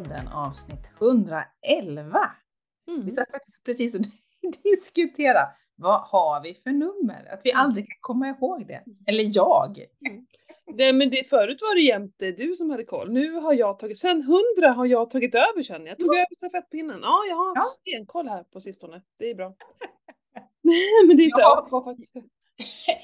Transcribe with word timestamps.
podden 0.00 0.28
avsnitt 0.28 0.90
111. 1.00 2.18
Mm. 2.88 3.04
Vi 3.04 3.10
satt 3.10 3.30
faktiskt 3.30 3.64
precis 3.64 3.94
och 3.94 4.02
diskuterade 4.62 5.48
vad 5.76 6.00
har 6.00 6.42
vi 6.42 6.54
för 6.54 6.70
nummer? 6.70 7.32
Att 7.32 7.40
vi 7.44 7.52
aldrig 7.52 7.86
kan 7.86 7.96
komma 8.00 8.28
ihåg 8.28 8.66
det. 8.66 8.84
Eller 9.06 9.36
jag. 9.36 9.86
Det, 10.76 10.92
men 10.92 11.10
det, 11.10 11.28
förut 11.28 11.58
var 11.62 11.74
det 11.74 11.80
jämte 11.80 12.32
du 12.32 12.54
som 12.54 12.70
hade 12.70 12.84
koll. 12.84 13.12
Nu 13.12 13.32
har 13.32 13.52
jag 13.52 13.78
tagit, 13.78 13.98
sen 13.98 14.20
100 14.56 14.72
har 14.72 14.86
jag 14.86 15.10
tagit 15.10 15.34
över 15.34 15.62
känner 15.62 15.86
jag. 15.86 15.98
Tog 15.98 16.14
över 16.14 16.34
stafettpinnen. 16.36 17.00
Ja, 17.02 17.24
jag 17.28 17.36
har 17.36 17.52
Ja. 17.56 17.62
stenkoll 17.62 18.28
här 18.28 18.42
på 18.42 18.60
sistone. 18.60 19.02
Det 19.18 19.30
är 19.30 19.34
bra. 19.34 19.54
men 21.06 21.16
det 21.16 21.22
är 21.24 21.30
så, 21.30 21.40
Ja. 21.40 21.68
ja, 21.70 21.96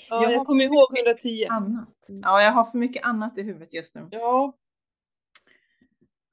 ja, 0.08 0.22
Jag 0.22 0.32
jag, 0.32 0.46
kommer 0.46 0.64
ihåg 0.64 0.92
mycket 0.92 1.06
110. 1.06 1.46
Annat. 1.50 2.08
Mm. 2.08 2.20
Ja, 2.24 2.42
jag 2.42 2.52
har 2.52 2.64
för 2.64 2.78
mycket 2.78 3.04
annat 3.04 3.38
i 3.38 3.42
huvudet 3.42 3.74
just 3.74 3.94
nu. 3.94 4.08
Ja, 4.10 4.52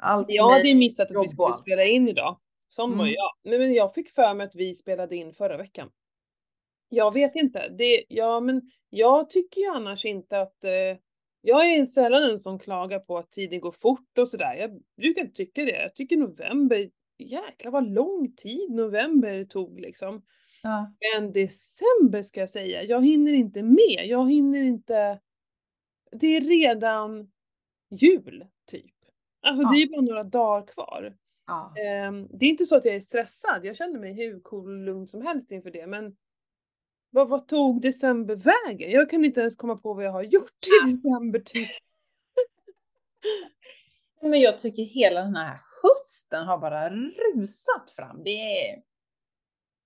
Allt 0.03 0.25
jag 0.29 0.49
hade 0.49 0.67
ju 0.67 0.75
missat 0.75 1.11
att 1.11 1.23
vi 1.23 1.27
skulle 1.27 1.53
spela 1.53 1.83
in 1.83 2.07
idag. 2.07 2.39
Var 2.77 2.87
ju 2.87 2.93
Mm. 2.93 3.07
jag. 3.13 3.31
Men, 3.43 3.59
men 3.59 3.73
jag 3.73 3.93
fick 3.93 4.09
för 4.09 4.33
mig 4.33 4.47
att 4.47 4.55
vi 4.55 4.75
spelade 4.75 5.15
in 5.15 5.33
förra 5.33 5.57
veckan. 5.57 5.89
Jag 6.89 7.13
vet 7.13 7.35
inte. 7.35 7.69
Det, 7.69 8.03
ja, 8.09 8.39
men 8.39 8.61
jag 8.89 9.29
tycker 9.29 9.61
ju 9.61 9.67
annars 9.67 10.05
inte 10.05 10.41
att... 10.41 10.63
Eh, 10.63 10.97
jag 11.45 11.71
är 11.71 11.85
sällan 11.85 12.21
den 12.21 12.39
som 12.39 12.59
klagar 12.59 12.99
på 12.99 13.17
att 13.17 13.31
tiden 13.31 13.59
går 13.59 13.71
fort 13.71 14.17
och 14.17 14.27
sådär. 14.27 14.55
Jag 14.55 14.81
brukar 14.97 15.21
inte 15.21 15.33
tycka 15.35 15.65
det. 15.65 15.81
Jag 15.81 15.95
tycker 15.95 16.17
november, 16.17 16.89
jäklar 17.17 17.71
vad 17.71 17.91
lång 17.91 18.35
tid 18.35 18.71
november 18.71 19.45
tog 19.45 19.79
liksom. 19.79 20.21
Ja. 20.63 20.93
Men 20.99 21.31
december 21.31 22.21
ska 22.21 22.39
jag 22.39 22.49
säga, 22.49 22.83
jag 22.83 23.05
hinner 23.05 23.33
inte 23.33 23.63
med. 23.63 24.05
Jag 24.07 24.31
hinner 24.31 24.61
inte... 24.61 25.19
Det 26.11 26.27
är 26.27 26.41
redan 26.41 27.31
jul, 27.91 28.45
Alltså 29.43 29.63
det 29.63 29.77
Ja. 29.77 29.83
är 29.83 29.89
bara 29.91 30.01
några 30.01 30.23
dagar 30.23 30.67
kvar. 30.67 31.13
Ja. 31.47 31.73
Ehm, 31.85 32.27
det 32.31 32.45
är 32.45 32.49
inte 32.49 32.65
så 32.65 32.75
att 32.75 32.85
jag 32.85 32.95
är 32.95 32.99
stressad, 32.99 33.65
jag 33.65 33.75
känner 33.75 33.99
mig 33.99 34.13
hur 34.13 34.39
cool 34.39 34.67
och 34.67 34.85
lugn 34.85 35.07
som 35.07 35.21
helst 35.21 35.51
inför 35.51 35.71
det, 35.71 35.87
men 35.87 36.15
vad, 37.09 37.29
vad 37.29 37.47
tog 37.47 37.81
december 37.81 38.35
vägen? 38.35 38.91
Jag 38.91 39.09
kan 39.09 39.25
inte 39.25 39.39
ens 39.39 39.55
komma 39.55 39.75
på 39.75 39.93
vad 39.93 40.05
jag 40.05 40.11
har 40.11 40.23
gjort 40.23 40.43
i 40.67 40.85
december 40.85 41.39
typ. 41.39 41.67
Men 44.21 44.39
jag 44.41 44.57
tycker 44.57 44.83
hela 44.83 45.21
den 45.21 45.35
här 45.35 45.57
hösten 45.83 46.45
har 46.47 46.57
bara 46.57 46.89
rusat 46.89 47.91
fram. 47.95 48.23
Det 48.23 48.29
är... 48.69 48.81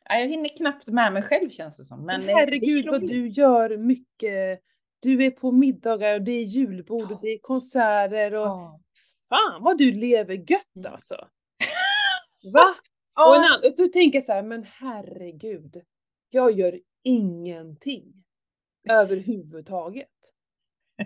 Ja, 0.09 0.15
jag 0.15 0.27
hinner 0.27 0.57
knappt 0.57 0.87
med 0.87 1.13
mig 1.13 1.21
själv 1.21 1.49
känns 1.49 1.77
det 1.77 1.83
som. 1.83 2.05
Men 2.05 2.21
Men 2.21 2.29
eh, 2.29 2.35
herregud 2.35 2.85
det 2.85 2.91
vad 2.91 3.01
du 3.01 3.27
gör 3.27 3.77
mycket. 3.77 4.59
Du 4.99 5.25
är 5.25 5.31
på 5.31 5.51
middagar 5.51 6.13
och 6.15 6.21
det 6.21 6.31
är 6.31 6.43
julbord 6.43 7.11
och 7.11 7.19
det 7.21 7.27
är 7.27 7.37
konserter 7.41 8.33
och 8.33 8.45
Ja. 8.47 8.79
Fan 9.29 9.63
vad 9.63 9.77
du 9.77 9.91
lever 9.91 10.51
gött 10.51 10.85
alltså. 10.87 11.15
Va? 12.53 12.75
Och, 13.27 13.35
en 13.35 13.43
annan, 13.43 13.59
och 13.65 13.75
då 13.77 13.87
tänker 13.87 14.21
så 14.21 14.33
här, 14.33 14.43
men 14.43 14.63
herregud. 14.63 15.81
Jag 16.29 16.51
gör 16.51 16.79
ingenting. 17.03 18.23
Överhuvudtaget. 18.89 20.09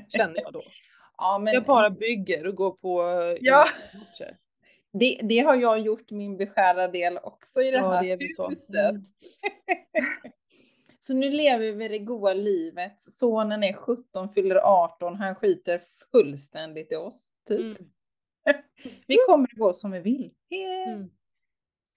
Känner 0.10 0.42
jag 0.42 0.54
då. 0.54 0.64
Ja, 1.18 1.40
men 1.40 1.54
Jag 1.54 1.64
bara 1.64 1.90
bygger 1.90 2.48
och 2.48 2.56
går 2.56 2.72
på 2.72 3.02
eh, 3.02 3.38
Ja. 3.42 3.66
matcher. 3.94 4.38
det, 4.94 5.20
det 5.24 5.40
har 5.40 5.56
jag 5.56 5.80
gjort 5.80 6.12
min 6.12 6.38
beskärda 6.38 6.88
del 6.88 7.18
också 7.18 7.62
i 7.62 7.72
det 7.72 7.78
Ja, 7.78 7.92
här 7.92 8.04
det 8.04 8.12
är 8.12 8.18
väl 8.18 8.30
så. 8.30 8.50
huset. 8.50 8.70
Mm. 8.92 9.04
Så 11.00 11.14
nu 11.14 11.30
lever 11.30 11.72
vi 11.72 11.88
det 11.88 12.00
goa 12.00 12.34
livet. 12.34 12.96
Sonen 13.04 13.64
är 13.64 13.74
17, 13.74 14.30
fyller 14.30 14.56
18. 14.56 15.16
Han 15.16 15.36
skiter 15.36 15.82
fullständigt 16.12 16.92
i 16.92 16.96
oss. 16.96 17.32
Typ. 17.48 17.60
Mm. 17.60 17.92
Vi 19.08 19.18
kommer 19.28 19.44
att 19.44 19.58
gå 19.58 19.74
som 19.74 19.92
vi 19.92 20.00
vill. 20.00 20.32
Det 20.50 20.64
är, 20.64 20.94
Mm. 20.94 21.10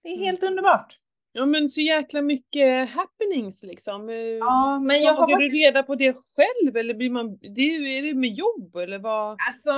det 0.03 0.09
är 0.09 0.17
helt 0.17 0.43
underbart. 0.43 0.99
Ja 1.37 1.45
men 1.45 1.69
så 1.69 1.81
jäkla 1.81 2.21
mycket 2.21 2.89
happenings 2.89 3.63
liksom. 3.63 4.09
Eh, 4.09 4.15
Ja, 4.15 4.79
men 4.79 5.01
jag 5.01 5.13
har 5.13 5.27
du 5.27 5.49
reda 5.49 5.83
på 5.83 5.95
det 5.95 6.13
själv 6.13 6.77
eller 6.77 6.93
blir 6.93 7.09
man, 7.09 7.37
det 7.37 7.61
är, 7.61 7.81
är 7.87 8.01
det 8.01 8.13
med 8.13 8.29
jobb 8.29 8.75
eller 8.75 8.99
vad? 8.99 9.31
alltså 9.31 9.73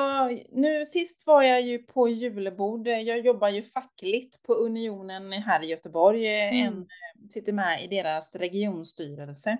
nu 0.52 0.86
sist 0.86 1.24
var 1.26 1.44
jag 1.44 1.62
ju 1.62 1.78
på 1.84 2.10
julbord. 2.10 2.88
Jag 2.88 3.20
jobbar 3.20 3.50
ju 3.50 3.62
fackligt 3.62 4.44
på 4.44 4.54
Unionen 4.54 5.32
här 5.32 5.64
i 5.64 5.68
Göteborg. 5.68 6.28
Mm. 6.28 6.68
En, 6.68 6.88
sitter 7.30 7.54
med 7.54 7.84
i 7.84 7.88
deras 7.88 8.36
regionstyrelse. 8.36 9.58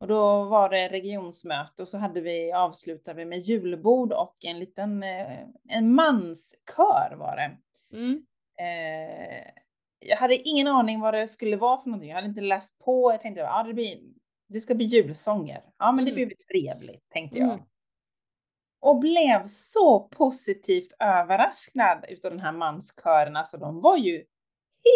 Och 0.00 0.06
då 0.06 0.44
var 0.44 0.68
det 0.68 0.88
regionsmöte 0.88 1.82
och 1.82 1.88
så 1.88 1.98
hade 1.98 2.20
vi, 2.20 2.52
avslutade 2.52 3.16
vi 3.16 3.24
med 3.24 3.38
julbord 3.38 4.12
och 4.12 4.36
en 4.44 4.58
liten, 4.58 5.02
eh, 5.02 5.38
en 5.68 5.94
manskör 5.94 7.16
var 7.16 7.36
det. 7.36 7.56
Mm. 7.96 8.22
Eh, 8.58 9.50
jag 9.98 10.16
hade 10.16 10.36
ingen 10.48 10.66
aning 10.66 11.00
vad 11.00 11.14
det 11.14 11.28
skulle 11.28 11.56
vara 11.56 11.80
för 11.80 11.90
någonting. 11.90 12.08
Jag 12.08 12.16
hade 12.16 12.28
inte 12.28 12.40
läst 12.40 12.78
på. 12.78 13.12
Jag 13.12 13.20
tänkte, 13.22 13.40
ja 13.40 13.62
det, 13.62 13.74
blir, 13.74 14.00
det 14.48 14.60
ska 14.60 14.74
bli 14.74 14.84
julsånger. 14.84 15.62
Ja 15.78 15.92
men 15.92 16.04
det 16.04 16.10
Mm. 16.10 16.14
blir 16.14 16.26
väl 16.26 16.36
trevligt, 16.36 17.10
tänkte 17.10 17.38
jag. 17.38 17.48
Mm. 17.48 17.60
Och 18.80 18.98
blev 18.98 19.42
så 19.46 20.00
positivt 20.00 20.92
överraskad 20.98 22.04
utav 22.08 22.30
den 22.30 22.40
här 22.40 22.52
manskören. 22.52 23.36
Alltså 23.36 23.56
de 23.58 23.80
var 23.80 23.96
ju 23.96 24.24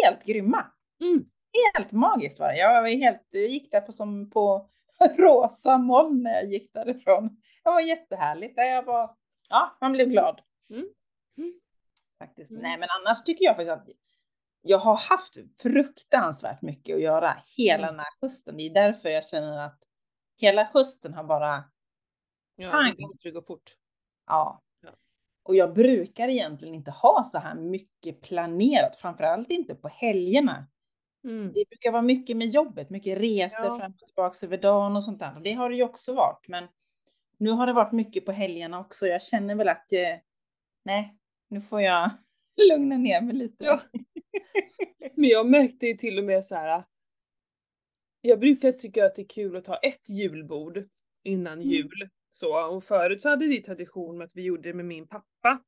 helt 0.03 0.25
grymma. 0.25 0.65
Mm. 1.01 1.25
Helt 1.73 1.91
magiskt 1.91 2.39
var 2.39 2.47
det. 2.47 2.57
Jag 2.57 2.81
var 2.81 2.89
helt, 2.89 3.21
jag 3.29 3.47
gick 3.47 3.71
där 3.71 3.81
på, 3.81 3.91
som 3.91 4.29
på 4.29 4.69
rosa 5.17 5.77
moln 5.77 6.23
när 6.23 6.31
jag 6.33 6.45
gick 6.45 6.73
därifrån. 6.73 7.27
Det 7.63 7.69
var 7.69 7.81
jättehärligt. 7.81 8.53
Jag 8.57 8.83
var, 8.83 9.15
ja, 9.49 9.77
man 9.81 9.91
blev 9.91 10.07
glad. 10.09 10.41
Mm. 10.69 10.85
Mm. 11.37 11.53
Faktiskt. 12.19 12.51
Mm. 12.51 12.63
Nej, 12.63 12.77
men 12.79 12.87
annars 12.99 13.23
tycker 13.23 13.45
jag 13.45 13.55
faktiskt 13.55 13.71
att 13.71 13.87
jag 14.61 14.77
har 14.77 14.95
haft 15.09 15.35
fruktansvärt 15.61 16.61
mycket 16.61 16.95
att 16.95 17.01
göra 17.01 17.37
hela 17.57 17.83
Mm. 17.87 17.95
den 17.95 17.99
här 17.99 18.13
hösten. 18.21 18.57
Det 18.57 18.63
är 18.63 18.73
därför 18.73 19.09
jag 19.09 19.27
känner 19.29 19.65
att 19.65 19.79
hela 20.37 20.63
hösten 20.63 21.13
har 21.13 21.23
bara, 21.23 21.63
Ja, 22.55 22.71
Pang. 22.71 22.91
det 22.97 23.01
går- 23.03 23.17
det 23.23 23.31
går 23.31 23.41
fort. 23.41 23.71
ja. 24.27 24.61
Ja. 24.81 24.89
Och 25.43 25.55
jag 25.55 25.73
brukar 25.73 26.27
egentligen 26.27 26.75
inte 26.75 26.91
ha 26.91 27.23
så 27.23 27.37
här 27.37 27.55
mycket 27.55 28.21
planerat, 28.21 28.95
framförallt 28.95 29.51
inte 29.51 29.75
på 29.75 29.87
helgerna. 29.87 30.67
Mm. 31.25 31.53
Det 31.53 31.65
brukar 31.69 31.91
vara 31.91 32.01
mycket 32.01 32.37
med 32.37 32.47
jobbet, 32.47 32.89
mycket 32.89 33.17
resor 33.17 33.65
Ja. 33.65 33.77
fram 33.79 33.91
och 33.91 34.07
tillbaka 34.07 34.45
över 34.45 34.57
dagen 34.57 34.95
och 34.95 35.03
sånt 35.03 35.19
där. 35.19 35.35
Och 35.35 35.41
det 35.41 35.51
har 35.53 35.69
det 35.69 35.75
ju 35.75 35.83
också 35.83 36.13
varit. 36.13 36.47
Men 36.47 36.67
nu 37.37 37.49
har 37.49 37.67
det 37.67 37.73
varit 37.73 37.91
mycket 37.91 38.25
på 38.25 38.31
helgerna 38.31 38.79
också. 38.79 39.07
Jag 39.07 39.21
känner 39.23 39.55
väl 39.55 39.67
att, 39.69 39.93
eh, 39.93 40.15
nej, 40.85 41.17
nu 41.47 41.61
får 41.61 41.81
jag 41.81 42.09
lugna 42.69 42.97
ner 42.97 43.21
mig 43.21 43.35
lite. 43.35 43.65
Ja. 43.65 43.79
Men 45.15 45.29
jag 45.29 45.49
märkte 45.49 45.87
ju 45.87 45.93
till 45.93 46.17
och 46.19 46.25
med 46.25 46.45
så 46.45 46.55
här. 46.55 46.83
Jag 48.21 48.39
brukar 48.39 48.71
tycka 48.71 49.05
att 49.05 49.15
det 49.15 49.21
är 49.21 49.27
kul 49.27 49.55
att 49.55 49.65
ta 49.65 49.75
ett 49.77 50.09
julbord 50.09 50.87
innan 51.23 51.53
Mm. 51.53 51.67
jul. 51.67 52.09
Så, 52.31 52.67
och 52.75 52.83
förut 52.83 53.21
så 53.21 53.29
hade 53.29 53.47
vi 53.47 53.61
tradition 53.61 54.17
med 54.17 54.25
att 54.25 54.35
vi 54.35 54.41
gjorde 54.43 54.69
det 54.69 54.73
med 54.73 54.85
min 54.85 55.07
pappa. 55.07 55.63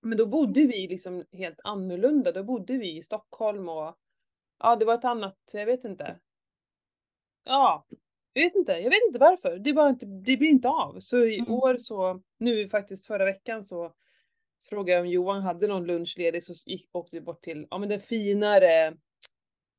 Men 0.00 0.18
då 0.18 0.26
bodde 0.26 0.60
vi 0.60 0.88
liksom 0.88 1.24
helt 1.32 1.60
annorlunda. 1.64 2.32
Då 2.32 2.42
bodde 2.42 2.72
vi 2.78 2.96
i 2.96 3.02
Stockholm 3.02 3.68
och 3.68 3.96
ja, 4.62 4.76
det 4.76 4.84
var 4.84 4.94
ett 4.94 5.04
annat, 5.04 5.36
jag 5.54 5.66
vet 5.66 5.84
inte. 5.84 6.18
Ja, 7.44 7.86
jag 8.32 8.42
vet 8.42 8.54
inte, 8.54 8.72
jag 8.72 8.90
vet 8.90 9.02
inte 9.06 9.18
varför. 9.18 9.58
Det, 9.58 9.72
bara 9.72 9.88
inte, 9.90 10.06
det 10.06 10.36
blir 10.36 10.48
inte 10.48 10.68
av. 10.68 11.00
Så 11.00 11.24
i 11.24 11.38
Mm. 11.38 11.52
år 11.52 11.76
så, 11.76 12.22
nu 12.38 12.68
faktiskt 12.68 13.06
förra 13.06 13.24
veckan 13.24 13.64
så 13.64 13.92
frågade 14.68 14.92
jag 14.92 15.00
om 15.00 15.06
Johan 15.10 15.42
hade 15.42 15.66
någon 15.66 15.86
lunchledig 15.86 16.42
så 16.42 16.70
gick, 16.70 16.88
åkte 16.92 17.16
vi 17.16 17.20
bort 17.20 17.42
till, 17.42 17.66
ja 17.70 17.78
men 17.78 17.88
det 17.88 17.98
finare 17.98 18.96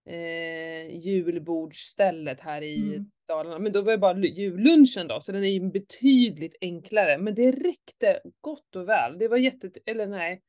eh, 0.09 0.95
julbordsstället 0.97 2.39
här 2.39 2.61
i 2.61 2.75
Mm. 2.75 3.11
Dalarna. 3.27 3.59
Men 3.59 3.71
då 3.71 3.81
var 3.81 3.91
det 3.91 3.97
bara 3.97 4.13
lu- 4.13 4.33
jullunchen 4.33 5.07
då, 5.07 5.19
så 5.19 5.31
den 5.31 5.43
är 5.43 5.47
ju 5.49 5.59
betydligt 5.59 6.55
enklare. 6.61 7.17
Men 7.17 7.35
det 7.35 7.51
räckte 7.51 8.21
gott 8.41 8.75
och 8.75 8.89
väl. 8.89 9.17
Det 9.17 9.27
var 9.27 9.37
jätte, 9.37 9.71
eller 9.85 10.07
nej, 10.07 10.41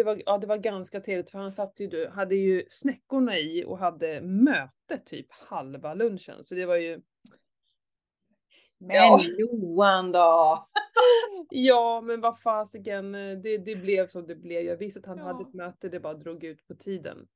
det 0.00 0.04
var, 0.04 0.22
ja, 0.26 0.38
det 0.38 0.46
var 0.46 0.56
ganska 0.56 1.00
trevligt 1.00 1.30
för 1.30 1.38
han 1.38 1.52
satt 1.52 1.80
ju, 1.80 2.08
hade 2.08 2.34
ju 2.34 2.64
snäckorna 2.68 3.38
i 3.38 3.64
och 3.64 3.78
hade 3.78 4.20
möte 4.20 4.98
typ 5.04 5.26
halva 5.32 5.94
lunchen. 5.94 6.44
Så 6.44 6.54
det 6.54 6.66
var 6.66 6.76
ju, 6.76 7.00
Men 8.78 8.96
Ja. 8.96 9.20
Johan 9.38 10.12
då? 10.12 10.68
ja 11.50 12.00
men 12.00 12.20
vad 12.20 12.40
fasiken, 12.40 13.12
det, 13.12 13.58
det 13.58 13.76
blev 13.76 14.08
som 14.08 14.26
det 14.26 14.34
blev. 14.36 14.62
Jag 14.62 14.76
visste 14.76 15.00
att 15.00 15.06
han 15.06 15.18
Ja. 15.18 15.24
hade 15.24 15.42
ett 15.42 15.54
möte, 15.54 15.88
det 15.88 16.00
bara 16.00 16.14
drog 16.14 16.44
ut 16.44 16.66
på 16.66 16.74
tiden. 16.74 17.28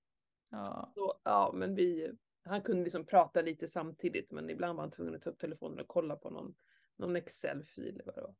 Ja. 0.50 0.92
Så 0.94 1.14
ja, 1.22 1.50
men 1.54 1.74
vi, 1.74 2.12
han 2.44 2.62
kunde 2.62 2.82
liksom 2.82 3.06
prata 3.06 3.42
lite 3.42 3.68
samtidigt 3.68 4.30
men 4.32 4.50
ibland 4.50 4.76
var 4.76 4.82
han 4.82 4.90
tvungen 4.90 5.14
att 5.14 5.22
ta 5.22 5.30
upp 5.30 5.38
telefonen 5.38 5.80
och 5.80 5.88
kolla 5.88 6.16
på 6.16 6.30
någon, 6.30 6.54
någon 6.96 7.16
Excel-fil 7.16 7.94
eller 7.94 8.04
vad 8.04 8.14
det 8.14 8.20
var. 8.20 8.34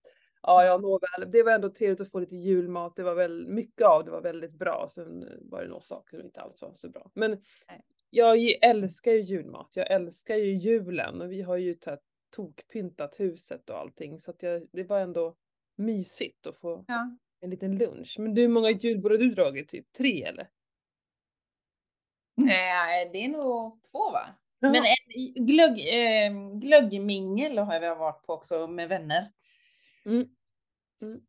Ja, 0.46 0.64
ja, 0.64 0.78
nåväl. 0.78 1.30
Det 1.32 1.42
var 1.42 1.52
ändå 1.52 1.70
trevligt 1.70 2.00
att 2.00 2.10
få 2.10 2.20
lite 2.20 2.36
julmat. 2.36 2.96
Det 2.96 3.02
var 3.02 3.14
väl 3.14 3.46
mycket 3.46 3.86
av 3.86 4.04
det 4.04 4.10
var 4.10 4.20
väldigt 4.20 4.52
bra. 4.52 4.88
Sen 4.90 5.28
var 5.42 5.62
det 5.62 5.68
några 5.68 5.80
saker 5.80 6.16
som 6.16 6.26
inte 6.26 6.40
alls 6.40 6.62
var 6.62 6.74
så 6.74 6.88
bra. 6.88 7.10
Men 7.14 7.42
jag 8.10 8.38
älskar 8.62 9.12
ju 9.12 9.20
julmat. 9.20 9.72
Jag 9.74 9.90
älskar 9.90 10.36
ju 10.36 10.54
julen 10.54 11.20
och 11.20 11.32
vi 11.32 11.42
har 11.42 11.56
ju 11.56 11.76
tokpyntat 12.36 13.20
huset 13.20 13.70
och 13.70 13.78
allting 13.78 14.20
så 14.20 14.30
att 14.30 14.42
jag, 14.42 14.68
det 14.72 14.84
var 14.84 15.00
ändå 15.00 15.36
mysigt 15.76 16.46
att 16.46 16.56
få 16.56 16.84
Ja. 16.88 17.16
En 17.40 17.50
liten 17.50 17.78
lunch. 17.78 18.16
Men 18.18 18.34
du, 18.34 18.42
hur 18.42 18.48
många 18.48 18.70
julbord 18.70 19.12
har 19.12 19.18
du 19.18 19.34
dragit? 19.34 19.68
Typ 19.68 19.92
tre 19.92 20.22
eller? 20.22 20.48
Nej, 22.34 23.10
det 23.12 23.24
är 23.24 23.28
nog 23.28 23.82
två 23.92 24.10
va? 24.10 24.26
Jaha. 24.58 24.72
Men 24.72 24.82
en 24.84 25.46
glögg, 25.46 25.78
eh, 25.78 26.58
glöggmingel 26.60 27.58
har 27.58 27.74
jag 27.74 27.96
varit 27.96 28.22
på 28.26 28.32
också 28.32 28.66
med 28.66 28.88
vänner. 28.88 29.32
Mm. 30.06 30.26
Mm. 31.02 31.20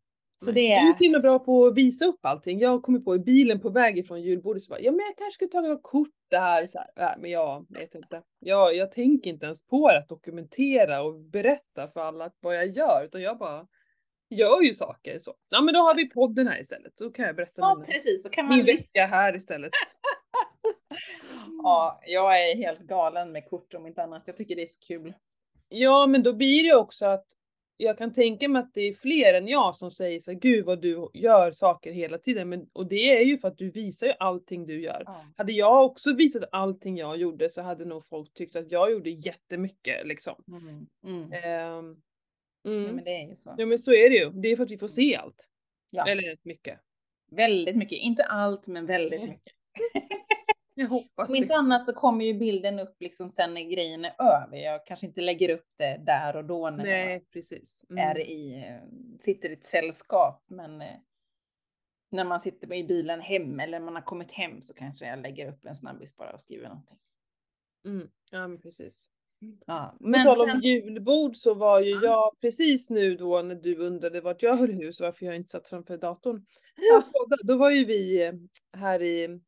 Så 0.46 0.52
det 0.52 0.82
Du 0.82 0.90
är 0.90 0.94
så 0.94 1.04
himla 1.04 1.20
bra 1.20 1.40
på 1.40 1.66
att 1.66 1.76
visa 1.76 2.06
upp 2.06 2.26
allting. 2.26 2.60
Jag 2.60 2.84
kommer 2.84 3.00
på 3.00 3.16
i 3.16 3.20
bilen 3.20 3.60
på 3.60 3.70
väg 3.70 3.98
ifrån 3.98 4.22
julbordet 4.22 4.64
så 4.64 4.70
bara, 4.70 4.80
ja 4.80 4.92
men 4.92 5.00
jag 5.00 5.18
kanske 5.18 5.32
skulle 5.32 5.52
ta 5.52 5.62
några 5.62 5.80
kort 5.82 6.14
där. 6.30 6.68
Så 6.68 6.78
här. 6.78 6.88
Nej, 6.96 7.16
men 7.20 7.32
jag 7.32 7.66
vet 7.70 7.96
inte. 7.96 8.22
Jag, 8.40 8.76
jag 8.76 8.92
tänker 8.92 9.30
inte 9.30 9.46
ens 9.46 9.68
på 9.68 9.88
att 9.88 10.10
dokumentera 10.10 11.02
och 11.02 11.20
berätta 11.20 11.88
för 11.88 12.00
alla 12.00 12.32
vad 12.40 12.56
jag 12.56 12.68
gör, 12.68 13.06
utan 13.06 13.22
jag 13.22 13.38
bara 13.38 13.68
gör 14.30 14.62
ju 14.62 14.74
saker 14.74 15.20
så. 15.20 15.36
Ja 15.50 15.62
men 15.62 15.74
då 15.74 15.80
har 15.80 15.96
vi 15.96 16.10
podden 16.10 16.48
här 16.48 16.62
istället, 16.62 16.98
då 16.98 17.12
kan 17.12 17.26
jag 17.26 17.36
berätta 17.36 17.54
Ja, 17.56 17.76
mina, 17.76 17.86
precis. 17.86 18.24
Då 18.24 18.30
kan 18.30 18.46
man 18.46 18.58
min 18.58 18.66
vecka 18.66 19.06
här 19.06 19.36
istället. 19.36 19.72
Ja, 21.64 22.00
jag 22.06 22.50
är 22.50 22.56
helt 22.56 22.80
galen 22.80 23.32
med 23.32 23.50
kort 23.50 23.74
om 23.74 23.88
inte 23.88 24.04
annat. 24.04 24.24
Jag 24.26 24.38
tycker 24.38 24.56
det 24.56 24.62
är 24.62 24.68
så 24.68 24.80
kul. 24.88 25.14
Ja 25.70 26.08
men 26.08 26.24
då 26.24 26.34
blir 26.34 26.64
det 26.64 26.76
också 26.76 27.06
att 27.06 27.26
jag 27.78 27.98
kan 27.98 28.14
tänka 28.14 28.50
mig 28.50 28.60
att 28.60 28.74
det 28.74 28.82
är 28.82 28.94
fler 28.94 29.34
än 29.34 29.48
jag 29.48 29.76
som 29.76 29.92
säger 29.92 30.20
så 30.20 30.32
här, 30.32 30.40
gud 30.40 30.66
vad 30.66 30.82
du 30.82 31.10
gör 31.14 31.52
saker 31.52 31.92
hela 31.92 32.18
tiden. 32.18 32.50
Men, 32.50 32.70
och 32.74 32.88
det 32.88 33.18
är 33.18 33.22
ju 33.22 33.38
för 33.38 33.48
att 33.48 33.58
du 33.58 33.72
visar 33.72 34.08
ju 34.08 34.14
allting 34.20 34.66
du 34.66 34.82
gör. 34.82 35.04
Ja. 35.06 35.26
Hade 35.38 35.52
jag 35.52 35.86
också 35.86 36.14
visat 36.14 36.44
allting 36.52 36.98
jag 36.98 37.18
gjorde 37.18 37.50
så 37.50 37.62
hade 37.62 37.86
nog 37.86 38.06
folk 38.06 38.34
tyckt 38.34 38.56
att 38.56 38.72
jag 38.72 38.92
gjorde 38.92 39.10
jättemycket 39.10 40.08
liksom. 40.08 40.44
Mm. 40.48 40.88
Mm. 41.04 41.32
Ja, 41.32 41.80
mm. 42.72 42.96
men 42.96 43.04
det 43.04 43.12
är 43.12 43.30
ju 43.30 43.36
så. 43.36 43.56
Ja 43.58 43.66
men 43.66 43.80
så 43.80 43.94
är 43.94 44.10
det 44.10 44.16
ju. 44.16 44.30
Det 44.30 44.48
är 44.48 44.56
för 44.56 44.64
att 44.64 44.72
vi 44.72 44.78
får 44.78 44.88
se 44.88 45.16
allt. 45.16 45.50
Ja, 45.90 46.08
Eller 46.08 46.38
mycket. 46.44 46.80
väldigt 47.32 47.76
mycket. 47.76 47.98
Inte 47.98 48.24
allt, 48.24 48.68
men 48.68 48.86
väldigt 48.86 49.20
Nej. 49.20 49.30
mycket. 49.30 49.54
Jag 50.78 50.88
hoppas 50.88 51.28
Om 51.30 51.34
det. 51.34 51.38
inte 51.38 51.56
annat 51.56 51.86
så 51.88 51.94
kommer 51.94 52.26
ju 52.26 52.34
bilden 52.34 52.80
upp 52.80 52.96
liksom 53.02 53.30
sen 53.30 53.54
när 53.54 53.62
grejen 53.64 54.06
är 54.06 54.16
över. 54.22 54.58
Jag 54.58 54.86
kanske 54.86 55.06
inte 55.06 55.22
lägger 55.22 55.50
upp 55.50 55.66
det 55.78 56.02
där 56.06 56.36
och 56.36 56.46
då 56.46 56.70
när 56.70 56.86
jag 56.86 57.06
Nej 57.08 57.26
precis. 57.34 57.84
är 57.98 58.16
Mm. 58.16 58.28
i, 58.28 58.66
eh, 58.68 58.90
sitter 59.20 59.50
i 59.50 59.54
ett 59.54 59.66
sällskap. 59.66 60.44
Men 60.48 60.82
eh, 60.82 60.88
när 62.12 62.26
man 62.26 62.40
sitter 62.40 62.74
i 62.74 62.84
bilen 62.84 63.22
hem 63.22 63.60
eller 63.60 63.80
man 63.80 63.96
har 63.96 64.02
kommit 64.02 64.32
hem 64.32 64.62
så 64.62 64.74
kanske 64.74 65.06
jag 65.08 65.20
lägger 65.22 65.50
upp 65.52 65.66
en 65.66 65.76
snabbis 65.76 66.16
bara 66.16 66.34
och 66.34 66.42
skriver 66.42 66.68
någonting. 66.68 66.98
Mm. 67.86 68.08
Ja 68.32 68.48
men 68.48 68.62
precis. 68.62 69.10
Ja, 69.66 69.96
På 70.00 70.08
men 70.08 70.26
tal 70.26 70.42
om 70.42 70.50
sen, 70.50 70.62
julbord 70.62 71.36
så 71.36 71.54
var 71.54 71.80
ju 71.80 71.92
Ja. 71.92 72.00
jag 72.04 72.40
precis 72.42 72.90
nu 72.90 73.16
då 73.16 73.42
när 73.42 73.56
du 73.56 73.76
undrade 73.78 74.22
vart 74.22 74.44
jag 74.44 74.56
höll 74.58 74.72
hus 74.72 75.00
varför 75.02 75.26
jag 75.26 75.36
inte 75.36 75.50
satt 75.50 75.68
framför 75.68 75.98
datorn. 75.98 76.46
Ja. 76.76 77.04
Då, 77.14 77.36
då 77.44 77.58
var 77.58 77.70
ju 77.72 77.86
vi 77.86 78.26
eh, 78.26 78.34
här 78.78 79.02
i, 79.02 79.40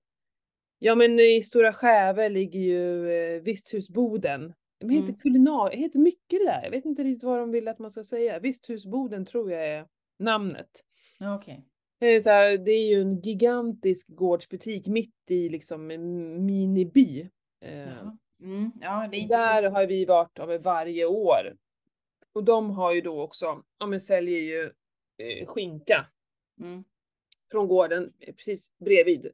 ja 0.79 0.95
men 0.95 1.19
i 1.19 1.41
Stora 1.41 1.73
Skäve 1.73 2.29
ligger 2.29 2.59
ju 2.59 3.09
eh, 3.11 3.41
Visthusboden. 3.41 4.53
Det 4.79 4.93
heter 4.93 5.07
Mm. 5.07 5.19
kulinar, 5.19 5.69
det 5.69 5.77
heter 5.77 5.99
mycket 5.99 6.39
det 6.39 6.45
där. 6.45 6.63
Jag 6.63 6.71
vet 6.71 6.85
inte 6.85 7.03
riktigt 7.03 7.23
vad 7.23 7.39
de 7.39 7.51
vill 7.51 7.67
att 7.67 7.79
man 7.79 7.91
ska 7.91 8.03
säga. 8.03 8.39
Visthusboden 8.39 9.25
tror 9.25 9.51
jag 9.51 9.67
är 9.67 9.85
namnet. 10.19 10.69
Okej. 11.37 11.63
Det 11.99 12.05
är, 12.07 12.19
så 12.19 12.29
här, 12.29 12.57
det 12.57 12.71
är 12.71 12.87
ju 12.87 13.01
en 13.01 13.19
gigantisk 13.21 14.07
gårdsbutik 14.09 14.87
mitt 14.87 15.15
i 15.31 15.49
liksom 15.49 15.91
en 15.91 16.45
miniby. 16.45 17.29
Eh, 17.61 17.79
Ja. 17.79 18.17
Mm, 18.41 18.71
ja, 18.81 19.07
det 19.11 19.27
där 19.27 19.61
stort. 19.63 19.73
har 19.73 19.85
vi 19.87 20.05
varit 20.05 20.31
ja, 20.33 20.57
varje 20.57 21.05
år. 21.05 21.55
Och 22.33 22.43
de 22.43 22.69
har 22.69 22.93
ju 22.93 23.01
då 23.01 23.21
också, 23.21 23.63
ja 23.79 23.85
men 23.85 24.01
säljer 24.01 24.39
ju 24.39 24.63
eh, 25.17 25.45
skinka 25.47 26.05
Mm. 26.59 26.83
från 27.51 27.67
gården 27.67 28.13
precis 28.25 28.77
bredvid. 28.77 29.31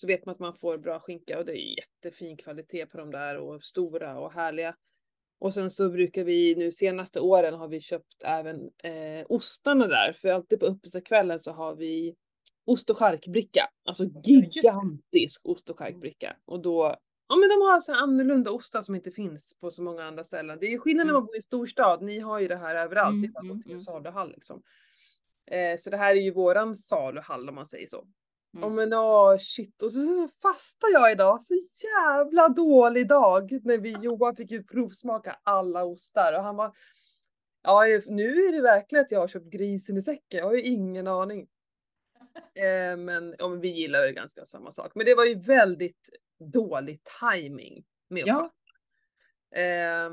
Så 0.00 0.06
vet 0.06 0.26
man 0.26 0.32
att 0.32 0.38
man 0.38 0.54
får 0.54 0.78
bra 0.78 1.00
skinka 1.00 1.38
och 1.38 1.44
det 1.44 1.52
är 1.52 1.76
jättefin 1.78 2.36
kvalitet 2.36 2.86
på 2.86 2.98
de 2.98 3.10
där 3.10 3.36
och 3.36 3.62
stora 3.64 4.18
och 4.18 4.32
härliga. 4.32 4.76
Och 5.38 5.54
sen 5.54 5.70
så 5.70 5.88
brukar 5.90 6.24
vi 6.24 6.54
nu 6.54 6.70
senaste 6.72 7.20
åren 7.20 7.54
har 7.54 7.68
vi 7.68 7.80
köpt 7.80 8.22
även 8.24 8.56
eh, 8.82 9.26
ostarna 9.28 9.86
där. 9.86 10.12
För 10.12 10.28
alltid 10.28 10.60
på 10.60 10.66
uppesittarkvällen 10.66 11.38
så 11.38 11.52
har 11.52 11.74
vi 11.74 12.14
ost 12.64 12.90
och 12.90 12.96
charkbricka. 12.98 13.68
Alltså 13.84 14.04
gigantisk 14.24 15.48
ost 15.48 15.70
och 15.70 15.78
charkbricka. 15.78 16.36
Och 16.44 16.60
då, 16.62 16.96
ja 17.28 17.36
men 17.36 17.48
de 17.48 17.54
har 17.54 17.80
så 17.80 17.92
här 17.92 18.00
annorlunda 18.00 18.50
ostar 18.50 18.82
som 18.82 18.94
inte 18.94 19.10
finns 19.10 19.58
på 19.60 19.70
så 19.70 19.82
många 19.82 20.04
andra 20.04 20.24
ställen. 20.24 20.58
Det 20.60 20.66
är 20.66 20.70
ju 20.70 20.78
skillnad 20.78 21.06
när 21.06 21.12
Mm. 21.12 21.20
man 21.22 21.26
bor 21.26 21.36
i 21.36 21.42
storstad. 21.42 22.02
Ni 22.02 22.18
har 22.20 22.38
ju 22.40 22.48
det 22.48 22.56
här 22.56 22.74
överallt. 22.76 23.22
det 23.22 23.26
är 23.26 23.28
Mm, 23.28 23.32
bara 23.32 23.38
att 23.40 23.44
mm, 23.44 23.56
gå 23.56 23.62
till 23.62 23.70
en 23.70 23.76
mm. 23.76 23.84
saluhall 23.84 24.30
liksom. 24.32 24.62
Eh, 25.50 25.74
så 25.78 25.90
det 25.90 25.96
här 25.96 26.10
är 26.10 26.20
ju 26.20 26.30
våran 26.30 26.76
saluhall 26.76 27.48
om 27.48 27.54
man 27.54 27.66
säger 27.66 27.86
så. 27.86 28.06
Mm. 28.56 28.74
men 28.74 28.92
åh 28.92 29.36
shit, 29.38 29.82
och 29.82 29.92
så 29.92 30.28
fastar 30.42 30.88
jag 30.92 31.12
idag. 31.12 31.42
Så 31.42 31.54
jävla 31.84 32.48
dålig 32.48 33.08
dag 33.08 33.60
när 33.64 33.78
vi, 33.78 33.90
Johan 33.90 34.36
fick 34.36 34.50
ju 34.50 34.62
provsmaka 34.62 35.38
alla 35.42 35.84
ostar 35.84 36.32
och 36.32 36.42
han 36.42 36.56
var 36.56 36.76
Ja 37.62 38.00
nu 38.06 38.46
är 38.48 38.52
det 38.52 38.62
verkligen 38.62 39.04
att 39.04 39.10
jag 39.10 39.20
har 39.20 39.28
köpt 39.28 39.50
grisen 39.50 39.96
i 39.96 40.02
säcken, 40.02 40.38
jag 40.38 40.46
har 40.46 40.54
ju 40.54 40.62
ingen 40.62 41.06
aning. 41.06 41.48
Eh, 42.54 42.96
men, 42.96 43.34
ja, 43.38 43.48
men 43.48 43.60
vi 43.60 43.68
gillar 43.68 44.06
ju 44.06 44.12
ganska 44.12 44.46
samma 44.46 44.70
sak. 44.70 44.92
Men 44.94 45.06
det 45.06 45.14
var 45.14 45.24
ju 45.24 45.34
väldigt 45.34 46.10
dålig 46.38 47.00
timing 47.20 47.84
med 48.08 48.22
att 48.22 48.26
Ja. 48.28 48.50
Eh, 49.60 50.10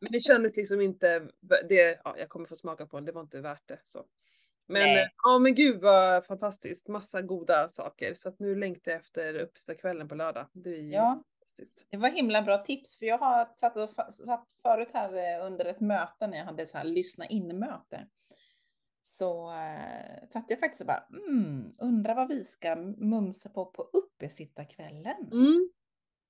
men 0.00 0.12
det 0.12 0.20
kändes 0.20 0.56
liksom 0.56 0.80
inte, 0.80 1.28
det, 1.68 2.00
ja, 2.04 2.14
jag 2.18 2.28
kommer 2.28 2.46
få 2.46 2.56
smaka 2.56 2.86
på 2.86 3.00
det, 3.00 3.06
det 3.06 3.12
var 3.12 3.20
inte 3.20 3.40
värt 3.40 3.68
det. 3.68 3.78
Så. 3.84 4.04
Men 4.66 4.82
Nej. 4.82 5.08
ja 5.24 5.38
men 5.38 5.54
gud 5.54 5.80
vad 5.80 6.26
fantastiskt, 6.26 6.88
massa 6.88 7.22
goda 7.22 7.68
saker. 7.68 8.14
Så 8.14 8.28
att 8.28 8.38
nu 8.38 8.54
längtar 8.56 8.90
jag 8.92 9.00
efter 9.00 9.34
uppesittarkvällen 9.38 10.08
på 10.08 10.14
lördag. 10.14 10.46
Det 10.52 10.70
är 10.70 10.92
Ja. 10.92 11.22
fantastiskt. 11.38 11.86
Det 11.90 11.96
var 11.96 12.08
himla 12.08 12.42
bra 12.42 12.58
tips, 12.58 12.98
för 12.98 13.06
jag 13.06 13.18
har 13.18 13.48
satt, 13.54 13.76
och, 13.76 13.88
satt 14.12 14.46
förut 14.62 14.88
här 14.92 15.12
eh, 15.40 15.46
under 15.46 15.64
ett 15.64 15.80
möte 15.80 16.26
när 16.26 16.38
jag 16.38 16.44
hade 16.44 16.66
så 16.66 16.78
här 16.78 16.84
lyssna 16.84 17.26
in-möte. 17.26 18.06
Så 19.02 19.50
äh, 19.50 20.28
satt 20.32 20.44
jag 20.50 20.60
faktiskt 20.60 20.80
och 20.80 20.86
bara, 20.86 21.06
mm, 21.28 21.74
undrar 21.78 22.14
vad 22.14 22.28
vi 22.28 22.44
ska 22.44 22.76
mumsa 22.96 23.48
på 23.48 23.64
på 23.66 23.82
uppesittarkvällen. 23.82 25.28
Mm. 25.32 25.70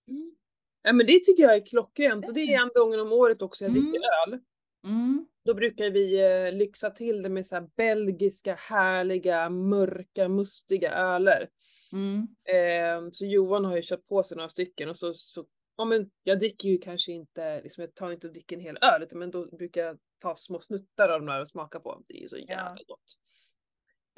Mm. 0.08 0.34
Ja 0.82 0.92
men 0.92 1.06
det 1.06 1.20
tycker 1.24 1.42
jag 1.42 1.56
är 1.56 1.66
klockrent 1.66 2.28
och 2.28 2.34
det 2.34 2.40
är 2.40 2.60
enda 2.62 2.80
gången 2.80 3.00
om 3.00 3.12
året 3.12 3.42
också 3.42 3.64
jag 3.64 3.72
dricker 3.72 4.00
öl. 4.26 4.40
Mm. 4.84 5.26
Då 5.44 5.54
brukar 5.54 5.90
vi 5.90 6.20
eh, 6.20 6.52
lyxa 6.52 6.90
till 6.90 7.22
det 7.22 7.28
med 7.28 7.46
så 7.46 7.54
här 7.54 7.68
belgiska 7.76 8.54
härliga 8.54 9.50
mörka 9.50 10.28
mustiga 10.28 10.92
öler. 10.92 11.48
Mm. 11.92 12.28
Eh, 12.44 13.08
så 13.12 13.26
Johan 13.26 13.64
har 13.64 13.76
ju 13.76 13.82
köpt 13.82 14.08
på 14.08 14.22
sig 14.22 14.36
några 14.36 14.48
stycken 14.48 14.88
och 14.88 14.96
så, 14.96 15.14
så 15.14 15.46
ja 15.76 15.84
men 15.84 16.10
jag 16.22 16.38
dricker 16.38 16.68
ju 16.68 16.78
kanske 16.78 17.12
inte, 17.12 17.62
liksom 17.62 17.80
jag 17.80 17.94
tar 17.94 18.12
inte 18.12 18.26
och 18.26 18.32
dricker 18.32 18.56
en 18.56 18.62
hel 18.62 18.76
öl 18.76 19.08
men 19.12 19.30
då 19.30 19.46
brukar 19.56 19.82
jag 19.82 19.98
ta 20.18 20.34
små 20.34 20.60
snuttar 20.60 21.08
av 21.08 21.20
de 21.20 21.26
där 21.26 21.40
och 21.40 21.48
smaka 21.48 21.80
på. 21.80 22.02
Det 22.08 22.18
är 22.18 22.20
ju 22.20 22.28
så 22.28 22.38
jävla 22.38 22.82
gott. 22.86 23.18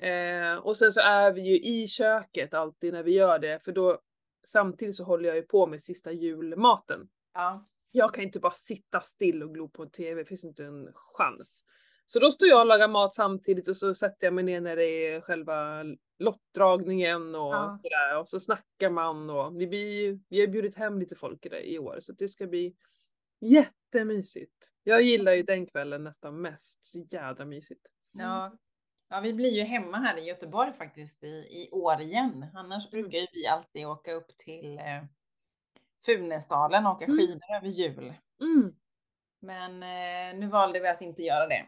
Eh, 0.02 0.56
och 0.56 0.76
sen 0.76 0.92
så 0.92 1.00
är 1.00 1.33
vi 1.33 1.40
ju 1.40 1.61
i 1.61 1.87
köket 1.87 2.54
alltid 2.54 2.92
när 2.92 3.02
vi 3.02 3.12
gör 3.12 3.38
det 3.38 3.64
för 3.64 3.73
då 3.73 4.00
samtidigt 4.47 4.95
så 4.95 5.04
håller 5.04 5.28
jag 5.28 5.37
ju 5.37 5.42
på 5.42 5.66
med 5.66 5.83
sista 5.83 6.12
julmaten. 6.12 7.09
Ja. 7.35 7.66
Jag 7.97 8.15
kan 8.15 8.25
inte 8.25 8.41
bara 8.41 8.53
sitta 8.53 9.00
still 9.00 9.43
och 9.43 9.55
glo 9.55 9.69
på 9.69 9.83
en 9.83 9.91
TV, 9.91 10.21
det 10.23 10.29
finns 10.29 10.45
inte 10.45 10.65
en 10.65 10.88
chans. 10.95 11.65
Så 12.07 12.19
då 12.19 12.31
står 12.31 12.49
jag 12.49 12.61
och 12.61 12.67
lagar 12.67 12.88
mat 12.88 13.15
samtidigt 13.15 13.69
och 13.69 13.76
så 13.76 13.95
sätter 13.95 14.26
jag 14.26 14.35
mig 14.35 14.45
ner 14.45 14.61
när 14.61 14.76
det 14.76 14.85
är 15.07 15.21
själva 15.21 15.85
lottdragningen 16.19 17.35
och 17.35 17.55
Ja. 17.55 17.79
sådär 17.83 18.19
och 18.19 18.29
så 18.29 18.41
snackar 18.41 18.91
man 18.91 19.31
och 19.31 19.61
vi, 19.61 19.67
blir, 19.67 20.21
vi 20.29 20.41
har 20.41 20.47
bjudit 20.47 20.76
hem 20.76 20.99
lite 20.99 21.17
folk 21.17 21.47
i, 21.47 21.49
det, 21.49 21.71
i 21.73 21.79
år 21.79 21.97
så 22.00 22.12
det 22.12 22.29
ska 22.29 22.47
bli 22.47 22.76
jättemysigt. 23.41 24.73
Jag 24.83 25.03
gillar 25.03 25.33
ju 25.33 25.43
den 25.43 25.67
kvällen 25.67 26.05
nästan 26.05 26.41
mest, 26.41 26.87
så 26.87 26.99
jädra 26.99 27.45
mysigt. 27.45 27.87
Ja. 28.12 28.59
ja, 29.09 29.21
vi 29.21 29.33
blir 29.33 29.50
ju 29.50 29.62
hemma 29.62 29.97
här 29.97 30.19
i 30.19 30.25
Göteborg 30.25 30.73
faktiskt 30.79 31.25
i, 31.25 31.26
i 31.26 31.69
år 31.73 32.00
igen. 32.00 32.47
Annars 32.55 32.91
brukar 32.91 33.19
ju 33.19 33.26
vi 33.33 33.47
alltid 33.47 33.87
åka 33.87 34.12
upp 34.12 34.37
till 34.37 34.79
eh, 34.79 35.05
Funäsdalen 36.06 36.86
och 36.86 36.92
åka 36.92 37.04
Mm. 37.04 37.16
skidor 37.18 37.54
över 37.56 37.68
jul. 37.68 38.14
Mm. 38.40 38.75
Men 39.40 39.82
eh, 39.82 40.40
nu 40.40 40.46
valde 40.46 40.80
vi 40.80 40.88
att 40.88 41.02
inte 41.02 41.22
göra 41.22 41.46
det. 41.46 41.66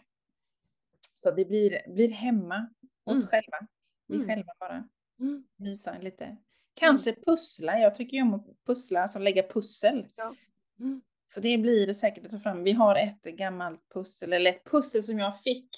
Så 1.15 1.31
det 1.31 1.45
blir, 1.45 1.93
blir 1.95 2.09
hemma 2.09 2.69
hos 3.05 3.17
Mm. 3.25 3.29
själva. 3.29 3.67
Vi 4.07 4.15
Mm. 4.15 4.27
själva 4.29 4.53
bara. 4.61 4.89
Mm. 5.21 5.45
Mysa 5.57 5.99
lite. 5.99 6.37
Kanske 6.75 7.15
pussla. 7.27 7.79
Jag 7.79 7.95
tycker 7.95 8.17
ju 8.17 8.23
om 8.23 8.35
att 8.35 8.47
pussla, 8.67 9.01
alltså 9.03 9.19
lägga 9.19 9.43
pussel. 9.43 10.07
Ja. 10.17 10.35
Mm. 10.81 11.03
Så 11.27 11.41
det 11.41 11.59
blir 11.59 11.87
det 11.87 11.95
säkert 11.95 12.25
att 12.25 12.31
ta 12.33 12.39
fram. 12.39 12.65
Vi 12.65 12.73
har 12.73 12.95
ett 12.97 13.23
gammalt 13.23 13.81
pussel, 13.95 14.33
eller 14.33 14.51
ett 14.51 14.65
pussel 14.65 15.03
som 15.03 15.19
jag 15.19 15.41
fick. 15.43 15.69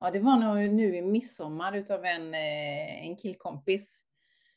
Ja, 0.00 0.10
det 0.10 0.20
var 0.20 0.36
nog 0.36 0.74
nu 0.74 0.96
i 0.96 1.02
midsommar 1.02 1.76
utav 1.76 2.04
en, 2.04 2.34
eh, 2.34 3.06
en 3.06 3.16
killkompis. 3.16 4.04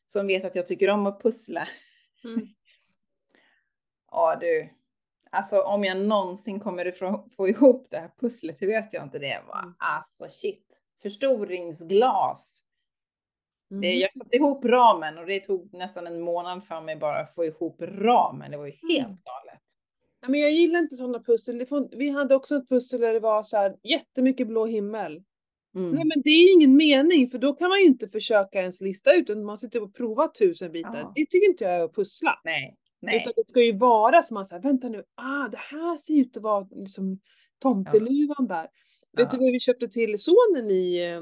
Som 0.07 0.27
vet 0.27 0.45
att 0.45 0.55
jag 0.55 0.65
tycker 0.65 0.89
om 0.89 1.05
att 1.07 1.21
pussla. 1.23 1.67
Mm. 2.23 2.47
Ja 4.11 4.37
du, 4.41 4.69
alltså 5.31 5.61
om 5.61 5.83
jag 5.83 5.97
någonsin 5.97 6.59
kommer 6.59 6.87
ifrån, 6.87 7.29
få 7.29 7.47
ihop 7.49 7.87
det 7.89 7.97
här 7.97 8.11
pusslet, 8.19 8.59
det 8.59 8.65
vet 8.65 8.93
jag 8.93 9.03
inte 9.03 9.19
det 9.19 9.41
var. 9.47 9.59
Mm. 9.59 9.75
Alltså 9.77 10.25
shit. 10.29 10.81
förstoringsglas. 11.01 12.63
Mm. 13.71 13.81
Det, 13.81 13.93
jag 13.93 14.13
satte 14.13 14.35
ihop 14.35 14.65
ramen 14.65 15.17
och 15.17 15.25
det 15.25 15.39
tog 15.39 15.73
nästan 15.73 16.07
en 16.07 16.21
månad 16.21 16.65
för 16.65 16.81
mig 16.81 16.95
bara 16.95 17.19
att 17.19 17.35
få 17.35 17.45
ihop 17.45 17.81
ramen. 17.81 18.51
Det 18.51 18.57
var 18.57 18.65
ju 18.65 18.71
helt 18.71 19.07
Mm. 19.07 19.17
galet. 19.23 19.61
Ja, 20.21 20.27
men 20.29 20.39
jag 20.39 20.51
gillar 20.51 20.79
inte 20.79 20.95
sådana 20.95 21.19
pussel. 21.23 21.65
Får, 21.65 21.89
vi 21.97 22.09
hade 22.09 22.35
också 22.35 22.55
ett 22.55 22.69
pussel 22.69 23.01
där 23.01 23.13
det 23.13 23.19
var 23.19 23.43
så 23.43 23.57
här 23.57 23.77
jättemycket 23.83 24.47
blå 24.47 24.65
himmel. 24.65 25.23
Mm. 25.75 25.91
Nej 25.91 26.05
men 26.05 26.21
det 26.23 26.29
är 26.29 26.43
ju 26.47 26.51
ingen 26.51 26.75
mening 26.75 27.29
för 27.29 27.37
då 27.37 27.53
kan 27.53 27.69
man 27.69 27.79
ju 27.79 27.85
inte 27.85 28.07
försöka 28.07 28.59
ens 28.59 28.81
lista 28.81 29.13
ut 29.13 29.29
utan 29.29 29.43
man 29.45 29.57
sitter 29.57 29.83
och 29.83 29.95
provar 29.95 30.27
tusen 30.27 30.71
bitar. 30.71 30.97
Ja. 30.97 31.11
Det 31.15 31.25
tycker 31.25 31.47
inte 31.49 31.63
jag 31.63 31.73
är 31.73 31.79
att 31.83 31.95
pussla. 31.95 32.39
Nej, 32.43 32.75
nej. 32.99 33.17
Utan 33.21 33.33
det 33.35 33.43
ska 33.45 33.61
ju 33.61 33.77
vara 33.77 34.21
som 34.21 34.35
man 34.35 34.45
säger, 34.45 34.61
vänta 34.61 34.89
nu, 34.89 35.03
ah 35.15 35.47
det 35.47 35.57
här 35.57 35.97
ser 35.97 36.13
ut 36.17 36.37
att 36.37 36.43
vara 36.43 36.67
liksom 36.71 37.19
tomteluvan 37.59 38.47
där. 38.47 38.67
Vet 39.17 39.31
du 39.31 39.37
Ja. 39.37 39.41
vad 39.41 39.51
vi 39.51 39.59
köpte 39.59 39.87
till 39.87 40.15
sonen 40.17 40.71
i 40.71 40.97
eh, 41.05 41.21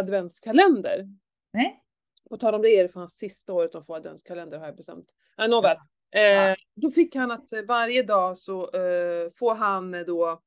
adventskalender? 0.00 1.08
nej. 1.52 1.82
På 2.30 2.36
tal 2.36 2.54
om 2.54 2.62
det 2.62 2.68
är 2.68 2.82
det 2.82 2.88
för 2.88 3.00
hans 3.00 3.18
sista 3.18 3.52
året 3.52 3.72
de 3.72 3.84
får 3.84 3.96
adventskalender 3.96 4.58
har 4.58 4.66
jag 4.66 4.76
bestämt. 4.76 5.06
Äh, 5.38 5.48
nåväl. 5.48 5.76
Eh, 6.14 6.20
Ja. 6.22 6.56
Då 6.74 6.90
fick 6.90 7.14
han 7.14 7.30
att 7.30 7.48
varje 7.68 8.02
dag 8.02 8.38
så 8.38 8.62
eh, 8.62 9.30
får 9.36 9.54
han 9.54 9.90
då, 10.06 10.40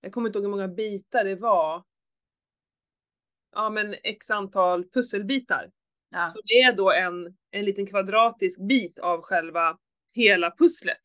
jag 0.00 0.12
kommer 0.12 0.28
inte 0.28 0.38
ihåg 0.38 0.44
hur 0.44 0.50
många 0.50 0.68
bitar 0.68 1.24
det 1.24 1.34
var. 1.34 1.82
Ja 3.52 3.70
men 3.70 3.94
x 4.02 4.30
antal 4.30 4.84
pusselbitar. 4.84 5.70
Ja. 6.10 6.28
Så 6.30 6.40
det 6.44 6.60
är 6.60 6.72
då 6.72 6.92
en, 6.92 7.34
en 7.50 7.64
liten 7.64 7.86
kvadratisk 7.86 8.60
bit 8.60 8.98
av 8.98 9.22
själva 9.22 9.78
hela 10.14 10.50
pusslet. 10.58 11.00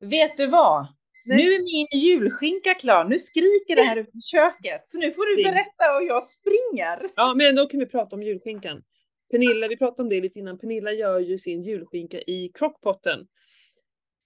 Vet 0.00 0.36
du 0.36 0.46
vad? 0.46 0.86
Nej. 1.26 1.36
Nu 1.36 1.52
är 1.52 1.62
min 1.62 2.02
julskinka 2.02 2.74
klar. 2.74 3.04
Nu 3.04 3.18
skriker 3.18 3.76
det 3.76 3.82
här 3.82 3.96
ute 3.96 4.18
i 4.18 4.22
köket. 4.22 4.88
Så 4.88 4.98
nu 4.98 5.12
får 5.12 5.36
du 5.36 5.42
berätta 5.42 5.96
och 5.96 6.04
jag 6.04 6.24
springer. 6.24 7.10
Ja 7.16 7.34
men 7.34 7.54
då 7.54 7.66
kan 7.66 7.80
vi 7.80 7.86
prata 7.86 8.16
om 8.16 8.22
julskinkan. 8.22 8.82
Pernilla, 9.30 9.68
vi 9.68 9.76
pratade 9.76 10.02
om 10.02 10.08
det 10.08 10.20
lite 10.20 10.38
innan, 10.38 10.58
Pernilla 10.58 10.92
gör 10.92 11.18
ju 11.18 11.38
sin 11.38 11.62
julskinka 11.62 12.20
i 12.20 12.50
crockpotten. 12.54 13.26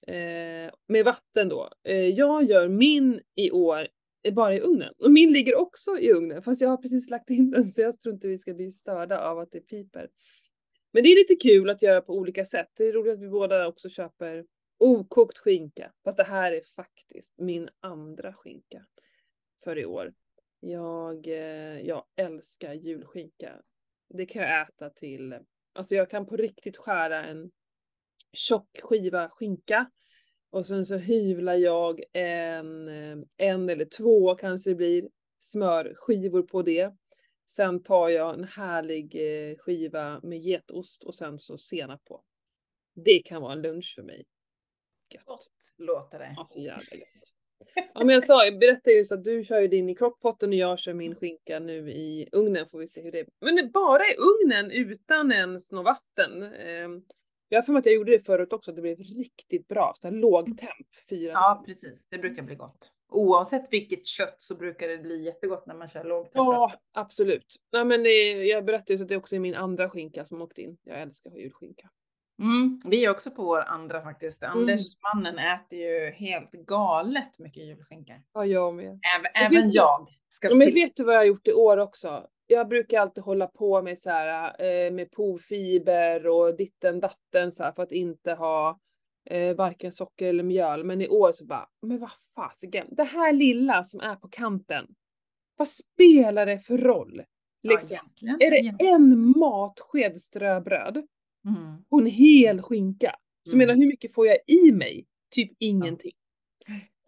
Eh, 0.07 0.73
med 0.89 1.05
vatten 1.05 1.49
då. 1.49 1.71
Eh, 1.85 2.07
jag 2.07 2.45
gör 2.45 2.69
min 2.69 3.21
i 3.35 3.51
år 3.51 3.89
bara 4.33 4.55
i 4.55 4.61
ugnen. 4.61 4.95
Och 5.05 5.11
min 5.11 5.33
ligger 5.33 5.55
också 5.55 5.99
i 5.99 6.13
ugnen 6.13 6.43
fast 6.43 6.63
jag 6.63 6.69
har 6.69 6.77
precis 6.77 7.11
lagt 7.11 7.31
in 7.31 7.51
den 7.51 7.65
så 7.65 7.83
jag 7.83 8.01
tror 8.01 8.15
inte 8.15 8.29
vi 8.29 8.39
ska 8.39 8.55
bli 8.55 8.71
störda 8.71 9.21
av 9.21 9.39
att 9.39 9.53
det 9.53 9.61
piper. 9.61 10.09
Men 10.93 11.03
det 11.03 11.09
är 11.09 11.17
lite 11.17 11.37
kul 11.37 11.71
att 11.71 11.83
göra 11.83 12.01
på 12.01 12.15
olika 12.15 12.45
sätt. 12.45 12.69
Det 12.77 12.85
är 12.85 12.93
roligt 12.93 13.13
att 13.13 13.21
vi 13.21 13.29
båda 13.29 13.67
också 13.67 13.89
köper 13.89 14.47
okokt 14.79 15.39
skinka. 15.39 15.93
Fast 16.05 16.17
det 16.17 16.25
här 16.25 16.53
är 16.53 16.63
faktiskt 16.77 17.39
min 17.39 17.69
andra 17.81 18.33
skinka 18.33 18.87
för 19.65 19.79
i 19.79 19.87
år. 19.87 20.15
Jag, 20.61 21.27
eh, 21.27 21.81
jag 21.81 22.05
älskar 22.17 22.75
julskinka. 22.75 23.63
Det 24.09 24.27
kan 24.27 24.43
jag 24.43 24.63
äta 24.63 24.91
till, 24.91 25.39
alltså 25.73 25.95
jag 25.95 26.11
kan 26.11 26.27
på 26.27 26.37
riktigt 26.37 26.77
skära 26.77 27.25
en 27.25 27.51
tjock 28.33 28.81
skiva 28.83 29.29
skinka 29.29 29.91
och 30.51 30.67
sen 30.67 30.85
så 30.85 30.97
hyvlar 30.97 31.55
jag 31.55 32.03
en, 32.13 32.89
eh, 32.89 33.19
en 33.37 33.69
eller 33.69 33.85
två 33.85 34.35
kanske 34.35 34.71
det 34.71 34.75
blir 34.75 35.09
smörskivor 35.39 36.43
på 36.43 36.63
det. 36.63 36.93
Sen 37.51 37.83
tar 37.83 38.09
jag 38.09 38.35
en 38.35 38.45
härlig 38.45 39.15
eh, 39.15 39.57
skiva 39.57 40.21
med 40.23 40.39
getost 40.39 41.05
och 41.05 41.15
sen 41.15 41.39
så 41.39 41.59
senap 41.59 42.05
på. 42.05 42.23
Det 42.95 43.19
kan 43.19 43.43
vara 43.43 43.53
en 43.53 43.63
lunch 43.63 43.93
för 43.97 44.03
mig. 44.03 44.25
Gött. 45.15 45.25
Gott 45.25 45.49
låter 45.77 46.19
det. 46.19 46.35
Ja, 46.37 46.47
så 46.49 46.61
jävla 46.61 46.97
gött. 46.97 47.33
Ja, 47.95 48.05
men 48.05 48.09
jag 48.09 48.25
sa, 48.25 48.45
jag 48.45 48.59
berättade 48.59 48.97
just 48.97 49.13
att 49.13 49.25
du 49.25 49.45
kör 49.45 49.61
ju 49.61 49.69
din 49.69 49.89
i 49.89 49.95
crockpotten 49.95 50.49
och 50.49 50.55
jag 50.55 50.79
kör 50.79 50.95
min 50.95 51.15
skinka 51.15 51.59
nu 51.59 51.91
i 51.91 52.29
ugnen 52.33 52.69
får 52.69 52.79
vi 52.79 52.87
se 52.87 53.03
hur 53.03 53.13
det 53.13 53.19
är. 53.19 53.27
Men 53.41 53.57
det 53.57 53.65
bara 53.65 54.03
i 54.03 54.17
ugnen 54.17 54.71
utan 54.71 55.33
ens 55.33 55.73
något 55.73 55.85
vatten. 55.85 56.43
Jag 57.49 57.59
har 57.59 57.63
för 57.63 57.73
mig 57.73 57.81
att 57.81 57.87
jag 57.87 57.95
gjorde 57.95 58.13
det 58.13 58.27
förut 58.27 58.53
också, 58.53 58.71
att 58.71 58.77
det 58.77 58.83
blev 58.83 58.99
riktigt 58.99 59.69
bra. 59.69 59.93
Så 59.97 60.09
här 60.09 60.15
låg 60.15 60.59
temp, 60.59 60.87
fyra. 61.11 61.33
Ja, 61.33 61.63
precis. 61.67 62.07
Det 62.11 62.19
brukar 62.19 62.43
bli 62.43 62.55
gott. 62.55 62.93
Oavsett 63.13 63.73
vilket 63.73 64.07
kött 64.07 64.35
så 64.37 64.57
brukar 64.57 64.89
det 64.89 64.99
bli 64.99 65.25
jättegott 65.25 65.67
när 65.67 65.75
man 65.75 65.89
kör 65.89 66.05
lågtemperat. 66.05 66.47
Ja, 66.47 66.73
absolut. 66.93 67.57
Nej, 67.73 67.85
men 67.85 68.03
det, 68.03 68.33
jag 68.33 68.65
berättade 68.65 68.93
just 68.93 69.03
att 69.03 69.09
det 69.09 69.17
också 69.17 69.37
är 69.37 69.41
min 69.41 69.55
andra 69.55 69.91
skinka 69.91 70.25
som 70.25 70.43
åkte 70.43 70.63
in. 70.63 70.79
Jag 70.85 71.03
älskar 71.03 71.31
julskinka. 71.31 71.91
Mm, 72.43 72.79
vi 72.87 73.05
är 73.05 73.11
också 73.11 73.31
på 73.31 73.43
vår 73.45 73.61
andra 73.61 74.03
faktiskt. 74.03 74.43
Anders, 74.43 74.83
mannen, 75.15 75.39
äter 75.39 75.79
ju 75.79 76.11
helt 76.11 76.53
galet 76.53 77.39
mycket 77.39 77.67
julskinka. 77.67 78.23
Ja, 78.33 78.47
jag 78.47 78.75
med. 78.75 78.87
Även, 78.87 79.47
även 79.47 79.71
jag. 79.71 80.09
Ska 80.29 80.49
Ja, 80.49 80.55
men 80.55 80.75
vet 80.75 80.97
du 80.97 81.05
vad 81.05 81.15
jag 81.15 81.21
har 81.21 81.25
gjort 81.25 81.49
i 81.49 81.53
år 81.53 81.77
också? 81.77 82.27
Jag 82.51 82.69
brukar 82.69 83.01
alltid 83.01 83.25
hålla 83.25 83.47
på 83.47 83.83
med 83.83 83.99
så 83.99 84.11
här 84.11 84.63
eh, 84.65 84.91
med 84.93 85.11
pofiber 85.11 86.27
och 86.27 86.57
ditten 86.57 87.01
datten 87.01 87.53
så 87.53 87.63
här 87.65 87.73
för 87.73 87.83
att 87.83 87.93
inte 87.93 88.33
ha 88.33 88.79
eh, 89.31 89.57
varken 89.57 89.93
socker 89.93 90.27
eller 90.29 90.43
mjöl. 90.45 90.85
Men 90.85 91.03
i 91.03 91.09
år 91.09 91.33
så 91.33 91.45
bara, 91.45 91.69
men 91.83 91.99
vad 91.99 92.11
fasiken, 92.35 92.87
det 92.91 93.05
här 93.05 93.33
lilla 93.33 93.85
som 93.85 94.01
är 94.01 94.17
på 94.17 94.29
kanten. 94.29 94.87
Vad 95.57 95.69
spelar 95.69 96.47
det 96.47 96.59
för 96.59 96.79
roll? 96.79 97.23
Liksom. 97.63 97.97
Ja, 97.97 98.01
egentligen. 98.03 98.35
är 98.41 98.51
det 98.51 98.59
egentligen. 98.59 98.95
en 98.95 99.39
matsked 99.39 100.21
ströbröd 100.23 101.07
Mm. 101.49 101.85
och 101.89 102.01
en 102.01 102.07
hel 102.07 102.63
skinka? 102.63 103.17
Så 103.43 103.57
Mm. 103.57 103.67
menar 103.67 103.81
hur 103.81 103.87
mycket 103.87 104.15
får 104.15 104.27
jag 104.27 104.39
i 104.47 104.73
mig? 104.73 105.07
Typ 105.35 105.53
ingenting. 105.59 106.13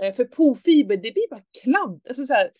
Eh, 0.03 0.15
För 0.15 0.25
pofiber, 0.25 0.97
det 0.97 1.13
blir 1.13 1.31
bara 1.31 1.43
kladd. 1.63 2.01
Alltså 2.09 2.27
så 2.27 2.35
här, 2.35 2.51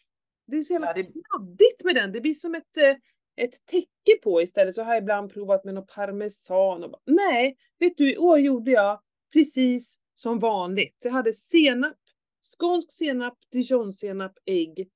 det 0.51 0.59
är 0.59 0.63
så 0.63 0.73
jävla 0.73 0.93
Ja, 0.97 1.05
kladdigt 1.05 1.85
med 1.85 1.95
den. 1.95 2.13
Det 2.13 2.21
blir 2.21 2.33
som 2.33 2.55
ett, 2.55 2.77
eh, 2.79 2.97
ett 3.45 3.67
täcke 3.67 4.21
på 4.23 4.43
istället. 4.43 4.75
Så 4.75 4.83
har 4.83 4.95
jag 4.95 5.03
ibland 5.03 5.33
provat 5.33 5.65
med 5.65 5.75
någon 5.75 5.87
parmesan 5.87 6.85
och 6.85 6.91
bara, 6.91 7.03
nej, 7.07 7.57
vet 7.79 7.97
du, 7.97 8.13
i 8.13 8.19
år 8.19 8.39
gjorde 8.39 8.71
jag 8.71 9.01
precis 9.33 10.01
som 10.15 10.39
vanligt. 10.39 10.97
Jag 11.05 11.13
hade 11.13 11.33
senap, 11.33 11.97
skånsk 12.43 12.93
senap, 12.93 13.39
dijonsenap, 13.53 14.33
ägg 14.47 14.91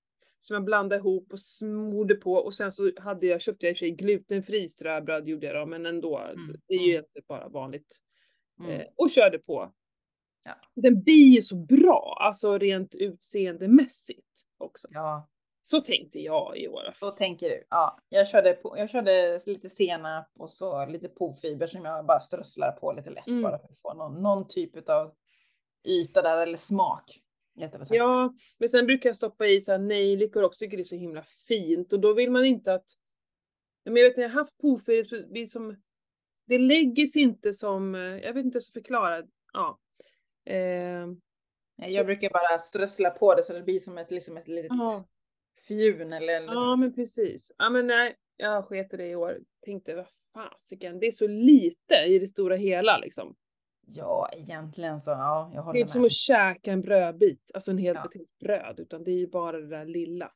som 0.47 0.55
jag 0.55 0.65
blandade 0.65 1.01
ihop 1.01 1.33
och 1.33 1.41
smorde 1.41 2.15
på 2.15 2.33
och 2.33 2.55
sen 2.55 2.73
så 2.73 2.91
hade 2.97 3.27
jag, 3.27 3.41
köpte 3.41 3.67
jag 3.67 3.71
i 3.71 3.75
och 3.75 3.79
för 3.79 3.87
sig 3.87 3.91
glutenfri 3.91 4.69
ströbröd 4.69 5.29
gjorde 5.29 5.47
jag 5.47 5.57
då, 5.57 5.67
men 5.67 5.87
ändå, 5.87 6.19
Mm, 6.19 6.57
det 6.67 6.75
är 6.75 6.87
ju 6.87 6.95
mm. 6.95 7.05
inte 7.05 7.27
bara 7.29 7.49
vanligt. 7.49 8.01
Mm. 8.61 8.71
Eh, 8.71 8.87
och 8.97 9.11
körde 9.11 9.39
på. 9.39 9.73
Ja. 10.45 10.55
Den 10.75 11.03
blir 11.03 11.35
ju 11.35 11.43
så 11.43 11.57
bra, 11.57 12.19
alltså 12.21 12.59
rent 12.59 12.95
utseendemässigt 12.95 14.29
också. 14.59 14.89
Ja, 14.91 15.29
Så 15.67 15.81
tänkte 15.81 16.19
jag 16.19 16.59
i 16.59 16.69
år. 16.69 16.93
så 16.95 17.11
tänker 17.11 17.49
du. 17.49 17.65
Ja, 17.71 17.99
jag 18.09 18.29
körde, 18.29 18.53
på, 18.53 18.79
jag 18.79 18.91
körde 18.91 19.39
lite 19.47 19.69
senap 19.69 20.27
och 20.39 20.51
så 20.51 20.87
lite 20.87 21.09
pofiber 21.09 21.67
som 21.67 21.85
jag 21.85 22.07
bara 22.07 22.21
strösslar 22.21 22.73
på 22.73 22.93
lite 22.93 23.11
lätt 23.11 23.27
Mm. 23.27 23.43
bara 23.43 23.59
för 23.59 23.69
att 23.69 23.79
få 23.79 23.95
någon, 23.95 24.23
någon 24.23 24.47
typ 24.49 24.89
av 24.89 25.15
yta 25.89 26.23
där 26.23 26.39
eller 26.39 26.57
smak. 26.57 27.21
Ja, 27.97 28.35
men 28.59 28.69
sen 28.69 28.87
brukar 28.87 29.09
jag 29.09 29.17
stoppa 29.17 29.47
i 29.47 29.61
så 29.61 29.73
här 29.73 29.79
nejlikor 29.79 30.43
också, 30.43 30.59
tycker 30.59 30.77
det 30.77 30.83
är 30.83 30.85
så 30.85 30.97
himla 30.97 31.23
fint 31.49 31.93
och 31.93 32.01
då 32.01 32.15
vill 32.15 32.31
man 32.31 32.45
inte 32.45 32.75
att... 32.75 32.85
Men 33.85 33.97
jag 33.97 34.05
vet 34.05 34.17
när 34.17 34.25
jag 34.25 34.31
har 34.31 34.41
haft 34.41 34.59
pofiber, 34.59 35.05
så 35.05 35.29
blir 35.33 35.41
det 35.43 35.47
som... 35.47 35.77
Det 36.47 36.59
lägger 36.59 37.07
sig 37.07 37.23
inte 37.23 37.53
som, 37.53 37.95
jag 37.95 38.35
vet 38.35 38.45
inte 38.45 38.57
hur 38.57 38.61
jag 38.61 38.63
ska 38.63 38.81
förklara. 38.81 39.23
Ja. 39.53 39.79
Eh, 40.47 41.07
Jag 41.77 42.07
brukar 42.07 42.31
bara 42.31 42.59
strössla 42.59 43.11
på 43.11 43.35
det 43.35 43.43
så 43.43 43.53
det 43.53 43.63
blir 43.63 43.79
som 43.79 43.99
ett, 43.99 44.11
liksom 44.11 44.37
ett 44.37 44.49
litet 44.49 44.71
ja. 44.71 45.05
Fjun 45.69 46.13
eller 46.13 46.33
Ja 46.43 46.77
men 46.77 46.95
precis. 46.95 47.53
Ja 47.59 47.71
men 47.71 47.87
nej, 47.87 48.17
jag 48.37 48.65
sket 48.65 48.91
det 48.91 49.07
i 49.09 49.15
år. 49.17 49.39
Tänkte 49.65 49.95
vad 49.95 50.07
fasiken, 50.33 51.01
det 51.01 51.07
är 51.07 51.11
så 51.11 51.27
lite 51.29 51.95
i 51.95 52.19
det 52.19 52.27
stora 52.27 52.57
hela 52.57 52.99
liksom. 52.99 53.35
Ja, 53.87 54.29
egentligen 54.33 55.01
så 55.01 55.11
ja, 55.11 55.51
jag 55.55 55.57
Det 55.57 55.59
är 55.59 55.63
håller 55.63 55.81
inte 55.81 55.93
som 55.93 56.01
med. 56.01 56.07
att 56.07 56.13
käka 56.13 56.73
en 56.73 56.81
brödbit, 56.83 57.51
alltså 57.55 57.71
en 57.71 57.79
hel 57.79 57.95
Ja. 57.95 58.09
bit 58.13 58.39
bröd, 58.39 58.81
utan 58.81 59.05
det 59.05 59.11
är 59.11 59.19
ju 59.19 59.27
bara 59.27 59.61
det 59.61 59.67
där 59.69 59.85
lilla. 59.87 60.25
Mm. 60.25 60.35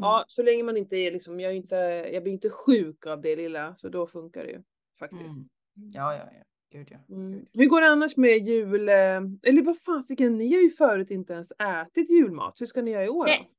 Ja, 0.00 0.24
så 0.28 0.42
länge 0.42 0.62
man 0.62 0.76
inte 0.76 0.96
är 0.96 1.10
liksom, 1.12 1.40
jag 1.40 1.52
är 1.52 1.56
inte, 1.56 1.76
jag 2.12 2.22
blir 2.22 2.32
inte 2.32 2.50
sjuk 2.50 3.06
av 3.06 3.20
det 3.20 3.36
lilla, 3.36 3.74
så 3.76 3.88
då 3.88 4.06
funkar 4.06 4.44
det 4.44 4.50
ju 4.50 4.62
faktiskt. 4.98 5.52
Ja, 5.74 6.14
ja, 6.14 6.22
ja. 6.32 6.44
Gud 6.72 6.88
ja. 6.90 7.14
Mm. 7.14 7.46
Hur 7.52 7.66
går 7.66 7.80
det 7.80 7.86
annars 7.86 8.16
med 8.16 8.46
jul, 8.48 8.88
eh, 8.88 8.94
eller 9.42 9.62
vad 9.62 9.78
fasiken, 9.78 10.38
ni 10.38 10.54
har 10.54 10.62
ju 10.62 10.70
förut 10.70 11.10
inte 11.10 11.32
ens 11.32 11.52
ätit 11.52 12.10
julmat. 12.10 12.60
Hur 12.60 12.66
ska 12.66 12.82
ni 12.82 12.90
göra 12.90 13.04
i 13.04 13.08
år? 13.08 13.24
Nej. 13.26 13.50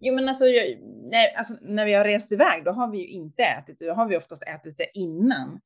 Jo 0.00 0.14
men 0.14 0.28
alltså, 0.28 0.44
jag, 0.44 0.78
nej, 1.10 1.34
alltså 1.36 1.54
när 1.62 1.86
vi 1.86 1.92
har 1.94 2.04
rest 2.04 2.32
iväg 2.32 2.64
då 2.64 2.70
har 2.70 2.90
vi 2.90 2.98
ju 2.98 3.06
inte 3.08 3.42
ätit 3.42 3.78
då 3.80 3.92
har 3.92 4.06
vi 4.08 4.16
oftast 4.16 4.42
ätit 4.42 4.76
det 4.78 4.90
innan. 4.98 5.60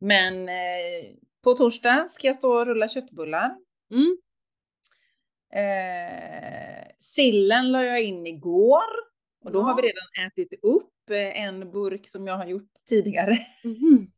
Men 0.00 0.48
eh, 0.48 1.14
på 1.44 1.54
torsdag 1.54 2.08
ska 2.10 2.26
jag 2.26 2.36
stå 2.36 2.52
och 2.52 2.66
rulla 2.66 2.88
köttbullar. 2.88 3.56
Mm. 3.90 4.16
Eh, 5.54 6.86
sillen 6.98 7.72
la 7.72 7.84
jag 7.84 8.02
in 8.02 8.26
igår 8.26 8.82
och 9.44 9.52
då 9.52 9.62
har 9.62 9.76
vi 9.76 9.88
Ja. 9.88 9.92
redan 9.92 10.26
ätit 10.32 10.52
upp 10.64 11.10
eh, 11.10 11.42
en 11.42 11.70
burk 11.72 12.06
som 12.06 12.26
jag 12.26 12.36
har 12.36 12.46
gjort 12.46 12.70
tidigare. 12.88 13.36
Mhm. 13.64 14.10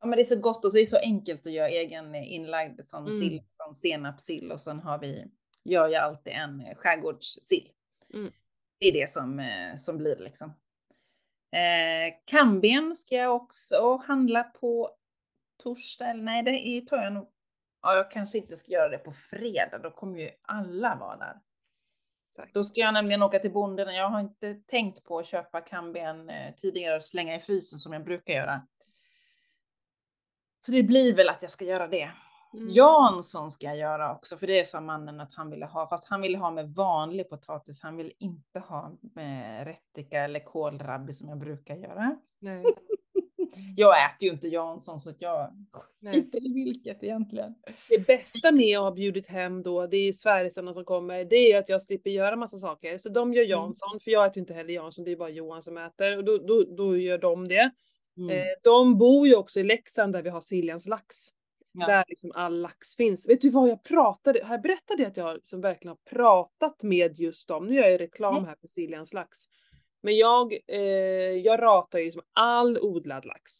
Ja 0.00 0.06
men 0.08 0.16
det 0.16 0.22
är 0.22 0.24
så 0.24 0.40
gott 0.40 0.64
och 0.64 0.72
så 0.72 0.78
är 0.78 0.80
det 0.82 0.86
så 0.86 0.98
enkelt 0.98 1.46
att 1.46 1.52
göra 1.52 1.68
egen 1.68 2.14
inlagd 2.14 2.80
sån 2.84 3.06
Mm. 3.06 3.20
sill, 3.20 3.42
sån 3.50 3.74
senapssill 3.74 4.52
och 4.52 4.60
sen 4.60 4.78
har 4.80 4.98
vi, 4.98 5.24
gör 5.64 5.88
jag 5.88 6.02
alltid 6.02 6.32
en 6.32 6.60
eh, 6.60 6.74
skärgårdssill. 6.74 7.70
Mm. 8.14 8.32
det 8.78 8.86
är 8.86 8.92
det 8.92 9.10
som, 9.10 9.38
eh, 9.38 9.76
som 9.76 9.98
blir 9.98 10.16
liksom. 10.16 10.48
Eh, 11.52 12.14
kamben 12.24 12.96
ska 12.96 13.14
jag 13.14 13.36
också 13.36 13.96
handla 13.96 14.44
på 14.44 14.90
torsdag, 15.62 16.06
eller 16.06 16.22
nej, 16.22 16.42
det 16.42 16.86
tar 16.86 16.96
jag 16.96 17.12
nog. 17.12 17.30
Ja, 17.82 17.96
jag 17.96 18.10
kanske 18.10 18.38
inte 18.38 18.56
ska 18.56 18.72
göra 18.72 18.88
det 18.88 18.98
på 18.98 19.12
fredag, 19.12 19.78
då 19.78 19.90
kommer 19.90 20.18
ju 20.18 20.30
alla 20.42 20.96
vara 20.96 21.16
där. 21.16 21.40
Exakt. 22.22 22.54
Då 22.54 22.64
ska 22.64 22.80
jag 22.80 22.94
nämligen 22.94 23.22
åka 23.22 23.38
till 23.38 23.52
bonden. 23.52 23.94
Jag 23.94 24.08
har 24.08 24.20
inte 24.20 24.54
tänkt 24.54 25.04
på 25.04 25.18
att 25.18 25.26
köpa 25.26 25.60
kamben 25.60 26.30
eh, 26.30 26.54
tidigare 26.54 26.96
och 26.96 27.04
slänga 27.04 27.36
i 27.36 27.40
frysen 27.40 27.78
som 27.78 27.92
jag 27.92 28.04
brukar 28.04 28.34
göra. 28.34 28.66
Så 30.58 30.72
det 30.72 30.82
blir 30.82 31.16
väl 31.16 31.28
att 31.28 31.42
jag 31.42 31.50
ska 31.50 31.64
göra 31.64 31.88
det. 31.88 32.10
Mm. 32.54 32.68
Jansson 32.68 33.50
ska 33.50 33.66
jag 33.66 33.76
göra 33.76 34.14
också, 34.14 34.36
för 34.36 34.46
det 34.46 34.66
sa 34.66 34.80
mannen 34.80 35.20
att 35.20 35.34
han 35.34 35.50
ville 35.50 35.66
ha, 35.66 35.88
fast 35.88 36.08
han 36.08 36.20
ville 36.20 36.38
ha 36.38 36.50
med 36.50 36.74
vanlig 36.74 37.28
potatis. 37.28 37.82
Han 37.82 37.96
vill 37.96 38.12
inte 38.18 38.58
ha 38.58 38.92
med 39.00 39.66
rättika 39.66 40.24
eller 40.24 40.40
kålrabbi 40.40 41.12
som 41.12 41.28
jag 41.28 41.38
brukar 41.38 41.76
göra. 41.76 42.16
Nej. 42.38 42.64
jag 43.76 44.04
äter 44.04 44.26
ju 44.26 44.30
inte 44.30 44.48
Jansson 44.48 45.00
så 45.00 45.10
att 45.10 45.22
jag 45.22 45.66
skiter 46.02 46.46
i 46.46 46.52
vilket 46.52 47.02
egentligen. 47.02 47.54
Det 47.88 48.06
bästa 48.06 48.52
med 48.52 48.78
att 48.78 48.84
ha 48.84 48.90
bjudit 48.90 49.26
hem 49.26 49.62
då, 49.62 49.86
det 49.86 49.96
är 49.96 50.12
svärisarna 50.12 50.74
som 50.74 50.84
kommer, 50.84 51.24
det 51.24 51.52
är 51.52 51.58
att 51.58 51.68
jag 51.68 51.82
slipper 51.82 52.10
göra 52.10 52.36
massa 52.36 52.56
saker. 52.56 52.98
Så 52.98 53.08
de 53.08 53.34
gör 53.34 53.42
mm. 53.42 53.50
Jansson, 53.50 53.90
mm. 53.90 54.00
för 54.00 54.10
jag 54.10 54.26
äter 54.26 54.36
ju 54.36 54.40
inte 54.40 54.54
heller 54.54 54.74
Jansson, 54.74 55.04
det 55.04 55.12
är 55.12 55.16
bara 55.16 55.30
Johan 55.30 55.62
som 55.62 55.78
äter. 55.78 56.16
Och 56.16 56.24
då, 56.24 56.38
då, 56.38 56.64
då 56.76 56.96
gör 56.96 57.18
de 57.18 57.48
det. 57.48 57.70
Mm. 58.16 58.30
Eh, 58.30 58.46
de 58.62 58.98
bor 58.98 59.28
ju 59.28 59.36
också 59.36 59.60
i 59.60 59.62
Leksand 59.62 60.12
där 60.12 60.22
vi 60.22 60.30
har 60.30 60.40
Siljans 60.40 60.86
lax. 60.86 61.16
Ja. 61.74 61.86
Där 61.86 62.04
liksom 62.08 62.32
all 62.34 62.60
lax 62.60 62.96
finns. 62.96 63.28
Vet 63.28 63.40
du 63.40 63.50
vad 63.50 63.68
jag 63.68 63.82
pratade, 63.82 64.44
har 64.44 64.54
jag 64.54 64.62
berättat 64.62 64.96
det 64.96 65.04
att 65.04 65.16
jag 65.16 65.34
liksom 65.34 65.60
verkligen 65.60 65.96
har 65.96 66.16
pratat 66.16 66.82
med 66.82 67.18
just 67.18 67.48
dem? 67.48 67.66
Nu 67.66 67.74
gör 67.74 67.88
jag 67.88 68.00
reklam 68.00 68.44
här 68.44 68.56
för 68.60 68.66
Siljans 68.66 69.14
lax. 69.14 69.36
Men 70.02 70.16
jag, 70.16 70.58
eh, 70.66 70.78
jag 71.44 71.62
ratar 71.62 71.98
ju 71.98 72.04
liksom 72.04 72.22
all 72.32 72.78
odlad 72.78 73.24
lax. 73.24 73.52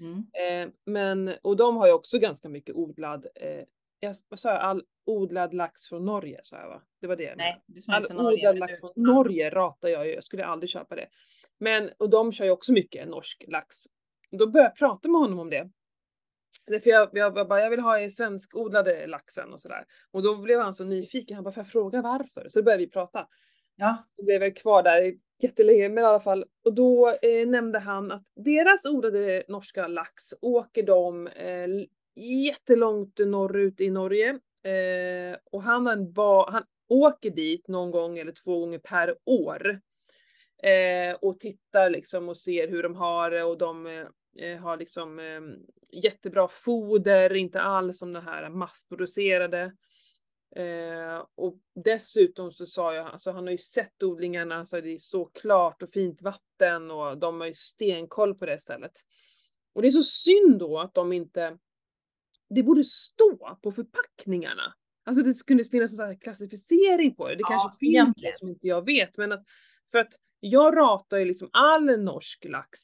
Mm. 0.00 0.26
Eh, 0.32 0.74
men, 0.86 1.34
och 1.42 1.56
de 1.56 1.76
har 1.76 1.86
ju 1.86 1.92
också 1.92 2.18
ganska 2.18 2.48
mycket 2.48 2.74
odlad, 2.74 3.26
eh, 3.34 3.64
jag, 4.00 4.14
vad 4.28 4.38
sa 4.38 4.50
jag, 4.50 4.60
all 4.60 4.82
odlad 5.06 5.54
lax 5.54 5.88
från 5.88 6.04
Norge 6.04 6.40
sa 6.42 6.56
jag 6.56 6.68
va? 6.68 6.82
Det 7.00 7.06
var 7.06 7.16
det 7.16 7.34
Nej, 7.36 7.62
du 7.66 7.80
sa 7.80 7.92
all 7.92 8.02
inte 8.02 8.14
Norge, 8.14 8.48
odlad 8.48 8.58
lax 8.58 8.80
från 8.80 8.92
Norge 8.96 9.50
ratar 9.50 9.88
jag 9.88 10.06
ju, 10.06 10.14
jag 10.14 10.24
skulle 10.24 10.44
aldrig 10.44 10.70
köpa 10.70 10.94
det. 10.94 11.08
Men, 11.58 11.90
och 11.98 12.10
de 12.10 12.32
kör 12.32 12.44
ju 12.44 12.50
också 12.50 12.72
mycket 12.72 13.08
norsk 13.08 13.44
lax. 13.48 13.76
Då 14.30 14.46
började 14.46 14.68
jag 14.68 14.76
prata 14.76 15.08
med 15.08 15.20
honom 15.20 15.38
om 15.38 15.50
det. 15.50 15.70
Därför 16.66 16.90
jag, 16.90 17.08
jag, 17.12 17.38
jag 17.38 17.48
bara, 17.48 17.60
jag 17.60 17.70
vill 17.70 17.80
ha 17.80 18.00
i 18.00 18.10
svenskodlade 18.10 19.06
laxen 19.06 19.52
och 19.52 19.60
sådär. 19.60 19.84
Och 20.10 20.22
då 20.22 20.36
blev 20.36 20.60
han 20.60 20.72
så 20.72 20.84
nyfiken, 20.84 21.34
han 21.34 21.44
bara, 21.44 21.52
får 21.52 21.60
jag 21.60 21.68
fråga 21.68 22.02
varför? 22.02 22.44
Så 22.48 22.58
då 22.58 22.64
började 22.64 22.84
vi 22.84 22.90
prata. 22.90 23.26
Ja. 23.76 24.04
Så 24.12 24.24
blev 24.24 24.42
jag 24.42 24.56
kvar 24.56 24.82
där 24.82 25.12
jättelänge, 25.42 25.88
men 25.88 26.04
i 26.04 26.06
alla 26.06 26.20
fall. 26.20 26.44
Och 26.64 26.74
då 26.74 27.16
eh, 27.22 27.48
nämnde 27.48 27.78
han 27.78 28.12
att 28.12 28.22
deras 28.36 28.86
odlade 28.86 29.44
norska 29.48 29.86
lax 29.86 30.22
åker 30.42 30.82
de 30.82 31.26
eh, 31.26 31.68
jättelångt 32.46 33.18
norrut 33.18 33.80
i 33.80 33.90
Norge. 33.90 34.28
Eh, 34.64 35.36
och 35.52 35.62
han, 35.62 35.86
han, 35.86 36.12
ba, 36.12 36.50
han 36.50 36.64
åker 36.88 37.30
dit 37.30 37.68
någon 37.68 37.90
gång 37.90 38.18
eller 38.18 38.32
två 38.32 38.60
gånger 38.60 38.78
per 38.78 39.16
år. 39.26 39.80
Eh, 40.62 41.14
och 41.20 41.38
tittar 41.38 41.90
liksom 41.90 42.28
och 42.28 42.36
ser 42.36 42.68
hur 42.68 42.82
de 42.82 42.94
har 42.94 43.30
det 43.30 43.42
och 43.42 43.58
de 43.58 43.86
eh, 43.86 44.06
har 44.60 44.76
liksom 44.76 45.18
eh, 45.18 45.40
jättebra 46.02 46.48
foder, 46.48 47.34
inte 47.34 47.60
alls 47.60 47.98
som 47.98 48.12
det 48.12 48.20
här 48.20 48.48
massproducerade. 48.48 49.72
Eh, 50.56 51.26
och 51.34 51.58
dessutom 51.84 52.52
så 52.52 52.66
sa 52.66 52.94
jag, 52.94 53.06
alltså 53.06 53.30
han 53.30 53.44
har 53.44 53.50
ju 53.50 53.58
sett 53.58 54.02
odlingarna, 54.02 54.56
alltså 54.56 54.80
det 54.80 54.94
är 54.94 54.98
så 54.98 55.24
klart 55.24 55.82
och 55.82 55.92
fint 55.92 56.22
vatten 56.22 56.90
och 56.90 57.18
de 57.18 57.40
har 57.40 57.46
ju 57.46 57.54
stenkoll 57.54 58.34
på 58.34 58.46
det 58.46 58.58
stället. 58.58 58.92
Och 59.74 59.82
det 59.82 59.88
är 59.88 59.90
så 59.90 60.02
synd 60.02 60.58
då 60.58 60.78
att 60.78 60.94
de 60.94 61.12
inte, 61.12 61.58
det 62.50 62.62
borde 62.62 62.84
stå 62.84 63.58
på 63.62 63.72
förpackningarna. 63.72 64.74
Alltså 65.04 65.22
det 65.22 65.34
skulle 65.34 65.64
finnas 65.64 65.92
en 65.92 65.96
sån 65.96 66.06
här 66.06 66.20
klassificering 66.20 67.14
på 67.14 67.28
det, 67.28 67.34
det 67.34 67.40
ja, 67.40 67.46
kanske 67.48 67.78
finns 67.78 67.94
egentligen. 67.94 68.32
det 68.32 68.38
som 68.38 68.48
inte 68.48 68.66
jag 68.66 68.84
vet, 68.84 69.18
men 69.18 69.32
att, 69.32 69.44
för 69.90 69.98
att 69.98 70.12
jag 70.40 70.76
ratar 70.76 71.18
ju 71.18 71.24
liksom 71.24 71.50
all 71.52 72.00
norsk 72.00 72.44
lax, 72.44 72.78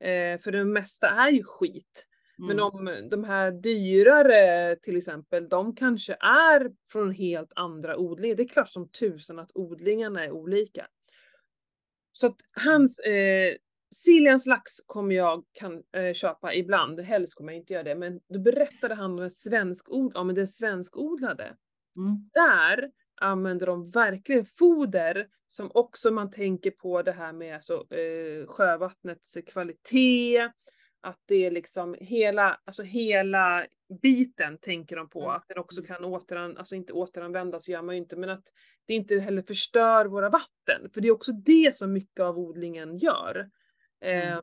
eh, 0.00 0.40
för 0.40 0.52
det 0.52 0.64
mesta 0.64 1.08
är 1.08 1.30
ju 1.30 1.44
skit. 1.44 2.06
Men 2.38 2.50
mm. 2.50 2.64
om 2.64 3.08
de 3.10 3.24
här 3.24 3.52
dyrare 3.52 4.76
till 4.76 4.96
exempel, 4.96 5.48
de 5.48 5.76
kanske 5.76 6.12
är 6.20 6.72
från 6.92 7.10
helt 7.10 7.52
andra 7.56 7.96
odlingar. 7.96 8.36
Det 8.36 8.42
är 8.42 8.48
klart 8.48 8.68
som 8.68 8.88
tusan 8.88 9.38
att 9.38 9.50
odlingarna 9.54 10.24
är 10.24 10.30
olika. 10.30 10.86
Så 12.12 12.26
att 12.26 12.36
hans 12.64 13.00
eh, 13.00 13.54
Siljans 13.94 14.46
lax 14.46 14.70
kommer 14.86 15.14
jag 15.14 15.44
kan 15.52 15.82
eh, 15.96 16.12
köpa 16.12 16.54
ibland, 16.54 17.00
helst 17.00 17.34
kommer 17.34 17.52
jag 17.52 17.60
inte 17.60 17.72
göra 17.72 17.82
det, 17.82 17.94
men 17.94 18.20
då 18.28 18.38
berättade 18.38 18.94
han 18.94 19.12
om 19.12 19.18
en 19.18 19.30
svensk 19.30 19.92
od 19.92 20.12
ja, 20.14 20.24
men 20.24 20.34
den 20.34 20.48
svenskodlade. 20.48 21.56
Mm. 21.96 22.30
Där 22.32 22.90
använder 23.20 23.66
de 23.66 23.90
verkligen 23.90 24.44
foder 24.44 25.26
som 25.48 25.70
också 25.74 26.10
man 26.10 26.30
tänker 26.30 26.70
på 26.70 27.02
det 27.02 27.12
här 27.12 27.32
med 27.32 27.54
alltså, 27.54 27.94
eh, 27.94 28.46
sjövattnets 28.46 29.38
kvalitet, 29.46 30.50
att 31.00 31.18
det 31.28 31.46
är 31.46 31.50
liksom 31.50 31.96
hela, 32.00 32.60
alltså 32.64 32.82
hela 32.82 33.66
biten 34.02 34.58
tänker 34.58 34.96
de 34.96 35.08
på, 35.08 35.22
mm. 35.22 35.36
att 35.36 35.44
den 35.48 35.58
också 35.58 35.82
kan 35.82 36.04
återan, 36.04 36.56
alltså 36.56 36.74
inte 36.74 36.92
återanvändas 36.92 37.68
gör 37.68 37.82
man 37.82 37.94
ju 37.94 38.00
inte, 38.00 38.16
men 38.16 38.30
att 38.30 38.44
det 38.86 38.94
inte 38.94 39.18
heller 39.18 39.42
förstör 39.42 40.06
våra 40.06 40.30
vatten. 40.30 40.90
För 40.94 41.00
det 41.00 41.08
är 41.08 41.12
också 41.12 41.32
det 41.32 41.74
som 41.74 41.92
mycket 41.92 42.20
av 42.20 42.38
odlingen 42.38 42.98
gör. 42.98 43.50
Eh, 44.04 44.30
mm. 44.30 44.42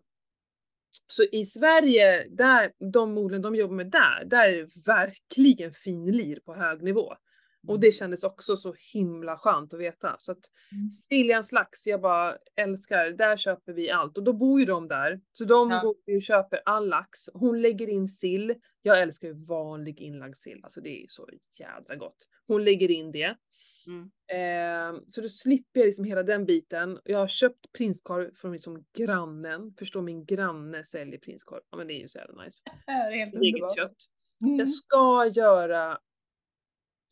Så 1.08 1.24
i 1.24 1.46
Sverige, 1.46 2.28
där, 2.30 2.72
de 2.92 3.18
odlen 3.18 3.42
de 3.42 3.56
jobbar 3.56 3.76
med 3.76 3.92
där, 3.92 4.26
där 4.26 4.50
är 4.50 4.58
det 4.58 4.70
verkligen 4.86 5.74
finlir 5.74 6.40
på 6.40 6.54
hög 6.54 6.84
nivå. 6.84 7.16
Och 7.68 7.80
det 7.80 7.92
kändes 7.92 8.24
också 8.24 8.56
så 8.56 8.74
himla 8.94 9.38
skönt 9.38 9.74
att 9.74 9.80
veta. 9.80 10.16
Så 10.18 10.32
att 10.32 10.52
mm. 10.72 10.92
Stiljans 10.92 11.52
lax, 11.52 11.88
jag 11.88 12.02
bara 12.02 12.38
älskar, 12.56 13.10
där 13.10 13.38
köper 13.38 13.74
vi 13.74 13.92
allt. 13.92 14.18
Och 14.18 14.24
då 14.24 14.34
bor 14.34 14.60
ju 14.60 14.66
de 14.66 14.88
där. 14.88 15.22
Så 15.32 15.46
de 15.46 15.72
ja. 15.72 15.82
går 15.82 16.16
och 16.16 16.22
köper 16.22 16.62
all 16.66 16.90
lax. 16.90 17.20
Hon 17.34 17.62
lägger 17.62 17.90
in 17.90 18.08
sill. 18.08 18.56
Jag 18.82 19.02
älskar 19.02 19.28
ju 19.28 19.34
vanlig 19.34 20.02
inlagd 20.02 20.38
sill, 20.38 20.60
alltså 20.64 20.82
det 20.82 21.04
är 21.04 21.06
så 21.08 21.30
jädra 21.60 21.96
gott. 21.96 22.28
Hon 22.48 22.64
lägger 22.64 22.92
in 22.92 23.12
det. 23.12 23.36
Mm. 23.88 24.12
Eh, 24.32 25.02
så 25.08 25.22
då 25.22 25.30
slipper 25.30 25.80
jag 25.80 25.86
liksom 25.86 26.06
hela 26.06 26.24
den 26.24 26.46
biten. 26.46 27.00
Jag 27.04 27.20
har 27.20 27.28
köpt 27.28 27.72
prinskorv 27.78 28.36
från 28.36 28.52
liksom 28.52 28.86
grannen. 28.98 29.74
Förstår 29.80 30.02
min 30.02 30.26
granne 30.26 30.84
säljer 30.84 31.20
prinskorv. 31.20 31.62
Ja 31.72 31.78
men 31.78 31.88
det 31.88 31.94
är 31.94 32.02
ju 32.02 32.08
så 32.08 32.20
jävla 32.20 32.44
nice. 32.44 32.58
Det 32.86 32.92
är 32.92 33.12
helt 33.12 33.36
underbart. 33.36 33.76
kött. 33.76 33.98
Mm. 34.42 34.60
Jag 34.60 34.74
ska 34.74 35.32
göra 35.34 36.00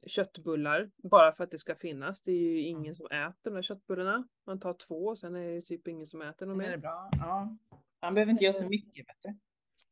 köttbullar 0.05 0.91
bara 0.97 1.31
för 1.31 1.43
att 1.43 1.51
det 1.51 1.57
ska 1.57 1.75
finnas. 1.75 2.21
Det 2.23 2.31
är 2.31 2.35
ju 2.35 2.61
ingen 2.61 2.95
som 2.95 3.05
äter 3.05 3.35
de 3.43 3.53
där 3.53 3.61
köttbullarna. 3.61 4.27
Man 4.45 4.59
tar 4.59 4.73
två 4.73 5.05
och 5.05 5.19
sen 5.19 5.35
är 5.35 5.55
det 5.55 5.61
typ 5.61 5.87
ingen 5.87 6.05
som 6.05 6.21
äter 6.21 6.45
dem 6.45 6.57
mer. 6.57 6.67
Det 6.67 6.73
är 6.73 6.77
bra. 6.77 7.09
Ja. 7.11 7.57
Man 8.01 8.13
behöver 8.13 8.31
inte 8.31 8.43
göra 8.43 8.53
så 8.53 8.65
eh. 8.65 8.69
mycket 8.69 9.07
vet 9.07 9.21
du. 9.23 9.37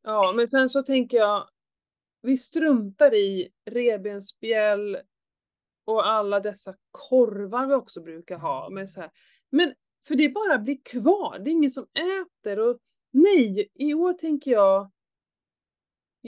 Ja, 0.02 0.32
men 0.36 0.48
sen 0.48 0.68
så 0.68 0.82
tänker 0.82 1.16
jag, 1.16 1.48
vi 2.22 2.36
struntar 2.36 3.14
i 3.14 3.48
revbensspjäll 3.64 4.98
och 5.84 6.08
alla 6.08 6.40
dessa 6.40 6.74
korvar 6.90 7.66
vi 7.66 7.74
också 7.74 8.02
brukar 8.02 8.38
ha. 8.38 8.70
Med 8.70 8.90
så 8.90 9.00
här. 9.00 9.10
Men 9.50 9.74
för 10.06 10.14
det 10.14 10.28
bara 10.28 10.58
blir 10.58 10.78
kvar, 10.84 11.38
det 11.38 11.50
är 11.50 11.52
ingen 11.52 11.70
som 11.70 11.86
äter 11.94 12.58
och 12.58 12.78
nej, 13.10 13.68
i 13.74 13.94
år 13.94 14.12
tänker 14.12 14.50
jag 14.50 14.90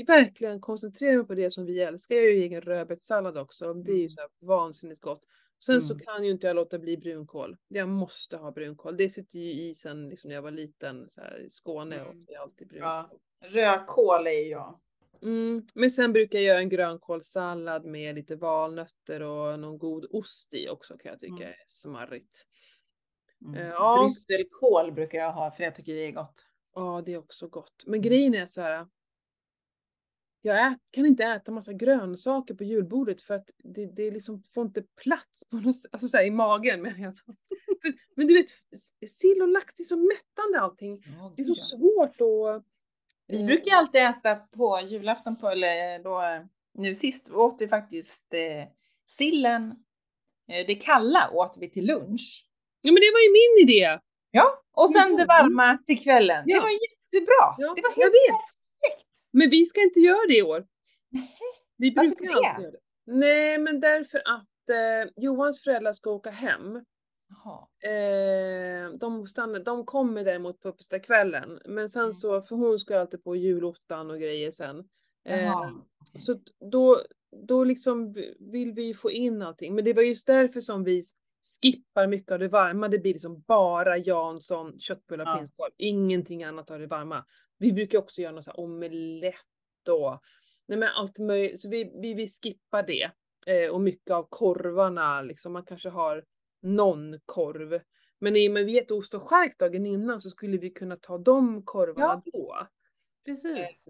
verkligen 0.04 0.60
koncentrera 0.60 1.16
mig 1.16 1.26
på 1.26 1.34
det 1.34 1.50
som 1.50 1.66
vi 1.66 1.80
älskar. 1.80 2.16
Jag 2.16 2.24
gör 2.24 2.30
ju 2.30 2.42
egen 2.42 2.60
rödbetssallad 2.60 3.38
också. 3.38 3.74
Det 3.74 3.92
är 3.92 3.96
ju 3.96 4.00
mm. 4.00 4.10
så 4.10 4.20
här 4.20 4.30
vansinnigt 4.40 5.00
gott. 5.00 5.22
Sen 5.64 5.72
mm. 5.72 5.80
så 5.80 5.98
kan 5.98 6.24
ju 6.24 6.30
inte 6.30 6.46
jag 6.46 6.56
låta 6.56 6.78
bli 6.78 6.96
brunkål. 6.96 7.56
Jag 7.68 7.88
måste 7.88 8.36
ha 8.36 8.50
brunkål. 8.50 8.96
Det 8.96 9.10
sitter 9.10 9.38
ju 9.38 9.52
i 9.52 9.74
sen 9.74 10.08
liksom 10.08 10.28
när 10.28 10.34
jag 10.34 10.42
var 10.42 10.50
liten 10.50 11.10
så 11.10 11.20
här, 11.20 11.40
i 11.46 11.50
Skåne 11.50 11.96
mm. 11.96 12.08
och 12.08 12.14
jag 12.26 12.42
alltid 12.42 12.68
brunkål. 12.68 12.88
Ja. 12.88 13.10
Rödkål 13.40 14.26
är 14.26 14.50
jag. 14.50 14.80
Mm. 15.22 15.66
Men 15.74 15.90
sen 15.90 16.12
brukar 16.12 16.38
jag 16.38 16.46
göra 16.46 16.58
en 16.58 16.68
grönkålssallad 16.68 17.84
med 17.84 18.14
lite 18.14 18.36
valnötter 18.36 19.22
och 19.22 19.60
någon 19.60 19.78
god 19.78 20.06
ost 20.10 20.54
i 20.54 20.68
också 20.68 20.98
kan 20.98 21.10
jag 21.10 21.20
tycka 21.20 21.34
mm. 21.34 21.48
är 21.48 21.64
smarrigt. 21.66 22.46
Mm. 23.44 23.60
Uh, 23.60 23.68
ja. 23.68 24.10
Brysselkål 24.26 24.92
brukar 24.92 25.18
jag 25.18 25.32
ha 25.32 25.50
för 25.50 25.64
jag 25.64 25.74
tycker 25.74 25.94
det 25.94 26.06
är 26.06 26.12
gott. 26.12 26.46
Ja, 26.74 27.02
det 27.06 27.12
är 27.12 27.18
också 27.18 27.48
gott. 27.48 27.84
Men 27.86 28.02
grejen 28.02 28.34
är 28.34 28.46
så 28.46 28.62
här 28.62 28.86
jag 30.46 30.72
ät, 30.72 30.78
kan 30.90 31.06
inte 31.06 31.24
äta 31.24 31.52
massa 31.52 31.72
grönsaker 31.72 32.54
på 32.54 32.64
julbordet 32.64 33.22
för 33.22 33.34
att 33.34 33.50
det, 33.64 33.86
det 33.86 34.10
liksom 34.10 34.42
får 34.54 34.66
inte 34.66 34.82
plats 34.82 35.48
på 35.50 35.56
något, 35.56 35.76
alltså 35.92 36.08
så 36.08 36.16
här, 36.16 36.24
i 36.24 36.30
magen. 36.30 36.82
Men, 37.82 37.94
men 38.16 38.26
du 38.26 38.34
vet, 38.34 38.48
sill 39.06 39.42
och 39.42 39.48
lax, 39.48 39.74
det 39.74 39.82
är 39.82 39.84
så 39.84 39.96
mättande 39.96 40.60
allting. 40.60 40.94
Oh, 40.94 41.32
det 41.36 41.42
är 41.42 41.46
så 41.46 41.54
svårt 41.54 42.20
att... 42.20 42.64
Vi 43.26 43.40
eh, 43.40 43.46
brukar 43.46 43.76
alltid 43.76 44.00
äta 44.00 44.34
på 44.34 44.80
julafton 44.88 45.36
på, 45.36 45.48
eller 45.48 46.02
då, 46.02 46.22
nu 46.74 46.94
sist 46.94 47.30
åt 47.30 47.56
vi 47.60 47.68
faktiskt 47.68 48.34
eh, 48.34 48.68
sillen, 49.06 49.70
eh, 50.52 50.66
det 50.66 50.74
kalla 50.74 51.30
åt 51.32 51.56
vi 51.60 51.70
till 51.70 51.86
lunch. 51.86 52.46
Ja 52.80 52.92
men 52.92 53.00
det 53.00 53.10
var 53.12 53.20
ju 53.20 53.32
min 53.32 53.68
idé! 53.68 53.98
Ja, 54.30 54.62
och 54.72 54.90
sen 54.90 55.16
det 55.16 55.24
varma 55.24 55.78
till 55.86 56.02
kvällen. 56.04 56.44
Ja. 56.46 56.56
Det 56.56 56.60
var 56.60 56.70
jättebra. 56.70 57.54
Ja, 57.58 57.74
det 57.76 57.82
var 57.82 57.92
jag 57.96 58.04
helt 58.04 58.42
perfekt. 58.80 59.15
Men 59.32 59.50
vi 59.50 59.64
ska 59.64 59.82
inte 59.82 60.00
göra 60.00 60.26
det 60.28 60.36
i 60.38 60.42
år. 60.42 60.66
Vi 61.76 61.90
Varför 61.94 62.08
brukar 62.08 62.24
inte 62.24 62.40
det? 62.40 62.48
alltid 62.48 62.62
göra 62.64 62.72
det. 62.72 62.78
Nej 63.06 63.58
men 63.58 63.80
därför 63.80 64.18
att 64.18 64.70
eh, 64.70 65.12
Johans 65.16 65.62
föräldrar 65.64 65.92
ska 65.92 66.10
åka 66.10 66.30
hem. 66.30 66.76
Eh, 67.84 68.90
de, 68.98 69.26
stannar, 69.26 69.60
de 69.60 69.84
kommer 69.86 70.24
däremot 70.24 70.60
på 70.60 70.68
uppesittarkvällen. 70.68 71.60
Men 71.64 71.88
sen 71.88 72.02
Mm. 72.02 72.12
så, 72.12 72.42
för 72.42 72.56
hon 72.56 72.78
ska 72.78 72.98
alltid 73.00 73.24
på 73.24 73.36
julottan 73.36 74.10
och 74.10 74.18
grejer 74.20 74.50
sen. 74.50 74.88
Eh, 75.28 75.70
så 76.14 76.40
då, 76.70 77.00
då 77.46 77.64
liksom 77.64 78.12
vill 78.38 78.72
vi 78.72 78.82
ju 78.82 78.94
få 78.94 79.10
in 79.10 79.42
allting. 79.42 79.74
Men 79.74 79.84
det 79.84 79.92
var 79.92 80.02
just 80.02 80.26
därför 80.26 80.60
som 80.60 80.84
vi 80.84 81.02
skippar 81.62 82.06
mycket 82.06 82.32
av 82.32 82.38
det 82.38 82.48
varma. 82.48 82.88
Det 82.88 82.98
blir 82.98 83.12
liksom 83.12 83.40
bara 83.40 83.96
Jansson, 83.98 84.78
köttbullar, 84.78 85.24
Ja. 85.24 85.36
prinskorv. 85.36 85.70
Ingenting 85.76 86.44
annat 86.44 86.70
av 86.70 86.78
det 86.78 86.86
varma. 86.86 87.24
Vi 87.58 87.72
brukar 87.72 87.98
också 87.98 88.20
göra 88.20 88.32
någon 88.32 88.42
sån 88.42 88.54
här 88.56 88.64
omelett 88.64 89.88
och 89.90 90.20
nej 90.66 90.78
men 90.78 90.88
allt 90.88 91.18
möjligt. 91.18 91.60
Så 91.60 91.70
vi, 91.70 91.92
vi, 92.00 92.14
vi 92.14 92.26
skippar 92.28 92.82
det. 92.82 93.10
Eh, 93.46 93.70
och 93.70 93.80
mycket 93.80 94.10
av 94.10 94.26
korvarna, 94.30 95.22
liksom 95.22 95.52
man 95.52 95.64
kanske 95.64 95.88
har 95.88 96.24
någon 96.62 97.20
korv. 97.26 97.80
Men 98.18 98.36
i 98.36 98.48
och 98.48 98.52
med 98.52 98.66
vet 98.66 98.90
ost 98.90 99.14
och 99.14 99.22
chark 99.22 99.58
dagen 99.58 99.86
innan 99.86 100.20
så 100.20 100.30
skulle 100.30 100.58
vi 100.58 100.70
kunna 100.70 100.96
ta 100.96 101.18
de 101.18 101.62
korvarna 101.64 102.22
då. 102.32 102.66
Precis. 103.24 103.88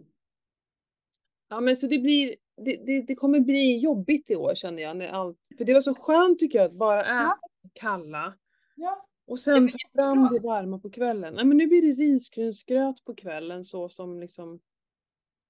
Ja 1.48 1.60
men 1.60 1.76
så 1.76 1.86
det 1.86 1.98
blir, 1.98 2.34
det, 2.56 2.76
det, 2.86 3.02
det 3.02 3.14
kommer 3.14 3.40
bli 3.40 3.78
jobbigt 3.78 4.30
i 4.30 4.36
år 4.36 4.54
känner 4.54 4.82
jag. 4.82 4.96
När 4.96 5.08
allt, 5.08 5.38
för 5.58 5.64
det 5.64 5.74
var 5.74 5.80
så 5.80 5.94
skönt 5.94 6.38
tycker 6.38 6.58
jag 6.58 6.66
att 6.66 6.78
bara 6.78 7.00
äta 7.04 7.12
Ja. 7.12 7.38
kalla 7.72 8.34
Ja. 8.74 9.05
Och 9.26 9.40
sen 9.40 9.68
ta 9.70 9.78
fram 9.94 10.28
det 10.32 10.40
varma 10.40 10.78
på 10.78 10.90
kvällen. 10.90 11.34
Nej 11.34 11.44
men 11.44 11.56
nu 11.56 11.66
blir 11.66 11.82
det 11.82 12.02
risgrynsgröt 12.02 13.04
på 13.04 13.14
kvällen 13.14 13.64
så 13.64 13.88
som 13.88 14.20
liksom 14.20 14.60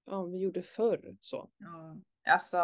ja, 0.06 0.22
vi 0.22 0.38
gjorde 0.38 0.62
förr. 0.62 1.16
Så. 1.20 1.50
ja. 1.58 1.96
Alltså, 2.28 2.56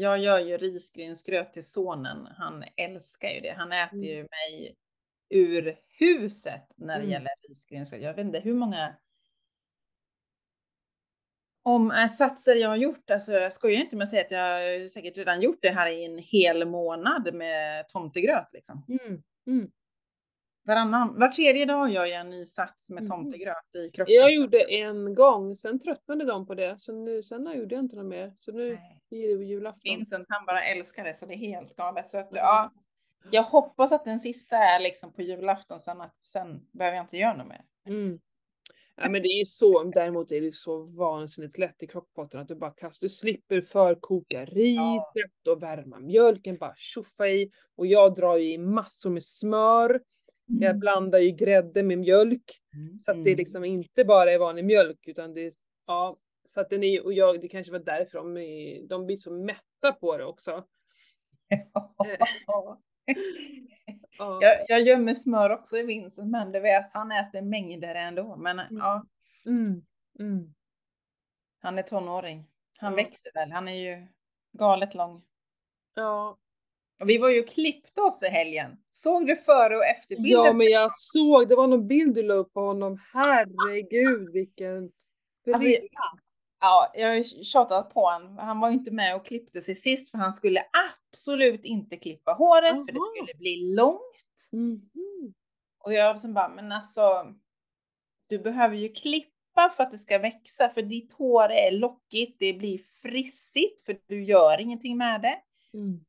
jag 0.00 0.18
gör 0.18 0.38
ju 0.38 0.56
risgrynsgröt 0.58 1.52
till 1.52 1.66
sonen. 1.66 2.26
Han 2.26 2.64
älskar 2.76 3.28
ju 3.28 3.40
det. 3.40 3.54
Han 3.56 3.72
äter 3.72 3.96
Mm. 3.98 4.08
ju 4.08 4.22
mig 4.22 4.76
ur 5.28 5.76
huset 5.98 6.62
när 6.76 6.94
det 6.94 7.00
Mm. 7.04 7.10
gäller 7.10 7.30
risgrynsgröt. 7.48 8.02
Jag 8.02 8.14
vet 8.14 8.26
inte 8.26 8.38
hur 8.40 8.54
många 8.54 8.94
om 11.62 11.90
äh, 11.90 12.08
satser 12.08 12.54
jag 12.54 12.68
har 12.68 12.76
gjort. 12.76 13.10
Alltså, 13.10 13.32
jag 13.32 13.52
skojar 13.52 13.80
inte 13.80 13.96
med 13.96 14.04
att 14.04 14.10
säga 14.10 14.22
att 14.22 14.30
jag 14.30 14.90
säkert 14.90 15.16
redan 15.16 15.40
gjort 15.40 15.58
det 15.62 15.70
här 15.70 15.90
i 15.90 16.04
en 16.04 16.18
hel 16.18 16.66
månad 16.68 17.34
med 17.34 17.88
tomtegröt. 17.88 18.52
Liksom. 18.52 18.84
Mm. 19.46 19.70
Mm. 20.68 20.76
Varannan, 20.90 21.18
var 21.18 21.28
tredje 21.28 21.64
dag 21.64 21.90
gör 21.90 22.04
jag 22.04 22.20
en 22.20 22.30
ny 22.30 22.44
sats 22.44 22.90
med 22.90 23.02
Mhm. 23.02 23.10
tomtegröt 23.10 23.74
i 23.76 23.90
kroppen. 23.90 24.14
Jag 24.14 24.34
gjorde 24.34 24.60
en 24.72 25.14
gång, 25.14 25.56
sen 25.56 25.80
tröttnade 25.80 26.24
de 26.24 26.46
på 26.46 26.54
det. 26.54 26.74
Så 26.78 26.92
nu, 26.92 27.22
sen 27.22 27.52
gjorde 27.58 27.74
jag 27.74 27.84
inte 27.84 27.96
något 27.96 28.06
mer. 28.06 28.34
Så 28.40 28.52
nu 28.52 28.74
Nej. 28.74 29.00
blir 29.10 29.38
det 29.38 29.44
julafton. 29.44 29.80
Vincent 29.84 30.26
han 30.28 30.46
bara 30.46 30.64
älskar 30.64 31.04
det 31.04 31.14
så 31.18 31.26
det 31.26 31.34
är 31.34 31.38
helt 31.38 31.76
galet. 31.76 32.10
Så 32.10 32.18
att, 32.18 32.30
Mm. 32.30 32.36
ja, 32.36 32.72
jag 33.30 33.42
hoppas 33.42 33.92
att 33.92 34.04
den 34.04 34.20
sista 34.20 34.56
är 34.56 34.80
liksom 34.80 35.12
på 35.12 35.22
julafton 35.22 35.80
sen 35.80 36.00
att 36.00 36.18
sen 36.18 36.60
behöver 36.72 36.96
jag 36.96 37.04
inte 37.04 37.16
göra 37.16 37.36
något 37.36 37.48
mer. 37.48 37.62
Mm. 37.88 38.18
Ja, 38.96 39.08
men 39.08 39.22
det 39.22 39.28
är 39.28 39.44
så, 39.44 39.82
däremot 39.84 40.32
är 40.32 40.40
det 40.40 40.54
så 40.54 40.82
vansinnigt 40.82 41.58
lätt 41.58 41.82
i 41.82 41.86
crockpotten 41.86 42.40
att 42.40 42.48
du 42.48 42.54
bara 42.54 42.70
kastar, 42.70 43.04
du 43.04 43.08
slipper 43.08 43.60
förkoka 43.60 44.44
riset 44.44 45.46
och 45.48 45.62
värma 45.62 45.98
mjölken, 46.00 46.56
bara 46.56 46.74
tjoffa 46.76 47.28
i. 47.28 47.50
Och 47.76 47.86
jag 47.86 48.14
drar 48.14 48.36
ju 48.36 48.52
i 48.52 48.58
massor 48.58 49.10
med 49.10 49.22
smör. 49.22 50.00
Jag 50.46 50.78
blandar 50.78 51.18
ju 51.18 51.30
grädde 51.30 51.82
med 51.82 51.98
mjölk. 51.98 52.44
Mm. 52.74 52.98
Så 52.98 53.10
att 53.10 53.24
det 53.24 53.34
liksom 53.34 53.64
inte 53.64 54.04
bara 54.04 54.32
är 54.32 54.38
vanlig 54.38 54.64
mjölk 54.64 55.08
utan 55.08 55.34
det 55.34 55.46
är, 55.46 55.52
ja, 55.86 56.16
så 56.48 56.60
att 56.60 56.70
den 56.70 56.82
är, 56.84 57.04
och 57.04 57.12
jag, 57.12 57.40
det 57.40 57.48
kanske 57.48 57.72
var 57.72 57.78
därför 57.78 58.18
de, 58.18 58.36
är, 58.36 58.88
de 58.88 59.06
blir 59.06 59.16
så 59.16 59.32
mätta 59.32 59.92
på 60.00 60.16
det 60.16 60.24
också. 60.24 60.64
Ja. 64.18 64.38
jag, 64.42 64.64
jag 64.68 64.80
gömmer 64.82 65.14
smör 65.14 65.50
också 65.50 65.76
i 65.76 65.82
Vincent 65.82 66.30
men 66.30 66.52
du 66.52 66.60
vet 66.60 66.90
han 66.92 67.12
äter 67.12 67.42
mängder 67.42 67.94
ändå. 67.94 68.36
Men 68.36 68.60
ja, 68.70 69.06
Mm. 69.46 69.82
Mm. 70.18 70.54
han 71.58 71.78
är 71.78 71.82
tonåring. 71.82 72.46
Han 72.78 72.94
växer 72.94 73.30
väl. 73.34 73.52
Han 73.52 73.68
är 73.68 73.72
ju 73.72 74.06
galet 74.52 74.94
lång. 74.94 75.22
Ja, 75.94 76.38
vi 77.04 77.18
var 77.18 77.30
ju 77.30 77.40
och 77.40 77.48
klippte 77.48 78.00
oss 78.00 78.22
i 78.22 78.26
helgen. 78.26 78.76
Såg 78.90 79.26
du 79.26 79.36
före 79.36 79.76
och 79.76 79.84
efterbilden? 79.84 80.44
Ja 80.44 80.52
men 80.52 80.66
jag 80.66 80.92
såg, 80.92 81.48
det 81.48 81.56
var 81.56 81.66
någon 81.66 81.88
bild 81.88 82.14
du 82.14 82.22
la 82.22 82.34
upp 82.34 82.52
på 82.52 82.60
honom. 82.60 82.98
Herregud 83.12 84.32
vilken 84.32 84.90
Alltså. 85.52 85.68
Ja, 86.60 86.90
jag 86.94 87.08
har 87.08 87.44
tjatat 87.44 87.94
på 87.94 88.00
honom. 88.00 88.38
Han 88.38 88.60
var 88.60 88.68
ju 88.68 88.74
inte 88.74 88.90
med 88.90 89.16
och 89.16 89.26
klippte 89.26 89.60
sig 89.60 89.74
sist 89.74 90.10
för 90.10 90.18
han 90.18 90.32
skulle 90.32 90.62
absolut 90.88 91.64
inte 91.64 91.96
klippa 91.96 92.32
håret 92.32 92.72
för 92.72 92.92
det 92.92 93.00
skulle 93.14 93.38
bli 93.38 93.74
långt. 93.76 94.48
Mhm. 94.52 95.34
Och 95.84 95.92
jag 95.92 96.14
liksom 96.14 96.34
bara, 96.34 96.48
men 96.48 96.72
alltså, 96.72 97.02
du 98.28 98.38
behöver 98.38 98.76
ju 98.76 98.88
klippa 98.88 99.70
för 99.76 99.82
att 99.82 99.90
det 99.90 99.98
ska 99.98 100.18
växa 100.18 100.68
för 100.68 100.82
ditt 100.82 101.12
hår 101.12 101.48
är 101.48 101.70
lockigt, 101.70 102.36
det 102.38 102.52
blir 102.52 102.80
frissigt 103.02 103.84
för 103.84 103.98
du 104.06 104.24
gör 104.24 104.60
ingenting 104.60 104.96
med 104.96 105.22
det. 105.22 105.36
Mm. 105.74 106.04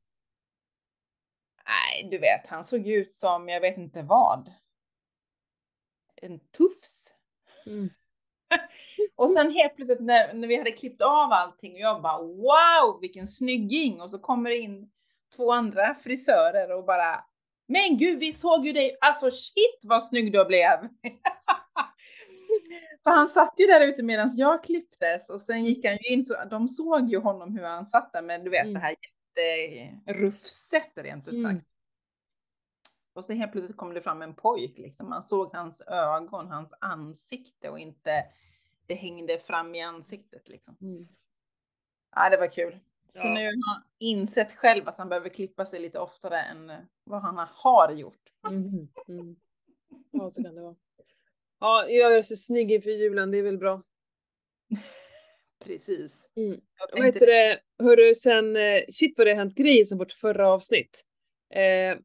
Nej, 1.68 2.08
du 2.12 2.18
vet, 2.18 2.48
han 2.48 2.64
såg 2.64 2.88
ut 2.88 3.14
som, 3.14 3.50
jag 3.50 3.62
vet 3.62 3.78
inte 3.78 4.02
vad. 4.02 4.52
En 6.22 6.40
tufs. 6.40 7.14
Mm. 7.66 7.90
Och 9.16 9.30
sen 9.30 9.52
helt 9.52 9.76
plötsligt 9.76 10.00
när, 10.00 10.34
när 10.34 10.48
vi 10.48 10.58
hade 10.58 10.72
klippt 10.72 11.02
av 11.02 11.32
allting 11.32 11.74
och 11.74 11.80
jag 11.80 12.02
bara 12.02 12.22
wow 12.22 13.02
vilken 13.02 13.28
snygging 13.28 14.02
och 14.02 14.12
så 14.12 14.20
kommer 14.20 14.50
det 14.50 14.58
in 14.58 14.90
två 15.36 15.52
andra 15.52 15.96
frisörer 15.96 16.72
och 16.72 16.86
bara 16.86 17.26
men 17.68 17.98
gud 17.98 18.20
vi 18.20 18.32
såg 18.32 18.66
ju 18.66 18.74
dig, 18.74 18.98
alltså 19.02 19.32
shit 19.32 19.80
vad 19.84 20.04
snygg 20.04 20.32
du 20.32 20.46
blev! 20.46 20.80
För 23.04 23.12
han 23.12 23.28
satt 23.28 23.54
ju 23.58 23.66
där 23.66 23.88
ute 23.88 24.04
medan 24.04 24.30
jag 24.36 24.64
klipptes 24.64 25.30
och 25.30 25.42
sen 25.42 25.66
gick 25.66 25.86
han 25.86 25.98
ju 26.02 26.14
in 26.14 26.24
så 26.24 26.36
de 26.50 26.68
såg 26.68 27.10
ju 27.10 27.20
honom 27.20 27.58
hur 27.58 27.64
han 27.64 27.86
satt 27.86 28.14
där 28.14 28.22
med 28.22 28.44
du 28.44 28.50
vet 28.50 28.62
Mm. 28.62 28.74
det 28.74 28.80
här 28.80 28.96
jätterufset 29.42 30.92
rent 30.96 31.28
ut 31.28 31.34
Mm. 31.34 31.56
sagt. 31.56 31.68
Och 33.14 33.26
så 33.26 33.34
helt 33.34 33.52
plötsligt 33.52 33.78
kom 33.78 33.94
det 33.94 34.02
fram 34.02 34.22
en 34.22 34.36
pojk 34.36 34.78
liksom. 34.78 35.10
Man 35.10 35.24
såg 35.24 35.54
hans 35.54 35.82
ögon, 35.88 36.48
hans 36.48 36.74
ansikte 36.82 37.70
och 37.70 37.80
inte 37.80 38.26
det 38.86 38.96
hängde 38.96 39.40
fram 39.40 39.76
i 39.76 39.82
ansiktet 39.82 40.50
liksom. 40.50 40.78
Mm. 40.82 41.08
Ja, 42.16 42.30
det 42.30 42.38
var 42.38 42.48
kul. 42.52 42.80
Så 43.14 43.18
Ja. 43.18 43.34
nu 43.34 43.46
har 43.46 43.74
han 43.74 43.84
insett 44.00 44.52
själv 44.52 44.88
att 44.88 44.98
han 44.98 45.10
behöver 45.10 45.30
klippa 45.30 45.66
sig 45.66 45.80
lite 45.80 46.00
oftare 46.00 46.42
än 46.42 46.72
vad 47.04 47.22
han 47.22 47.38
har 47.52 47.92
gjort. 47.92 48.32
Mhm. 48.50 48.88
Mm. 49.08 49.36
Ja 50.12 50.30
så 50.30 50.44
kan 50.44 50.56
det 50.56 50.62
vara. 50.62 50.76
Ja, 51.60 51.86
jag 51.90 52.16
är 52.16 52.22
så 52.22 52.36
snygg 52.36 52.72
inför 52.72 52.90
julen, 52.90 53.32
det 53.32 53.38
är 53.38 53.44
väl 53.44 53.58
bra. 53.58 53.82
Precis. 55.66 56.14
Mm. 56.38 56.60
Vad 56.94 57.06
heter 57.06 57.26
det, 57.26 57.60
hörru 57.84 58.16
sen, 58.16 58.56
eh, 58.56 58.82
shit 58.90 59.14
vad 59.18 59.28
det 59.28 59.32
har 59.32 59.38
hänt 59.38 59.56
grejer 59.56 59.84
sen 59.84 59.98
vårt 59.98 60.12
förra 60.12 60.50
avsnitt. 60.50 61.02
Eh, 61.56 61.98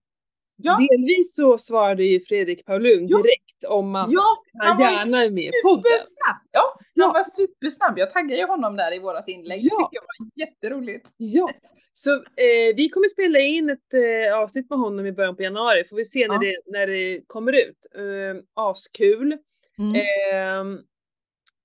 Ja, 0.62 0.78
Delvis 0.90 1.34
så 1.36 1.58
svarade 1.58 2.04
ju 2.04 2.20
Fredrik 2.20 2.64
Paulun 2.64 3.08
Ja. 3.08 3.16
direkt 3.18 3.64
om 3.68 3.94
att 3.94 4.08
ja, 4.10 4.22
han 4.58 4.78
ju 4.78 4.84
gärna 4.84 5.24
är 5.24 5.30
med 5.30 5.44
i 5.44 5.50
podden. 5.62 5.84
Ja, 6.52 6.62
han 6.74 6.84
Ja. 6.94 7.12
var 7.12 7.24
supersnabb. 7.24 7.98
Jag 7.98 8.10
taggade 8.12 8.36
ju 8.36 8.46
honom 8.46 8.76
där 8.76 8.94
i 8.94 8.98
vårat 8.98 9.28
inlägg. 9.28 9.58
Ja. 9.60 9.76
Det 9.78 9.84
tycker 9.84 9.96
jag 9.96 10.02
var 10.02 10.46
jätteroligt. 10.46 11.08
Ja, 11.16 11.50
så 11.92 12.10
eh, 12.16 12.76
vi 12.76 12.88
kommer 12.88 13.08
spela 13.08 13.38
in 13.38 13.70
ett 13.70 13.94
eh, 14.28 14.38
avsnitt 14.38 14.70
med 14.70 14.78
honom 14.78 15.06
i 15.06 15.12
början 15.12 15.36
på 15.36 15.42
januari, 15.42 15.84
får 15.88 15.96
vi 15.96 16.04
se 16.04 16.28
när, 16.28 16.38
det, 16.38 16.56
när 16.66 16.86
det 16.86 17.22
kommer 17.26 17.52
ut. 17.52 17.86
Eh, 17.94 18.42
askul. 18.54 19.36
Mm. 19.78 20.78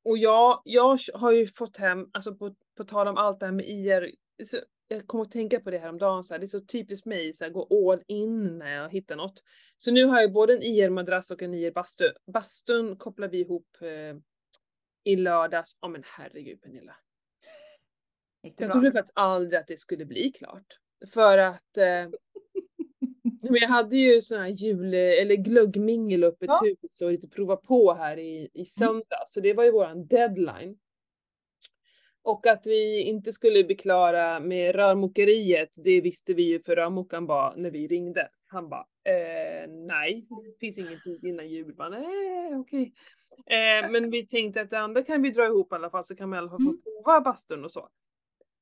Och 0.06 0.18
jag, 0.18 0.62
jag 0.66 0.98
har 1.14 1.32
ju 1.32 1.48
fått 1.48 1.78
hem, 1.78 2.10
alltså 2.14 2.36
på, 2.36 2.56
på 2.78 2.84
tal 2.84 3.08
om 3.08 3.18
allt 3.18 3.40
det 3.40 3.46
här 3.46 3.54
med 3.54 3.66
IR, 3.66 4.12
så 4.44 4.58
jag 4.88 5.08
kommer 5.08 5.24
att 5.24 5.32
tänka 5.32 5.60
på 5.60 5.72
det 5.72 5.78
här 5.78 5.90
om 5.90 5.98
dagen 5.98 6.24
så 6.24 6.34
här, 6.34 6.40
det 6.40 6.46
är 6.46 6.48
så 6.48 6.62
typiskt 6.62 7.06
mig, 7.06 7.34
så 7.34 7.44
här, 7.44 7.52
gå 7.52 7.92
all 7.92 8.04
in 8.08 8.58
när 8.58 8.76
jag 8.76 8.90
hittar 8.90 9.16
något. 9.16 9.44
Så 9.78 9.92
nu 9.92 10.06
har 10.06 10.22
jag 10.22 10.34
både 10.34 10.54
en 10.54 10.62
IR-madrass 10.62 11.32
och 11.32 11.42
en 11.42 11.54
IR-bastu. 11.54 12.12
Bastun 12.34 12.98
kopplar 12.98 13.28
vi 13.28 13.40
ihop 13.40 13.68
eh, 13.82 14.18
i 15.04 15.16
lördags. 15.16 15.78
Ja 15.82 15.88
men 15.88 16.04
herregud 16.06 16.62
Pernilla. 16.62 16.96
Gick 18.44 18.58
det 18.58 18.64
Jag 18.64 18.70
bra? 18.70 18.74
trodde 18.74 18.92
faktiskt 18.92 19.14
aldrig 19.16 19.60
att 19.60 19.68
det 19.68 19.80
skulle 19.80 20.06
bli 20.06 20.32
klart. 20.32 20.80
För 21.14 21.38
att 21.38 21.78
eh, 21.78 22.10
men 23.52 23.62
jag 23.62 23.68
hade 23.70 23.98
ju 23.98 24.22
sån 24.22 24.40
här 24.40 24.48
jul 24.48 24.94
eller 24.94 25.36
glöggmingel 25.36 26.24
uppe 26.24 26.46
i 26.46 26.48
Ja. 26.48 26.60
Mm. 26.64 26.76
hus 26.82 27.02
och 27.02 27.12
lite 27.12 27.28
prova 27.28 27.56
på 27.56 27.94
här 27.94 28.18
i, 28.20 28.50
i 28.54 28.66
söndag. 28.66 29.24
Så 29.26 29.40
det 29.40 29.54
var 29.54 29.64
ju 29.64 29.72
våran 29.72 30.08
deadline. 30.08 30.78
Och 32.24 32.48
att 32.48 32.66
vi 32.66 33.02
inte 33.02 33.32
skulle 33.32 33.64
bli 33.64 33.76
klara 33.76 34.40
med 34.40 34.76
rörmokeriet, 34.76 35.70
det 35.76 36.02
visste 36.02 36.34
vi 36.34 36.44
ju 36.44 36.60
för 36.60 36.76
rörmokaren 36.76 37.26
var 37.26 37.54
när 37.58 37.72
vi 37.72 37.88
ringde. 37.88 38.30
Han 38.48 38.70
bara, 38.70 38.86
eh, 39.04 39.70
nej, 39.70 40.26
det 40.30 40.60
finns 40.60 40.80
ingen 40.80 41.00
tid 41.06 41.24
innan 41.26 41.50
jul. 41.50 41.74
Bara, 41.76 41.90
nej, 41.90 42.56
okej. 42.56 42.94
Eh, 43.46 43.92
men 43.92 44.12
vi 44.12 44.28
tänkte 44.28 44.62
att 44.62 44.70
det 44.70 44.80
andra 44.80 45.04
kan 45.04 45.22
vi 45.22 45.32
dra 45.32 45.46
ihop 45.46 45.72
i 45.72 45.76
alla 45.76 45.90
fall 45.90 46.04
så 46.04 46.16
kan 46.16 46.32
vi 46.32 46.36
i 46.36 46.38
alla 46.38 46.50
fall 46.50 46.58
få 46.64 46.70
Mm. 46.70 46.82
prova 47.04 47.22
bastun 47.22 47.64
och 47.66 47.72
så. 47.72 47.90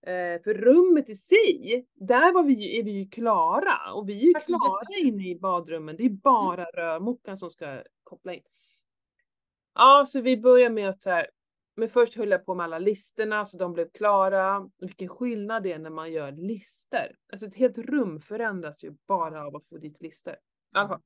Eh, 0.05 0.41
för 0.43 0.53
rummet 0.53 1.09
i 1.09 1.15
sig, 1.15 1.87
där 1.93 2.33
var 2.33 2.43
vi, 2.43 2.79
är 2.79 2.83
vi 2.83 2.91
ju 2.91 3.09
klara 3.09 3.93
och 3.93 4.09
vi 4.09 4.13
är 4.13 4.25
ju 4.25 4.33
det 4.33 4.39
klara 4.39 4.97
inne 4.99 5.29
i 5.29 5.39
badrummen. 5.39 5.95
Det 5.97 6.05
är 6.05 6.09
bara 6.09 6.65
rörmokaren 6.65 7.37
som 7.37 7.49
ska 7.49 7.83
koppla 8.03 8.33
in. 8.33 8.43
Ja, 9.75 10.03
så 10.07 10.21
vi 10.21 10.37
börjar 10.37 10.69
med 10.69 10.89
att 10.89 11.03
så 11.03 11.09
här, 11.09 11.29
men 11.75 11.89
först 11.89 12.15
höll 12.15 12.31
jag 12.31 12.45
på 12.45 12.55
med 12.55 12.63
alla 12.63 12.79
listorna 12.79 13.45
så 13.45 13.57
de 13.57 13.73
blev 13.73 13.89
klara. 13.89 14.69
Vilken 14.77 15.09
skillnad 15.09 15.63
det 15.63 15.71
är 15.71 15.79
när 15.79 15.89
man 15.89 16.11
gör 16.11 16.31
lister. 16.31 17.15
Alltså 17.31 17.45
ett 17.45 17.55
helt 17.55 17.77
rum 17.77 18.19
förändras 18.19 18.83
ju 18.83 18.95
bara 19.07 19.47
av 19.47 19.55
att 19.55 19.65
få 19.69 19.77
dit 19.77 20.01
lister. 20.01 20.37
Fall. 20.87 21.01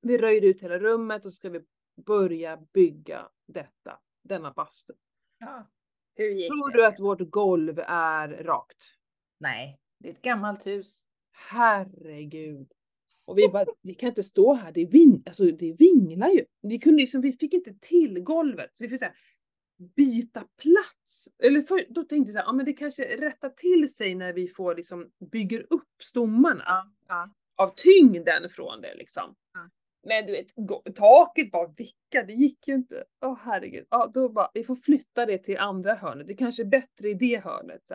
Vi 0.00 0.18
röjde 0.18 0.46
ut 0.46 0.62
hela 0.62 0.78
rummet 0.78 1.24
och 1.24 1.32
så 1.32 1.36
ska 1.36 1.50
vi 1.50 1.64
börja 2.06 2.56
bygga 2.72 3.28
detta, 3.46 3.98
denna 4.22 4.52
bastu. 4.52 4.92
Ja. 5.38 5.66
Hur 6.14 6.30
gick 6.30 6.48
Tror 6.48 6.70
det? 6.70 6.76
du 6.78 6.86
att 6.86 7.00
vårt 7.00 7.30
golv 7.30 7.78
är 7.86 8.28
rakt? 8.28 8.94
Nej, 9.40 9.78
det 9.98 10.08
är 10.08 10.12
ett 10.12 10.22
gammalt 10.22 10.66
hus. 10.66 11.04
Herregud. 11.32 12.68
Och 13.24 13.38
vi 13.38 13.48
bara, 13.48 13.66
vi 13.82 13.94
kan 13.94 14.08
inte 14.08 14.22
stå 14.22 14.52
här, 14.54 14.72
det, 14.72 14.84
ving, 14.86 15.22
alltså, 15.26 15.44
det 15.44 15.72
vinglar 15.72 16.28
ju. 16.28 16.44
Vi, 16.62 16.78
kunde 16.78 17.00
liksom, 17.00 17.20
vi 17.20 17.32
fick 17.32 17.54
inte 17.54 17.74
till 17.80 18.20
golvet. 18.20 18.70
Så 18.74 18.84
vi 18.84 18.88
fick 18.90 18.98
så 18.98 19.04
här, 19.04 19.14
byta 19.96 20.40
plats. 20.40 21.28
Eller 21.42 21.62
för, 21.62 21.80
då 21.88 22.02
tänkte 22.02 22.28
jag 22.28 22.32
så 22.32 22.38
här, 22.38 22.46
ja 22.46 22.52
men 22.52 22.66
det 22.66 22.72
kanske 22.72 23.02
rättar 23.16 23.48
till 23.48 23.94
sig 23.94 24.14
när 24.14 24.32
vi 24.32 24.48
får 24.48 24.74
liksom, 24.74 25.10
bygger 25.32 25.66
upp 25.70 26.02
stommarna 26.02 26.62
Ja, 26.66 26.92
ja. 27.08 27.30
av 27.64 27.72
tyngden 27.76 28.48
från 28.50 28.80
det 28.80 28.94
liksom. 28.94 29.34
Men 30.06 30.26
du 30.26 30.32
vet, 30.32 30.46
taket 30.94 31.50
bara 31.50 31.66
vickade, 31.66 32.26
det 32.26 32.32
gick 32.32 32.68
ju 32.68 32.74
inte. 32.74 33.04
Åh 33.24 33.38
herregud. 33.42 33.86
Ja, 33.90 34.10
då 34.14 34.28
bara, 34.28 34.50
vi 34.54 34.64
får 34.64 34.76
flytta 34.76 35.26
det 35.26 35.38
till 35.38 35.58
andra 35.58 35.94
hörnet. 35.94 36.26
Det 36.26 36.34
kanske 36.34 36.62
är 36.62 36.66
bättre 36.66 37.08
i 37.08 37.14
det 37.14 37.44
hörnet. 37.44 37.82
Så 37.88 37.94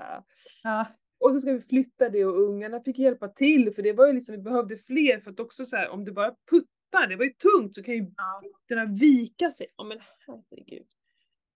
ja. 0.64 0.86
Och 1.20 1.32
så 1.32 1.40
ska 1.40 1.54
vi 1.54 1.62
flytta 1.62 2.10
det 2.10 2.26
och 2.26 2.40
ungarna 2.40 2.82
fick 2.82 3.00
hjälpa 3.00 3.28
till 3.28 3.74
för 3.74 3.82
det 3.82 3.94
var 3.94 4.08
ju 4.08 4.14
liksom, 4.14 4.36
vi 4.36 4.42
behövde 4.42 4.78
fler 4.78 5.20
för 5.20 5.32
att 5.32 5.40
också 5.40 5.66
så 5.66 5.76
här, 5.76 5.90
om 5.90 6.06
du 6.06 6.12
bara 6.12 6.36
puttar, 6.52 7.08
det 7.08 7.16
var 7.16 7.26
ju 7.26 7.34
tungt 7.34 7.76
så 7.76 7.84
kan 7.84 7.94
ju 7.94 8.12
ja. 8.18 8.42
fötterna 8.44 8.86
vika 8.86 9.52
sig. 9.52 9.68
Ja 9.78 9.84
men 9.84 10.00
herregud. 10.28 10.88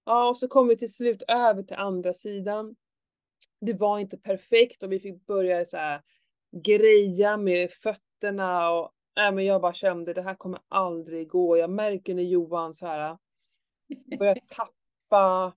Ja 0.06 0.30
och 0.30 0.38
så 0.38 0.48
kom 0.48 0.68
vi 0.68 0.78
till 0.78 0.94
slut 0.94 1.24
över 1.28 1.64
till 1.64 1.76
andra 1.76 2.14
sidan. 2.14 2.76
Det 3.62 3.74
var 3.74 4.00
inte 4.00 4.18
perfekt 4.18 4.84
och 4.84 4.92
vi 4.92 5.00
fick 5.00 5.26
börja 5.26 5.66
så 5.66 5.78
här 5.78 6.02
greja 6.66 7.38
med 7.38 7.72
fötterna 7.72 8.72
och 8.72 8.92
nej 9.16 9.32
men 9.32 9.46
jag 9.46 9.62
bara 9.62 9.74
kände 9.74 10.14
det 10.14 10.22
här 10.22 10.36
kommer 10.36 10.60
aldrig 10.68 11.30
gå. 11.30 11.58
Jag 11.58 11.70
märker 11.70 12.16
när 12.16 12.24
Johan 12.24 12.74
så 12.74 12.88
här 12.88 13.18
börjar 14.20 14.38
tappa 14.48 15.54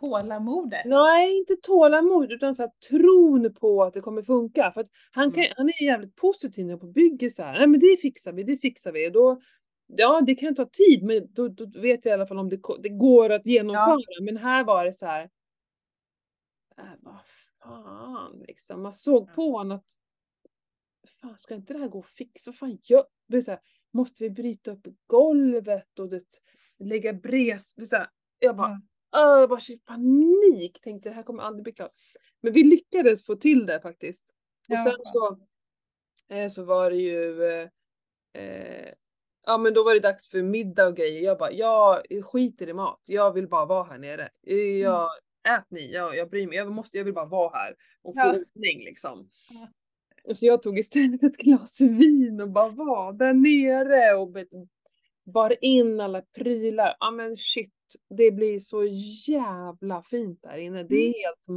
Tålamodet. 0.00 0.84
Nej, 0.84 1.38
inte 1.38 1.56
tålamod 1.56 2.32
utan 2.32 2.54
så 2.54 2.62
här, 2.62 2.70
tron 2.88 3.54
på 3.54 3.82
att 3.82 3.94
det 3.94 4.00
kommer 4.00 4.22
funka. 4.22 4.70
För 4.74 4.80
att 4.80 4.88
han, 5.10 5.32
kan, 5.32 5.42
Mm. 5.44 5.52
han 5.56 5.68
är 5.68 5.82
jävligt 5.82 6.16
positiv 6.16 6.66
när 6.66 6.76
på 6.76 6.86
bygger 6.86 7.28
så 7.28 7.42
här. 7.42 7.58
Nej 7.58 7.66
men 7.66 7.80
det 7.80 7.96
fixar 8.02 8.32
vi, 8.32 8.42
det 8.42 8.56
fixar 8.58 8.92
vi. 8.92 9.08
Och 9.08 9.12
då, 9.12 9.40
ja 9.86 10.20
det 10.26 10.34
kan 10.34 10.54
ta 10.54 10.66
tid 10.72 11.02
men 11.02 11.32
då, 11.32 11.48
då 11.48 11.80
vet 11.80 12.04
jag 12.04 12.12
i 12.12 12.14
alla 12.14 12.26
fall 12.26 12.38
om 12.38 12.48
det, 12.48 12.60
det 12.82 12.88
går 12.88 13.30
att 13.30 13.46
genomföra. 13.46 13.96
Men 14.22 14.36
här 14.36 14.64
var 14.64 14.84
det 14.84 14.92
så 14.92 15.06
här. 15.06 15.30
Äh, 16.78 16.84
vad 17.00 17.20
fan 17.62 18.42
liksom. 18.46 18.82
Man 18.82 18.92
såg 18.92 19.34
på 19.34 19.50
honom 19.50 19.76
att 19.76 19.84
fan 21.10 21.38
ska 21.38 21.54
inte 21.54 21.72
det 21.72 21.78
här 21.78 21.88
gå 21.88 21.98
att 21.98 22.08
fixa? 22.08 22.50
Vad 22.50 22.56
fan 22.58 22.78
gör 22.82 23.04
här, 23.48 23.60
Måste 23.92 24.24
vi 24.24 24.30
bryta 24.30 24.70
upp 24.72 24.86
golvet 25.06 25.98
och 25.98 26.08
det, 26.08 26.22
lägga 26.78 27.12
bres? 27.12 27.90
Så 27.90 27.96
här, 27.96 28.06
jag 28.38 28.56
bara 28.56 28.68
Ja. 28.68 29.34
Öh, 29.34 29.40
jag 29.40 29.48
bara 29.48 29.60
fick 29.60 29.84
panik, 29.84 30.80
tänkte 30.82 31.08
det 31.08 31.14
här 31.14 31.22
kommer 31.22 31.42
aldrig 31.42 31.64
bli 31.64 31.72
klart. 31.72 31.92
Men 32.40 32.52
vi 32.52 32.64
lyckades 32.64 33.26
få 33.26 33.34
till 33.34 33.66
det 33.66 33.80
faktiskt. 33.80 34.28
Och 34.68 34.74
Ja, 34.74 34.84
sen 34.84 34.96
så, 35.02 35.38
eh, 36.34 36.48
så 36.48 36.64
var 36.64 36.90
det 36.90 36.96
ju, 36.96 37.42
eh, 37.44 37.68
eh, 38.42 38.94
ja 39.46 39.58
men 39.58 39.74
då 39.74 39.84
var 39.84 39.94
det 39.94 40.00
dags 40.00 40.28
för 40.30 40.42
middag 40.42 40.86
och 40.86 40.96
grejer. 40.96 41.20
Jag 41.22 41.38
bara, 41.38 41.52
jag 41.52 42.02
skiter 42.24 42.68
i 42.68 42.72
mat, 42.72 43.00
jag 43.06 43.32
vill 43.32 43.48
bara 43.48 43.66
vara 43.66 43.84
här 43.84 43.98
nere. 43.98 44.28
Eh, 44.46 44.56
Jag, 44.56 45.10
ät 45.48 45.70
ni, 45.70 45.92
jag, 45.92 46.16
jag 46.16 46.30
bryr 46.30 46.46
mig, 46.46 46.56
jag, 46.56 46.72
måste, 46.72 46.96
jag 46.98 47.04
vill 47.04 47.14
bara 47.14 47.26
vara 47.26 47.56
här 47.58 47.74
och 48.02 48.14
få 48.14 48.20
Ja. 48.20 48.30
ordning 48.30 48.84
liksom. 48.84 49.28
Ja. 49.50 49.68
Och 50.28 50.36
så 50.36 50.46
jag 50.46 50.62
tog 50.62 50.78
istället 50.78 51.22
ett 51.22 51.36
glas 51.36 51.80
vin 51.80 52.40
och 52.40 52.50
bara 52.50 52.68
var 52.68 53.12
där 53.12 53.34
nere 53.34 54.14
och 54.14 54.36
bar 55.32 55.54
in 55.64 56.00
alla 56.00 56.22
prylar. 56.22 56.96
Ja 57.00 57.10
men 57.10 57.36
shit, 57.36 57.72
det 58.18 58.30
blir 58.30 58.58
så 58.58 58.84
jävla 59.28 60.02
fint 60.02 60.42
där 60.42 60.56
inne. 60.56 60.82
Det 60.82 60.94
är 60.96 61.14
helt 61.26 61.48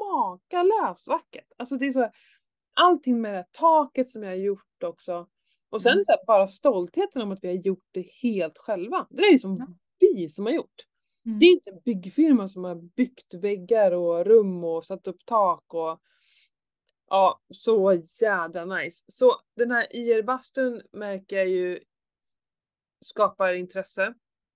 makalöst 0.00 1.08
vackert. 1.08 1.46
Alltså 1.56 1.76
det 1.76 1.86
är 1.86 1.92
så, 1.92 2.10
allting 2.74 3.20
med 3.20 3.32
det 3.32 3.36
här 3.36 3.46
taket 3.52 4.08
som 4.08 4.22
jag 4.22 4.30
har 4.30 4.36
gjort 4.36 4.82
också. 4.84 5.26
Och 5.70 5.82
sen 5.82 5.92
Mm. 5.92 6.04
så 6.04 6.12
här, 6.12 6.26
bara 6.26 6.46
stoltheten 6.46 7.22
om 7.22 7.32
att 7.32 7.38
vi 7.44 7.48
har 7.48 7.54
gjort 7.54 7.88
det 7.90 8.06
helt 8.22 8.58
själva. 8.58 9.06
Det 9.10 9.22
är 9.22 9.32
liksom 9.32 9.56
Ja. 9.58 9.66
vi 9.98 10.28
som 10.28 10.46
har 10.46 10.52
gjort. 10.52 10.86
Mm. 11.26 11.38
Det 11.38 11.46
är 11.46 11.50
inte 11.52 11.70
en 11.70 11.80
byggfirma 11.84 12.48
som 12.48 12.64
har 12.64 12.74
byggt 12.74 13.34
väggar 13.34 13.92
och 13.92 14.24
rum 14.26 14.64
och 14.64 14.84
satt 14.84 15.06
upp 15.08 15.24
tak 15.26 15.74
och 15.74 16.00
ja, 17.10 17.40
så 17.50 18.02
jädra 18.22 18.64
nice. 18.64 19.04
Så 19.08 19.32
den 19.56 19.70
här 19.70 19.86
IR-bastun 19.96 20.82
märker 20.92 21.36
jag 21.36 21.48
ju 21.48 21.80
skapar 23.00 23.52
intresse. 23.52 24.14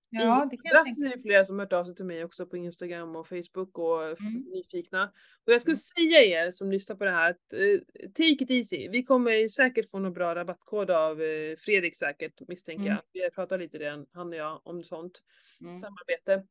Ja, 0.09 0.47
det 0.51 0.57
kan 0.57 0.63
jag 0.63 0.85
tänka 0.85 1.05
är 1.11 1.15
det 1.17 1.21
flera 1.21 1.45
som 1.45 1.59
hört 1.59 1.73
av 1.73 1.85
sig 1.85 1.95
till 1.95 2.05
mig 2.05 2.23
också 2.25 2.45
på 2.45 2.57
Instagram 2.57 3.15
och 3.15 3.27
Facebook 3.27 3.77
och 3.77 4.03
Mm. 4.21 4.43
nyfikna. 4.53 5.03
Och 5.45 5.53
jag 5.53 5.61
ska 5.61 5.69
Mm. 5.69 5.75
säga 5.75 6.23
er 6.45 6.51
som 6.51 6.71
lyssnar 6.71 6.95
på 6.95 7.03
det 7.05 7.11
här 7.11 7.31
att 7.31 7.53
eh, 7.53 7.79
take 8.13 8.43
it 8.43 8.49
easy. 8.51 8.89
Vi 8.89 9.03
kommer 9.03 9.31
ju 9.31 9.49
säkert 9.49 9.89
få 9.91 9.99
någon 9.99 10.13
bra 10.13 10.35
rabattkod 10.35 10.91
av 10.91 11.21
eh, 11.21 11.55
Fredrik 11.57 11.95
säkert 11.95 12.47
misstänker 12.47 12.81
Mm. 12.85 12.93
jag. 12.93 13.01
Vi 13.13 13.23
har 13.23 13.29
pratat 13.29 13.59
lite 13.59 13.77
redan, 13.77 14.05
han 14.13 14.29
och 14.29 14.35
jag, 14.35 14.61
om 14.63 14.83
sånt 14.83 15.21
Mm. 15.61 15.75
samarbete. 15.75 16.47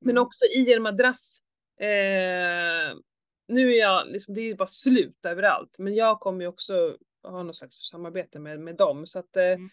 Men 0.00 0.10
Mm. 0.10 0.22
också 0.22 0.44
i 0.44 0.72
en 0.72 0.82
madrass. 0.82 1.40
Eh, 1.80 2.96
nu 3.48 3.72
är 3.74 3.78
jag, 3.78 4.08
liksom, 4.08 4.34
det 4.34 4.40
är 4.40 4.54
bara 4.54 4.66
slut 4.68 5.24
överallt. 5.26 5.78
Men 5.78 5.94
jag 5.94 6.20
kommer 6.20 6.40
ju 6.40 6.46
också 6.48 6.96
ha 7.22 7.42
något 7.42 7.56
slags 7.56 7.76
samarbete 7.90 8.38
med, 8.38 8.60
med 8.60 8.76
dem. 8.76 9.06
Så 9.06 9.18
att, 9.18 9.36
eh, 9.36 9.42
Mm. 9.44 9.68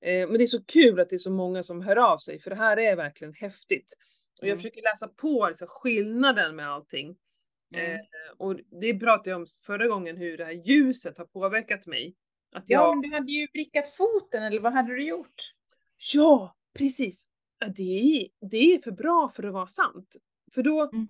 eh, 0.00 0.28
men 0.28 0.38
det 0.38 0.44
är 0.44 0.46
så 0.46 0.64
kul 0.64 1.00
att 1.00 1.08
det 1.10 1.16
är 1.16 1.18
så 1.18 1.30
många 1.30 1.62
som 1.62 1.82
hör 1.82 1.96
av 1.96 2.18
sig. 2.18 2.38
För 2.40 2.50
det 2.50 2.56
här 2.56 2.76
är 2.76 2.96
verkligen 2.96 3.34
häftigt. 3.34 3.92
Och 4.40 4.44
jag 4.46 4.48
Mm. 4.48 4.58
försöker 4.58 4.82
läsa 4.82 5.08
på 5.08 5.48
liksom, 5.48 5.66
skillnaden 5.70 6.56
med 6.56 6.68
allting. 6.70 7.16
Mm. 7.74 7.92
Eh, 7.92 8.00
och 8.38 8.56
det 8.80 8.94
pratade 8.98 9.30
jag 9.30 9.40
om 9.40 9.46
förra 9.66 9.86
gången 9.88 10.16
hur 10.16 10.36
det 10.38 10.44
här 10.44 10.52
ljuset 10.52 11.18
har 11.18 11.24
påverkat 11.26 11.86
mig. 11.86 12.14
Att 12.52 12.64
Ja, 12.66 12.80
jag, 12.82 12.96
men 12.96 13.10
du 13.10 13.16
hade 13.16 13.32
ju 13.32 13.46
vrickat 13.52 13.94
foten, 13.96 14.42
eller 14.42 14.60
vad 14.60 14.72
hade 14.72 14.94
du 14.94 15.02
gjort? 15.08 15.34
Ja, 16.14 16.56
precis. 16.78 17.26
Det 17.76 17.82
är, 18.22 18.28
det 18.50 18.74
är 18.74 18.78
för 18.78 18.90
bra 18.90 19.32
för 19.36 19.42
att 19.42 19.52
vara 19.52 19.66
sant. 19.66 20.16
För 20.54 20.62
då, 20.62 20.80
Mm. 20.92 21.08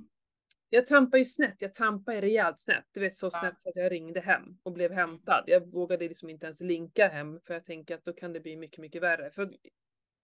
Jag 0.74 0.86
trampar 0.86 1.18
ju 1.18 1.24
snett, 1.24 1.56
jag 1.58 1.74
trampar 1.74 2.14
rejält 2.14 2.60
snett. 2.60 2.84
Du 2.94 3.00
vet 3.00 3.14
så 3.14 3.30
snett 3.30 3.62
så 3.62 3.68
att 3.68 3.76
jag 3.76 3.92
ringde 3.92 4.20
hem 4.20 4.58
och 4.62 4.72
blev 4.72 4.92
hämtad. 4.92 5.44
Jag 5.46 5.72
vågade 5.72 6.08
liksom 6.08 6.30
inte 6.30 6.46
ens 6.46 6.60
linka 6.60 7.08
hem 7.08 7.40
för 7.40 7.54
jag 7.54 7.64
tänker 7.64 7.94
att 7.94 8.04
då 8.04 8.12
kan 8.12 8.32
det 8.32 8.40
bli 8.40 8.56
mycket, 8.56 8.78
mycket 8.78 9.02
värre. 9.02 9.30
För 9.30 9.50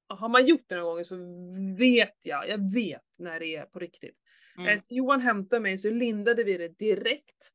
har 0.08 0.28
man 0.28 0.46
gjort 0.46 0.64
det 0.66 0.76
några 0.76 0.90
gånger 0.90 1.04
så 1.04 1.16
vet 1.78 2.16
jag, 2.22 2.48
jag 2.48 2.72
vet 2.74 3.18
när 3.18 3.40
det 3.40 3.56
är 3.56 3.64
på 3.64 3.78
riktigt. 3.78 4.16
Eh, 4.58 4.62
Mm. 4.62 4.78
Så 4.78 4.94
Johan 4.94 5.20
hämtade 5.20 5.60
mig 5.60 5.78
så 5.78 5.90
lindade 5.90 6.44
vi 6.44 6.58
det 6.58 6.78
direkt. 6.78 7.52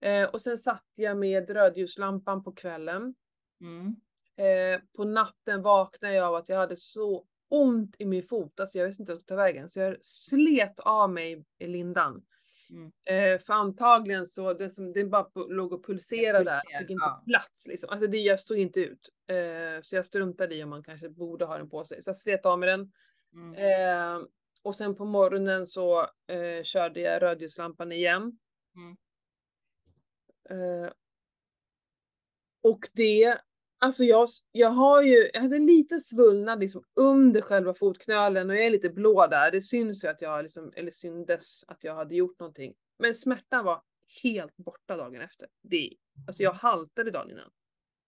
Eh, 0.00 0.24
och 0.24 0.40
sen 0.40 0.58
satt 0.58 0.86
jag 0.94 1.16
med 1.16 1.50
rödljuslampan 1.50 2.44
på 2.44 2.52
kvällen. 2.52 3.14
Mm. 3.60 3.96
Eh, 4.36 4.80
på 4.96 5.04
natten 5.04 5.62
vaknade 5.62 6.14
jag 6.14 6.28
av 6.28 6.34
att 6.34 6.48
jag 6.48 6.56
hade 6.56 6.76
så 6.76 7.26
ont 7.48 7.96
i 7.98 8.04
min 8.04 8.22
fot, 8.22 8.60
alltså 8.60 8.78
jag 8.78 8.86
visste 8.86 9.02
inte 9.02 9.12
vart 9.12 9.18
jag 9.18 9.22
skulle 9.22 9.36
ta 9.36 9.42
vägen. 9.42 9.70
Så 9.70 9.80
jag 9.80 10.04
slet 10.04 10.80
av 10.80 11.10
mig 11.10 11.44
i 11.58 11.66
lindan. 11.66 12.22
Mm. 12.70 12.92
Eh, 13.04 13.40
för 13.40 13.52
antagligen 13.54 14.26
så, 14.26 14.52
den, 14.52 14.70
som, 14.70 14.92
den 14.92 15.10
bara 15.10 15.30
låg 15.48 15.72
och 15.72 15.86
pulserade 15.86 16.44
där, 16.44 16.80
fick 16.80 16.90
inte 16.90 17.04
ja. 17.04 17.22
plats 17.26 17.66
liksom. 17.66 17.90
Alltså 17.90 18.06
det, 18.06 18.18
jag 18.18 18.40
stod 18.40 18.58
inte 18.58 18.80
ut. 18.80 19.08
Eh, 19.26 19.82
så 19.82 19.96
jag 19.96 20.04
struntade 20.04 20.54
i 20.54 20.62
om 20.62 20.70
man 20.70 20.82
kanske 20.82 21.08
borde 21.08 21.44
ha 21.44 21.58
den 21.58 21.70
på 21.70 21.84
sig. 21.84 22.02
Så 22.02 22.08
jag 22.08 22.16
slet 22.16 22.46
av 22.46 22.58
med 22.58 22.68
den. 22.68 22.92
Mm. 23.32 23.54
Eh, 23.54 24.26
och 24.62 24.74
sen 24.74 24.94
på 24.94 25.04
morgonen 25.04 25.66
så 25.66 26.00
eh, 26.26 26.62
körde 26.62 27.00
jag 27.00 27.22
rödljuslampan 27.22 27.92
igen. 27.92 28.38
Mm. 28.76 28.96
Eh, 30.50 30.90
och 32.62 32.88
det, 32.92 33.38
alltså 33.78 34.04
jag, 34.04 34.28
jag 34.52 34.70
har 34.70 35.02
ju, 35.02 35.30
jag 35.34 35.40
hade 35.40 35.56
en 35.56 35.66
liten 35.66 36.00
svullnad 36.00 36.60
liksom 36.60 36.82
under 37.00 37.40
själva 37.40 37.74
fotknölen 37.74 38.50
och 38.50 38.56
jag 38.56 38.64
är 38.64 38.70
lite 38.70 38.90
blå 38.90 39.26
där. 39.26 39.50
Det 39.50 39.60
syns 39.60 40.04
ju 40.04 40.08
att 40.08 40.22
jag 40.22 40.42
liksom, 40.42 40.72
eller 40.76 40.90
syndes 40.90 41.64
att 41.68 41.84
jag 41.84 41.94
hade 41.94 42.14
gjort 42.14 42.40
någonting. 42.40 42.74
Men 42.98 43.14
smärtan 43.14 43.64
var 43.64 43.82
helt 44.22 44.56
borta 44.56 44.96
dagen 44.96 45.20
efter. 45.20 45.48
Det, 45.62 45.96
alltså 46.26 46.42
jag 46.42 46.52
haltade 46.52 47.10
dagen 47.10 47.30
innan. 47.30 47.50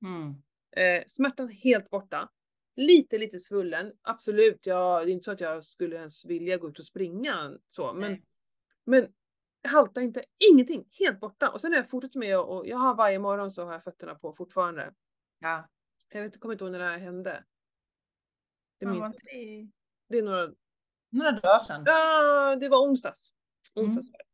Mm. 0.02 0.34
Eh, 0.76 1.02
smärtan 1.06 1.48
helt 1.48 1.90
borta. 1.90 2.28
Lite, 2.76 3.18
lite 3.18 3.38
svullen. 3.38 3.92
Absolut, 4.02 4.66
jag, 4.66 5.06
det 5.06 5.10
är 5.10 5.12
inte 5.12 5.24
så 5.24 5.32
att 5.32 5.40
jag 5.40 5.64
skulle 5.64 5.96
ens 5.96 6.26
vilja 6.26 6.56
gå 6.56 6.68
ut 6.68 6.78
och 6.78 6.84
springa 6.84 7.52
så, 7.68 7.92
men, 7.92 8.10
Nej. 8.10 8.22
men 8.84 9.06
halta 9.68 10.00
inte, 10.00 10.24
ingenting, 10.50 10.84
helt 10.90 11.20
borta. 11.20 11.48
Och 11.50 11.60
sen 11.60 11.72
har 11.72 11.78
jag 11.78 11.90
fortsatt 11.90 12.14
med 12.14 12.38
och 12.38 12.66
jag 12.66 12.76
har 12.76 12.94
varje 12.94 13.18
morgon 13.18 13.50
så 13.50 13.64
har 13.64 13.72
jag 13.72 13.84
fötterna 13.84 14.14
på 14.14 14.32
fortfarande. 14.32 14.94
Ja. 15.38 15.68
Jag 16.12 16.22
vet, 16.22 16.40
kommer 16.40 16.54
inte 16.54 16.64
ihåg 16.64 16.72
när 16.72 16.78
det 16.78 16.84
här 16.84 16.98
hände. 16.98 17.44
Det 18.78 18.86
Ja, 18.86 18.92
minns 18.92 19.16
det 19.16 19.68
Det 20.08 20.18
är 20.18 20.22
några, 20.22 20.52
några 21.10 21.30
dagar 21.32 21.58
sedan? 21.58 21.82
ja 21.86 22.56
det 22.56 22.68
var 22.68 22.78
onsdags. 22.88 23.30
Mm. 23.76 23.88
Onsdags 23.88 24.08
var 24.10 24.18
det. 24.18 24.24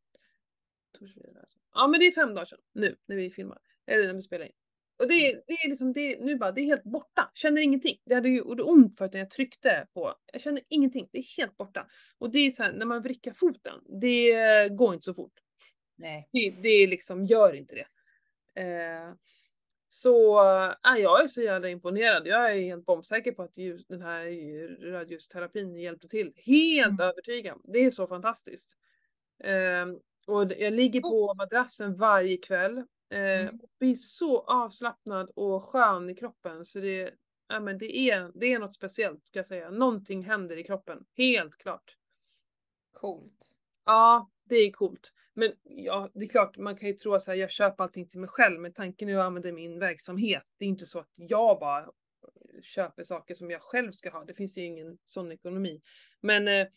Ja 1.73 1.87
men 1.87 1.99
det 1.99 2.05
är 2.05 2.11
fem 2.11 2.33
dagar 2.33 2.45
sedan 2.45 2.59
nu 2.73 2.95
när 3.05 3.15
vi 3.15 3.31
filmar. 3.31 3.59
Eller 3.85 4.07
när 4.07 4.13
vi 4.13 4.21
spelar 4.21 4.45
in. 4.45 4.51
Och 4.99 5.07
det, 5.07 5.13
är- 5.13 5.43
det 5.47 5.53
är 5.53 5.69
liksom, 5.69 5.93
det, 5.93 5.99
är- 6.01 6.25
nu 6.25 6.35
bara, 6.35 6.51
det 6.51 6.61
är 6.61 6.65
helt 6.65 6.83
borta. 6.83 7.31
Känner 7.33 7.61
ingenting. 7.61 7.97
Det 8.05 8.15
hade 8.15 8.29
ju 8.29 8.37
gjort 8.37 8.59
ont 8.59 8.97
för 8.97 9.05
att 9.05 9.13
när 9.13 9.19
jag 9.19 9.29
tryckte 9.29 9.87
på. 9.93 10.15
Jag 10.33 10.41
känner 10.41 10.63
ingenting. 10.67 11.09
Det 11.11 11.17
är 11.17 11.37
helt 11.37 11.57
borta. 11.57 11.87
Och 12.17 12.31
det 12.31 12.39
är 12.39 12.51
så 12.51 12.63
här, 12.63 12.73
när 12.73 12.85
man 12.85 13.01
vrickar 13.01 13.33
foten, 13.33 13.81
det 14.01 14.69
går 14.69 14.93
inte 14.93 15.05
så 15.05 15.13
fort. 15.13 15.33
Nej. 15.95 16.29
Det, 16.31 16.49
det 16.61 16.87
liksom 16.87 17.25
gör 17.25 17.53
inte 17.55 17.75
det. 17.75 17.87
Eh, 18.61 19.13
så 19.95 20.39
äh, 20.85 21.01
jag 21.01 21.23
är 21.23 21.27
så 21.27 21.41
jävla 21.41 21.69
imponerad. 21.69 22.27
Jag 22.27 22.51
är 22.51 22.61
helt 22.61 22.85
bombsäker 22.85 23.31
på 23.31 23.43
att 23.43 23.57
just 23.57 23.87
den 23.89 24.01
här 24.01 24.25
rödljusterapin 24.81 25.75
hjälpte 25.75 26.07
till. 26.07 26.33
Helt 26.35 26.87
Mm. 26.87 26.99
övertygad. 26.99 27.61
Det 27.63 27.79
är 27.79 27.91
så 27.91 28.07
fantastiskt. 28.07 28.77
Eh, 29.43 29.85
och 30.27 30.51
jag 30.57 30.73
ligger 30.73 31.01
på 31.01 31.33
madrassen 31.33 31.95
varje 31.97 32.37
kväll. 32.37 32.77
Eh, 33.09 33.19
Mm. 33.19 33.59
och 33.59 33.69
blir 33.79 33.95
så 33.95 34.39
avslappnad 34.41 35.29
och 35.35 35.63
skön 35.63 36.09
i 36.09 36.15
kroppen 36.15 36.65
så 36.65 36.79
det, 36.79 37.13
ja, 37.47 37.59
men 37.59 37.77
det, 37.77 37.97
är, 37.97 38.31
det 38.35 38.53
är 38.53 38.59
något 38.59 38.75
speciellt 38.75 39.27
ska 39.27 39.39
jag 39.39 39.47
säga. 39.47 39.69
Någonting 39.69 40.23
händer 40.23 40.57
i 40.57 40.63
kroppen. 40.63 41.05
Helt 41.17 41.57
klart. 41.57 41.97
Coolt. 42.93 43.49
Ja, 43.85 44.29
det 44.43 44.55
är 44.55 44.71
coolt. 44.71 45.13
Men 45.35 45.51
ja, 45.63 46.09
det 46.13 46.25
är 46.25 46.29
klart, 46.29 46.57
man 46.57 46.75
kan 46.75 46.89
ju 46.89 46.93
tro 46.95 47.13
att 47.13 47.27
här, 47.27 47.35
jag 47.35 47.51
köper 47.51 47.83
allting 47.83 48.07
till 48.07 48.19
mig 48.19 48.29
själv, 48.29 48.59
men 48.59 48.73
tanken 48.73 49.09
är 49.09 49.17
att 49.17 49.23
använda 49.23 49.51
min 49.51 49.79
verksamhet. 49.79 50.43
Det 50.59 50.65
är 50.65 50.69
inte 50.69 50.85
så 50.85 50.99
att 50.99 51.11
jag 51.15 51.59
bara 51.59 51.89
köper 52.61 53.03
saker 53.03 53.35
som 53.35 53.51
jag 53.51 53.61
själv 53.61 53.91
ska 53.91 54.09
ha. 54.09 54.25
Det 54.25 54.33
finns 54.33 54.57
ju 54.57 54.65
ingen 54.65 54.97
sån 55.05 55.31
ekonomi. 55.31 55.81
Men 56.21 56.47
eh, 56.47 56.67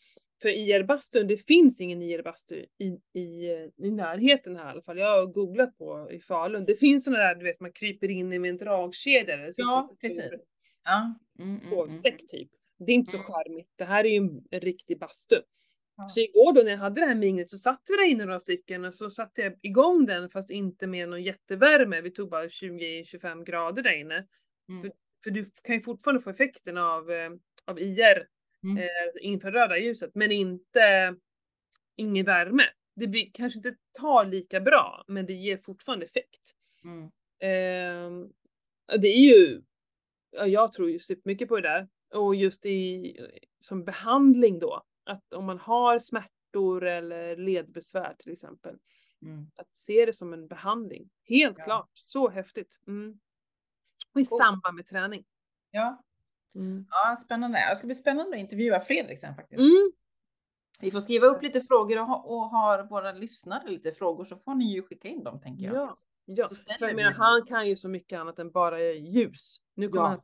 för 0.42 0.48
IR-bastun, 0.48 1.26
det 1.26 1.36
finns 1.36 1.80
ingen 1.80 2.02
IR-bastu 2.02 2.66
i, 2.78 3.18
i, 3.20 3.50
eh, 3.52 3.86
i 3.86 3.90
närheten 3.90 4.56
här 4.56 4.66
i 4.66 4.70
alla 4.70 4.82
fall. 4.82 4.98
Jag 4.98 5.18
har 5.18 5.26
googlat 5.26 5.78
på 5.78 6.08
i 6.12 6.20
Falun. 6.20 6.64
Det 6.64 6.74
finns 6.74 7.04
såna 7.04 7.18
där, 7.18 7.34
du 7.34 7.44
vet, 7.44 7.60
man 7.60 7.72
kryper 7.72 8.10
in 8.10 8.32
i 8.32 8.38
med 8.38 8.48
en 8.50 8.56
dragkedja. 8.56 9.36
Ja, 9.56 9.90
precis. 10.00 10.30
Ja. 10.84 10.96
Mm, 10.98 11.16
mm, 11.38 11.42
mm. 11.42 11.54
Sovsäck 11.54 12.26
typ. 12.26 12.50
Det 12.78 12.92
är 12.92 12.94
inte 12.94 13.10
så 13.12 13.16
Mm. 13.16 13.26
charmigt. 13.26 13.70
Det 13.76 13.84
här 13.84 14.04
är 14.04 14.08
ju 14.08 14.16
en, 14.16 14.44
en 14.50 14.60
riktig 14.60 14.98
bastu. 14.98 15.36
Så 16.08 16.20
igår 16.20 16.52
då 16.52 16.62
när 16.62 16.70
jag 16.70 16.78
hade 16.78 17.00
det 17.00 17.06
här 17.06 17.14
minglet 17.14 17.50
så 17.50 17.58
satt 17.58 17.82
vi 17.88 17.96
där 17.96 18.04
inne 18.04 18.24
några 18.24 18.40
stycken 18.40 18.84
och 18.84 18.94
så 18.94 19.10
satte 19.10 19.42
jag 19.42 19.54
igång 19.62 20.06
den 20.06 20.30
fast 20.30 20.50
inte 20.50 20.86
med 20.86 21.08
någon 21.08 21.22
jättevärme. 21.22 22.00
Vi 22.00 22.10
tog 22.10 22.30
bara 22.30 22.48
20-25 22.48 23.44
grader 23.44 23.82
där 23.82 24.00
inne. 24.00 24.26
Mm. 24.68 24.90
För 25.24 25.30
du 25.30 25.44
kan 25.64 25.74
ju 25.76 25.82
fortfarande 25.82 26.22
få 26.22 26.30
effekten 26.30 26.78
av, 26.78 27.10
eh, 27.10 27.30
av 27.64 27.78
IR, 27.80 28.26
Mm. 28.64 28.76
eh, 28.78 28.84
infraröda 29.20 29.78
ljuset, 29.78 30.10
men 30.14 30.32
inte 30.32 31.14
ingen 31.96 32.24
värme. 32.26 32.62
Det 32.96 33.06
blir, 33.06 33.30
kanske 33.34 33.58
inte 33.58 33.74
tar 34.00 34.24
lika 34.24 34.60
bra, 34.60 35.04
men 35.08 35.26
det 35.26 35.32
ger 35.32 35.56
fortfarande 35.56 36.04
effekt. 36.06 36.40
Mm. 36.84 37.04
Eh, 37.40 38.28
det 39.00 39.08
är 39.08 39.20
ju, 39.30 39.62
ja, 40.30 40.46
jag 40.46 40.72
tror 40.72 40.90
ju 40.90 40.98
supermycket 40.98 41.48
på 41.48 41.56
det 41.56 41.68
där. 41.68 41.88
Och 42.14 42.34
just 42.34 42.66
i, 42.66 43.16
som 43.60 43.84
behandling 43.84 44.58
då, 44.58 44.82
att 45.08 45.32
om 45.32 45.44
man 45.44 45.58
har 45.58 45.98
smärtor 45.98 46.84
eller 46.84 47.36
ledbesvär 47.36 48.14
till 48.18 48.32
exempel, 48.32 48.76
Mm. 49.22 49.46
att 49.56 49.76
se 49.76 50.06
det 50.06 50.12
som 50.12 50.32
en 50.32 50.48
behandling. 50.48 51.10
Helt 51.24 51.58
Ja. 51.58 51.64
klart, 51.64 51.90
så 52.06 52.28
häftigt. 52.28 52.78
Mm. 52.86 53.10
Och 54.14 54.20
i 54.20 54.24
Coolt. 54.24 54.38
samband 54.38 54.76
med 54.76 54.86
träning. 54.86 55.24
Ja. 55.70 56.02
Mm. 56.54 56.86
ja, 56.90 57.16
spännande. 57.16 57.58
Det 57.70 57.76
ska 57.76 57.86
bli 57.86 57.94
spännande 57.94 58.36
att 58.36 58.40
intervjua 58.40 58.80
Fredrik 58.80 59.18
sen 59.18 59.34
faktiskt. 59.34 59.60
Mm. 59.60 59.92
Vi 60.82 60.90
får 60.90 61.00
skriva 61.00 61.26
upp 61.26 61.42
lite 61.42 61.60
frågor 61.60 62.00
och, 62.00 62.06
ha, 62.06 62.16
och 62.22 62.50
har 62.50 62.82
våra 62.82 63.12
lyssnare 63.12 63.68
lite 63.70 63.92
frågor 63.92 64.24
så 64.24 64.36
får 64.36 64.54
ni 64.54 64.72
ju 64.72 64.82
skicka 64.82 65.08
in 65.08 65.24
dem 65.24 65.40
tänker 65.40 65.64
jag. 65.64 65.74
Ja, 65.74 65.98
ja. 66.24 66.50
Jag 66.80 66.96
menar, 66.96 67.12
han 67.12 67.46
kan 67.46 67.68
ju 67.68 67.76
så 67.76 67.88
mycket 67.88 68.18
annat 68.20 68.38
än 68.38 68.50
bara 68.50 68.80
ljus. 68.92 69.56
Nu 69.74 69.88
kommer 69.88 70.02
Ja. 70.02 70.08
han, 70.08 70.20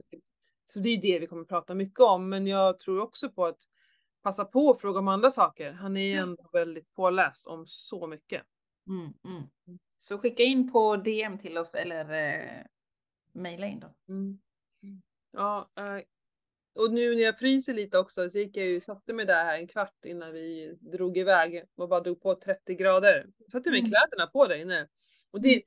så 0.66 0.81
det 0.81 0.88
är 0.88 1.01
det 1.03 1.18
vi 1.18 1.27
kommer 1.27 1.44
prata 1.44 1.75
mycket 1.75 2.01
om, 2.01 2.29
men 2.29 2.47
jag 2.47 2.81
tror 2.81 3.01
också 3.01 3.31
på 3.31 3.47
att 3.47 3.59
passa 4.25 4.45
på 4.45 4.67
och 4.67 4.81
fråga 4.81 4.99
om 4.99 5.09
andra 5.09 5.31
saker. 5.31 5.73
Han 5.73 5.97
är 5.97 6.01
ju 6.01 6.15
ändå 6.15 6.49
väldigt 6.53 6.95
påläst 6.95 7.47
om 7.47 7.67
så 7.67 8.07
mycket. 8.07 8.43
Mm, 8.89 9.13
mm. 9.25 9.79
Så 10.01 10.19
skicka 10.19 10.43
in 10.43 10.73
på 10.73 10.97
DM 10.97 11.39
till 11.39 11.59
oss 11.59 11.75
eller 11.75 12.01
eh, 12.13 12.65
mejla 13.33 13.67
in 13.67 13.81
då. 13.81 13.95
Mm. 14.09 14.39
Ja, 15.33 15.71
eh, 15.77 16.05
och 16.75 16.93
nu 16.93 17.15
när 17.15 17.23
jag 17.23 17.39
fryser 17.39 17.75
lite 17.75 17.99
också 17.99 18.31
så 18.31 18.39
gick 18.39 18.57
jag 18.57 18.67
ju 18.67 18.81
satte 18.81 19.13
mig 19.13 19.27
där 19.27 19.45
här 19.45 19.59
en 19.59 19.69
kvart 19.69 20.05
innan 20.05 20.33
vi 20.33 20.77
drog 20.81 21.19
iväg 21.19 21.65
och 21.75 21.89
bara 21.89 22.01
drog 22.01 22.23
på 22.23 22.35
30 22.35 22.75
grader. 22.75 23.27
Satte 23.53 23.71
mig 23.71 23.81
Mm. 23.81 23.91
kläderna 23.91 24.27
på 24.27 24.47
där 24.47 24.57
inne. 24.57 24.89
Och 25.31 25.41
det, 25.41 25.63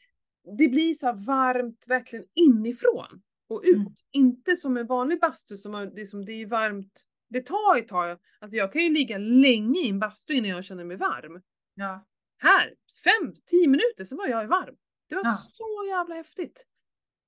det 0.58 0.68
blir 0.68 0.94
så 0.94 1.14
varmt 1.14 1.86
verkligen 1.88 2.26
inifrån 2.34 3.22
och 3.48 3.62
ut. 3.66 3.76
Mm. 3.76 3.94
Inte 4.12 4.56
som 4.56 4.78
en 4.78 4.88
vanlig 4.88 5.20
bastu 5.20 5.58
som 5.58 5.74
har, 5.74 5.86
det, 5.86 6.02
är 6.02 6.06
som 6.06 6.26
det 6.26 6.32
är 6.32 6.46
varmt. 6.46 7.04
Det 7.30 7.46
tar 7.46 7.78
ett 7.78 7.88
tag. 7.88 8.20
Att 8.40 8.54
jag 8.54 8.74
kan 8.74 8.82
ju 8.84 8.90
ligga 8.90 9.18
länge 9.18 9.80
i 9.86 9.90
en 9.90 10.00
bastu 10.00 10.34
innan 10.34 10.50
jag 10.50 10.66
känner 10.66 10.84
mig 10.84 10.98
varm. 10.98 11.42
Ja. 11.76 12.06
Här, 12.38 12.76
fem, 13.04 13.34
tio 13.46 13.68
minuter 13.68 14.04
så 14.04 14.16
var 14.18 14.28
jag 14.28 14.48
varm. 14.48 14.76
Det 15.10 15.16
var 15.16 15.22
Ja. 15.26 15.32
så 15.32 15.86
jävla 15.88 16.16
häftigt. 16.16 16.66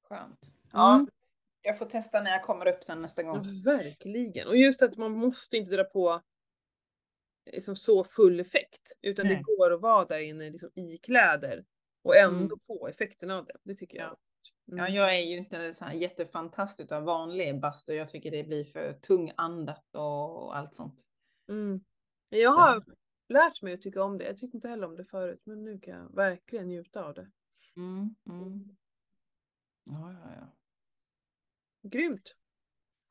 Skönt. 0.10 0.40
Ja, 0.72 0.96
Mm. 0.96 1.08
jag 1.62 1.78
får 1.78 1.86
testa 1.86 2.22
när 2.22 2.32
jag 2.32 2.44
kommer 2.44 2.68
upp 2.68 2.84
sen 2.84 3.02
nästa 3.02 3.22
Ja, 3.22 3.32
gång. 3.32 3.44
verkligen. 3.66 4.48
Och 4.48 4.58
just 4.58 4.82
att 4.82 4.98
man 4.98 5.12
måste 5.12 5.58
inte 5.58 5.72
dra 5.72 5.84
på 5.84 6.22
liksom 7.52 7.76
så 7.76 8.04
full 8.04 8.40
effekt. 8.40 8.82
Utan 9.02 9.28
Nej. 9.28 9.36
det 9.36 9.42
går 9.44 9.74
att 9.74 9.82
vara 9.82 10.06
där 10.06 10.20
inne 10.20 10.50
liksom 10.50 10.70
i 10.76 10.98
kläder 10.98 11.66
och 12.04 12.18
ändå 12.18 12.38
Mm. 12.56 12.60
få 12.68 12.88
effekten 12.88 13.32
av 13.32 13.46
det. 13.46 13.56
Det 13.64 13.76
tycker 13.76 13.98
jag. 13.98 14.18
Ja. 14.70 14.74
Mm. 14.78 14.94
Ja, 14.94 15.02
jag 15.02 15.16
är 15.18 15.22
ju 15.22 15.38
inte 15.38 15.58
en 15.58 15.74
sån 15.74 15.88
här 15.88 15.96
jättefantast 15.96 16.80
utav 16.80 17.04
vanlig 17.04 17.60
bastu. 17.62 17.94
Jag 17.94 18.10
tycker 18.10 18.32
det 18.32 18.44
blir 18.44 18.64
för 18.66 18.94
tungandat 18.94 19.96
och 19.96 20.58
allt 20.58 20.74
sånt. 20.74 21.02
Mm. 21.50 21.82
Jag 22.30 22.54
Så- 22.54 22.60
har 22.60 22.84
lärt 23.30 23.62
mig 23.62 23.74
att 23.74 23.82
tycka 23.82 24.04
om 24.04 24.18
det. 24.18 24.26
Jag 24.26 24.38
tyckte 24.38 24.58
inte 24.58 24.68
heller 24.70 24.88
om 24.88 24.96
det 24.96 25.06
förut, 25.06 25.42
men 25.44 25.64
nu 25.64 25.80
kan 25.80 25.94
jag 25.94 26.16
verkligen 26.16 26.68
njuta 26.68 27.04
av 27.06 27.14
det. 27.14 27.32
Mm, 27.76 28.16
mm. 28.30 28.78
Ja, 29.84 30.14
ja, 30.14 30.32
ja. 30.40 30.56
Grymt! 31.90 32.36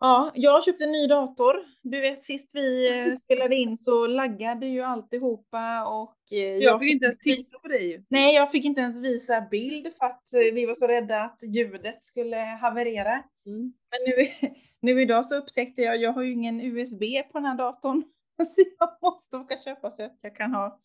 Ja, 0.00 0.32
jag 0.34 0.64
köpte 0.64 0.84
en 0.84 0.92
ny 0.92 1.06
dator. 1.06 1.56
Du 1.82 2.00
vet 2.00 2.24
sist 2.24 2.54
vi 2.54 2.98
eh, 3.08 3.14
spelade 3.14 3.56
in 3.56 3.76
så 3.76 4.06
laggade 4.06 4.66
ju 4.66 4.82
alltihopa 4.82 5.86
och 5.88 6.32
eh, 6.32 6.38
Jag, 6.38 6.80
fick 6.80 6.90
inte 6.92 7.04
ens 7.04 7.18
titta 7.18 7.58
på 7.58 7.68
dig. 7.68 8.04
Nej, 8.08 8.34
jag 8.34 8.50
fick 8.50 8.64
inte 8.64 8.80
ens 8.80 9.00
visa 9.00 9.40
bild 9.40 9.94
för 9.98 10.06
att 10.06 10.32
eh, 10.32 10.54
vi 10.54 10.66
var 10.66 10.74
så 10.74 10.86
rädda 10.86 11.22
att 11.22 11.38
ljudet 11.42 12.02
skulle 12.02 12.36
haverera. 12.36 13.24
Mm. 13.46 13.72
Men 13.90 14.00
nu, 14.06 14.50
nu 14.80 15.02
idag 15.02 15.26
så 15.26 15.36
upptäckte 15.36 15.82
jag, 15.82 15.96
jag 15.96 16.12
har 16.12 16.22
ju 16.22 16.32
ingen 16.32 16.60
USB 16.60 17.02
på 17.32 17.38
den 17.38 17.44
här 17.44 17.56
datorn. 17.56 18.04
Så 18.46 18.62
jag 18.78 18.98
måste 19.02 19.36
åka 19.36 19.58
köpa 19.58 19.90
så 19.90 20.02
att 20.02 20.18
jag 20.22 20.36
kan 20.36 20.54
ha 20.54 20.80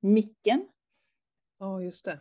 micken. 0.00 0.68
Ja, 1.58 1.82
just 1.82 2.04
det. 2.04 2.20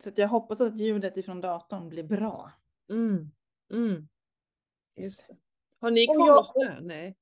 Så 0.00 0.08
att 0.08 0.18
jag 0.18 0.28
hoppas 0.28 0.60
att 0.60 0.78
ljudet 0.78 1.16
ifrån 1.16 1.40
datorn 1.40 1.88
blir 1.88 2.02
bra. 2.02 2.52
Mm. 2.90 3.30
Mm. 3.72 4.08
Det. 5.02 5.36
Har 5.80 5.90
ni 5.90 6.06
kvar 6.06 6.26
jag- 6.28 6.46
snö? 6.46 6.80
Nej. 6.80 7.16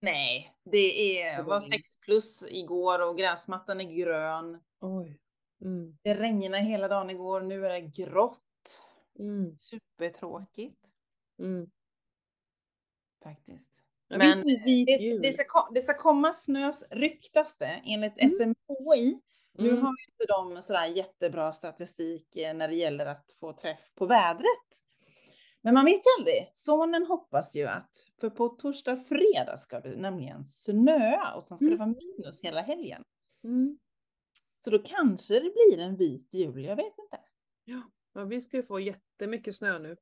Nej, 0.00 0.54
det 0.64 1.18
är, 1.22 1.36
var 1.42 1.44
var 1.50 1.60
6 1.60 2.00
plus 2.00 2.42
igår 2.48 2.98
och 3.08 3.18
gräsmattan 3.18 3.80
är 3.80 3.84
grön. 3.94 4.60
Oj. 4.80 5.18
Mm. 5.60 5.98
Det 6.02 6.14
regnade 6.14 6.62
hela 6.62 6.88
dagen 6.88 7.10
igår, 7.10 7.40
nu 7.40 7.66
är 7.66 7.70
det 7.70 7.80
grått. 7.80 8.40
Mm. 9.18 9.56
Supertråkigt 9.56 10.78
Mm. 11.38 11.70
faktiskt. 13.22 13.68
Ja, 14.08 14.18
Men 14.18 14.46
det 14.46 15.18
Det, 15.22 15.32
ska, 15.32 15.68
det 15.74 15.80
ska 15.80 15.94
komma 15.98 16.32
snös, 16.32 16.84
ryktas 16.90 17.56
det, 17.58 17.82
enligt 17.86 18.18
Mm. 18.18 18.30
SMHI. 18.30 19.20
Nu 19.52 19.68
Mm. 19.70 19.82
har 19.82 19.90
ju 19.90 20.04
inte 20.12 20.24
de 20.28 20.62
sådär 20.62 20.86
jättebra 20.86 21.52
statistik 21.52 22.36
eh, 22.36 22.54
när 22.54 22.68
det 22.68 22.74
gäller 22.74 23.06
att 23.06 23.32
få 23.40 23.52
träff 23.52 23.90
på 23.94 24.06
vädret. 24.06 24.68
Men 25.64 25.74
man 25.74 25.84
vet 25.84 25.94
ju 26.06 26.20
aldrig. 26.20 26.50
Sonen 26.52 27.06
hoppas 27.06 27.56
ju 27.56 27.64
att, 27.66 27.90
för 28.20 28.30
på 28.30 28.48
torsdag 28.48 28.92
och 28.92 29.06
fredag 29.06 29.56
ska 29.56 29.80
det 29.80 29.96
nämligen 29.96 30.44
snöa 30.44 31.34
och 31.34 31.42
sen 31.42 31.56
ska 31.56 31.66
det 31.66 31.74
Mm. 31.74 31.78
vara 31.78 32.00
minus 32.16 32.44
hela 32.44 32.60
helgen. 32.62 33.02
Mm. 33.44 33.78
Så 34.56 34.70
då 34.70 34.78
kanske 34.78 35.34
det 35.34 35.40
blir 35.52 35.78
en 35.78 35.96
vit 35.96 36.34
jul, 36.34 36.64
jag 36.64 36.76
vet 36.76 36.98
inte. 36.98 37.18
Ja. 37.64 37.82
Ja, 38.14 38.24
vi 38.24 38.40
ska 38.40 38.56
ju 38.56 38.62
få 38.62 38.80
jättemycket 38.80 39.56
snö 39.56 39.78
nu. 39.78 39.96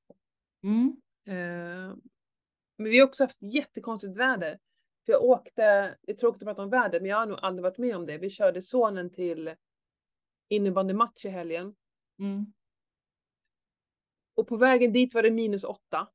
Mm. 0.65 0.97
Eh, 1.27 1.97
men 2.77 2.91
vi 2.91 2.99
har 2.99 3.07
också 3.07 3.25
haft 3.25 3.43
jättekonstigt 3.43 4.17
väder. 4.17 4.59
För 5.07 5.13
jag 5.13 5.25
åkte, 5.25 5.97
det 6.03 6.13
är 6.13 6.17
tråkigt 6.17 6.43
att 6.43 6.47
prata 6.47 6.63
om 6.63 6.71
väder, 6.71 7.01
men 7.01 7.11
jag 7.11 7.17
har 7.17 7.27
nog 7.27 7.39
aldrig 7.43 7.63
varit 7.63 7.79
med 7.79 7.97
om 7.97 8.07
det. 8.07 8.19
Vi 8.19 8.31
körde 8.31 8.63
sonen 8.63 9.11
till 9.11 9.55
innebandymatch 10.49 11.25
i 11.25 11.29
helgen. 11.29 11.75
Mm. 12.19 12.53
Och 14.35 14.49
på 14.49 14.57
vägen 14.57 14.93
dit 14.93 15.15
var 15.15 15.23
det 15.23 15.31
minus 15.31 15.65
åtta. 15.65 16.09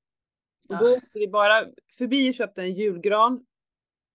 Och 0.70 0.76
Ah. 0.76 0.80
då 0.80 0.86
åkte 0.86 1.20
vi 1.20 1.28
bara 1.28 1.68
förbi 1.98 2.30
och 2.32 2.34
köpte 2.34 2.62
en 2.62 2.74
julgran. 2.74 3.46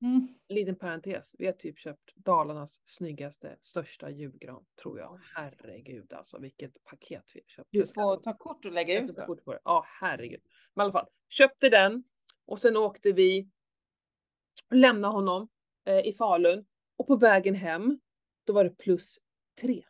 Mm. 0.03 0.29
Liten 0.49 0.77
parentes, 0.77 1.35
vi 1.39 1.47
har 1.47 1.53
typ 1.53 1.79
köpt 1.79 2.15
Dalarnas 2.15 2.81
snyggaste, 2.85 3.57
största 3.61 4.11
julgran, 4.11 4.65
tror 4.83 4.99
jag. 4.99 5.21
Herregud 5.35 6.13
alltså, 6.13 6.39
vilket 6.39 6.85
paket 6.85 7.25
vi 7.35 7.41
har 7.41 7.49
köpt. 7.49 7.69
Du 7.71 7.79
får 7.95 8.17
ta 8.23 8.37
kort 8.37 8.65
och 8.65 8.73
lägga 8.73 9.01
ut 9.01 9.17
kort 9.27 9.45
på 9.45 9.53
det. 9.53 9.61
Ja, 9.65 9.85
herregud. 10.01 10.41
Men 10.75 10.83
i 10.83 10.85
alla 10.85 10.93
fall, 10.93 11.07
köpte 11.29 11.69
den 11.69 12.05
och 12.47 12.59
sen 12.59 12.77
åkte 12.77 13.13
vi 13.13 13.49
och 14.71 14.77
lämnade 14.77 15.15
honom 15.15 15.49
eh, 15.85 16.07
i 16.07 16.13
Falun. 16.13 16.65
Och 16.97 17.07
på 17.07 17.17
vägen 17.17 17.55
hem, 17.55 18.01
då 18.45 18.53
var 18.53 18.65
det 18.65 18.71
plus 18.79 19.19
tre. 19.61 19.85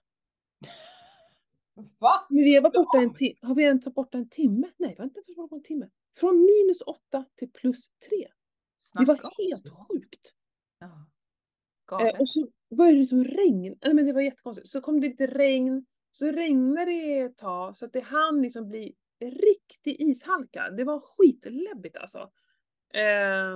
Va? 1.98 2.26
Men 2.30 2.44
vi 2.44 2.54
har 2.54 2.62
varit 2.62 2.74
borta 2.74 2.98
en 2.98 3.14
timme. 3.14 3.36
Har 3.42 3.54
vi 3.54 3.62
ens 3.62 3.86
varit 3.86 3.94
borta 3.94 4.18
en 4.18 4.28
timme? 4.28 4.70
Nej, 4.76 4.90
vi 4.90 4.96
har 4.96 5.04
inte 5.04 5.18
ens 5.18 5.28
varit 5.28 5.36
borta 5.36 5.54
en 5.56 5.62
timme. 5.62 5.90
Från 6.16 6.36
minus 6.44 6.80
åtta 6.86 7.24
till 7.34 7.50
plus 7.50 7.88
tre. 8.08 8.28
Det 8.98 9.04
var 9.04 9.14
Snacka 9.16 9.26
om 9.28 9.32
helt 9.38 9.88
sjukt. 9.88 10.32
Ja. 10.78 11.06
Eh, 12.08 12.20
och 12.20 12.28
så 12.28 12.48
började 12.76 12.98
det 12.98 13.06
som 13.06 13.24
regn. 13.24 13.78
Nej, 13.84 13.94
men 13.94 14.06
det 14.06 14.12
var 14.12 14.20
jättekonstigt. 14.20 14.68
Så 14.68 14.80
kom 14.80 15.00
det 15.00 15.08
lite 15.08 15.26
regn. 15.26 15.86
Så 16.10 16.26
regnade 16.32 16.90
det 16.90 17.18
ett 17.18 17.36
tag 17.36 17.76
så 17.76 17.84
att 17.84 17.92
det 17.92 18.00
hann 18.00 18.42
liksom 18.42 18.68
bli 18.68 18.94
riktig 19.20 20.00
ishalka. 20.00 20.70
Det 20.70 20.84
var 20.84 21.00
skitläbbigt 21.00 21.96
alltså. 21.96 22.18
Eh, 22.94 23.54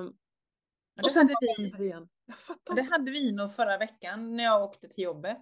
och 0.97 1.03
det 1.03 1.11
sen 1.11 1.23
hade 1.23 1.35
var 1.35 1.63
vi- 1.63 1.71
det 1.79 1.85
igen. 1.85 2.09
Jag 2.27 2.39
fattar 2.39 2.75
det 2.75 2.83
hade 2.83 3.11
vi 3.11 3.33
nog 3.33 3.55
förra 3.55 3.79
veckan 3.79 4.37
när 4.37 4.45
jag 4.45 4.63
åkte 4.65 4.89
till 4.89 5.05
jobbet. 5.05 5.39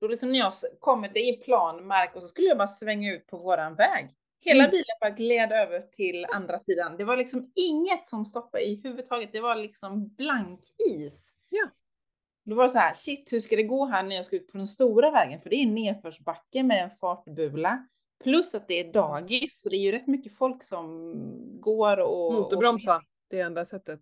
Då 0.00 0.08
liksom 0.08 0.32
när 0.32 0.38
jag 0.38 0.52
kommer, 0.80 1.10
det 1.14 1.20
är 1.20 1.36
plan 1.36 1.86
mark 1.86 2.16
och 2.16 2.22
så 2.22 2.28
skulle 2.28 2.48
jag 2.48 2.58
bara 2.58 2.68
svänga 2.68 3.14
ut 3.14 3.26
på 3.26 3.36
våran 3.36 3.74
väg. 3.74 4.14
Hela 4.40 4.64
Mm. 4.64 4.70
bilen 4.70 4.84
bara 5.00 5.10
gled 5.10 5.52
över 5.52 5.80
till 5.80 6.26
andra 6.32 6.60
sidan. 6.60 6.96
Det 6.96 7.04
var 7.04 7.16
liksom 7.16 7.52
inget 7.70 8.06
som 8.06 8.24
stoppade 8.24 8.64
i 8.64 8.80
huvudtaget. 8.84 9.32
Det 9.32 9.40
var 9.40 9.56
liksom 9.56 10.08
blank 10.08 10.60
is. 10.96 11.34
Ja. 11.50 11.68
Då 12.44 12.54
var 12.54 12.62
det 12.62 12.70
så 12.70 12.78
här, 12.78 12.94
shit 12.94 13.32
hur 13.32 13.38
ska 13.38 13.56
det 13.56 13.62
gå 13.62 13.86
här 13.86 14.02
när 14.02 14.16
jag 14.16 14.26
ska 14.26 14.36
ut 14.36 14.52
på 14.52 14.56
den 14.56 14.66
stora 14.66 15.10
vägen? 15.10 15.40
För 15.40 15.50
det 15.50 15.56
är 15.56 15.66
nedförsbacke 15.66 16.62
med 16.62 16.84
en 16.84 16.90
fartbula. 16.90 17.86
Plus 18.24 18.54
att 18.54 18.68
det 18.68 18.80
är 18.80 18.92
dagis, 18.92 19.60
så 19.60 19.68
det 19.68 19.76
är 19.76 19.80
ju 19.80 19.92
rätt 19.92 20.06
mycket 20.06 20.36
folk 20.36 20.62
som 20.62 21.14
går 21.60 22.00
och... 22.00 22.32
Motorbromsa, 22.32 23.02
det 23.30 23.40
är 23.40 23.46
enda 23.46 23.64
sättet. 23.64 24.00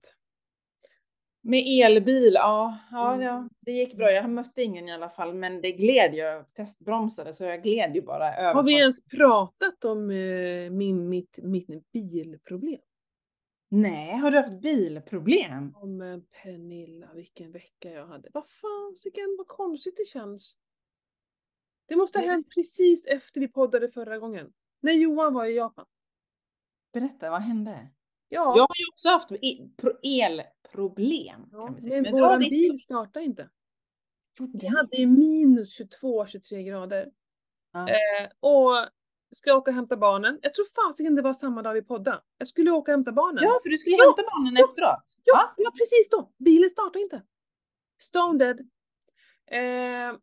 Med 1.49 1.63
elbil, 1.85 2.33
ja, 2.35 2.79
ja, 2.91 3.13
Mm. 3.15 3.27
ja, 3.27 3.49
det 3.61 3.73
gick 3.73 3.97
bra. 3.97 4.11
Jag 4.11 4.31
mötte 4.31 4.63
ingen 4.63 4.89
i 4.89 4.93
alla 4.93 5.09
fall, 5.09 5.35
men 5.35 5.61
det 5.61 5.73
gled 5.73 6.15
ju. 6.15 6.21
Jag 6.21 6.55
testbromsade 6.55 7.35
så 7.35 7.45
jag 7.45 7.63
gled 7.63 7.95
ju 7.95 8.03
bara 8.03 8.35
över. 8.35 8.55
Har 8.55 8.63
vi 8.63 8.73
ens 8.79 9.05
pratat 9.05 9.85
om 9.85 10.11
eh, 10.11 10.71
min, 10.71 11.09
mitt, 11.09 11.39
mitt 11.43 11.93
bilproblem? 11.93 12.81
Nej, 13.69 14.17
har 14.17 14.31
du 14.31 14.37
haft 14.37 14.61
bilproblem? 14.61 15.75
Om 15.77 16.01
eh, 16.01 16.19
Pernilla, 16.43 17.13
vilken 17.15 17.53
vecka 17.53 17.91
jag 17.91 18.07
hade. 18.07 18.29
Vad 18.33 18.45
fasiken, 18.47 19.35
vad 19.39 19.47
konstigt 19.49 19.97
det 19.97 20.09
känns. 20.09 20.59
Det 21.89 21.97
måste 21.97 22.19
ha 22.19 22.27
hänt 22.27 22.47
precis 22.55 23.07
efter 23.07 23.41
vi 23.41 23.49
poddade 23.49 23.89
förra 23.89 24.19
gången. 24.19 24.53
När 24.81 24.93
Johan 24.93 25.35
var 25.35 25.47
i 25.47 25.57
Japan. 25.57 25.87
Berätta, 26.93 27.31
vad 27.31 27.43
hände? 27.43 27.89
Ja, 28.29 28.41
Jag 28.57 28.62
har 28.62 28.77
ju 28.79 28.87
också 28.93 29.09
haft 29.09 29.29
pro- 29.77 29.99
elproblem. 30.03 31.49
ja 31.53 31.66
kan 31.66 31.77
men 31.89 32.03
du 32.03 32.11
har 32.12 32.20
våran 32.20 32.41
ditt- 32.41 32.51
bil 32.51 32.79
startade 32.79 33.24
inte. 33.24 33.49
Vi 34.39 34.47
det. 34.59 34.66
hade 34.68 34.97
ju 34.97 35.07
minus 35.07 35.81
22-23 35.81 36.62
grader. 36.62 37.09
Ja. 37.72 37.89
Eh, 37.89 38.29
och 38.41 38.89
ska 39.31 39.55
åka 39.55 39.70
och 39.70 39.74
hämta 39.74 39.97
barnen. 39.97 40.39
Jag 40.43 40.55
tror 40.55 40.66
fasiken 40.74 41.14
det 41.14 41.22
var 41.22 41.33
samma 41.33 41.62
dag 41.62 41.74
vi 41.74 41.83
poddade. 41.83 42.20
Jag 42.39 42.49
skulle 42.49 42.70
åka 42.70 42.93
och 42.93 42.97
hämta 42.97 43.12
barnen. 43.12 43.45
Ja, 43.45 43.61
för 43.62 43.70
du 43.70 43.77
skulle 43.77 43.97
Ja, 43.97 44.05
hämta 44.05 44.22
barnen 44.37 44.57
efteråt. 44.57 45.16
Ja, 45.24 45.55
ja 45.57 45.70
precis 45.70 46.11
då. 46.11 46.31
Bilen 46.39 46.70
startar 46.70 47.01
inte. 47.01 47.22
Stone 48.03 48.39
dead. 48.45 48.61
Eh, 49.51 50.18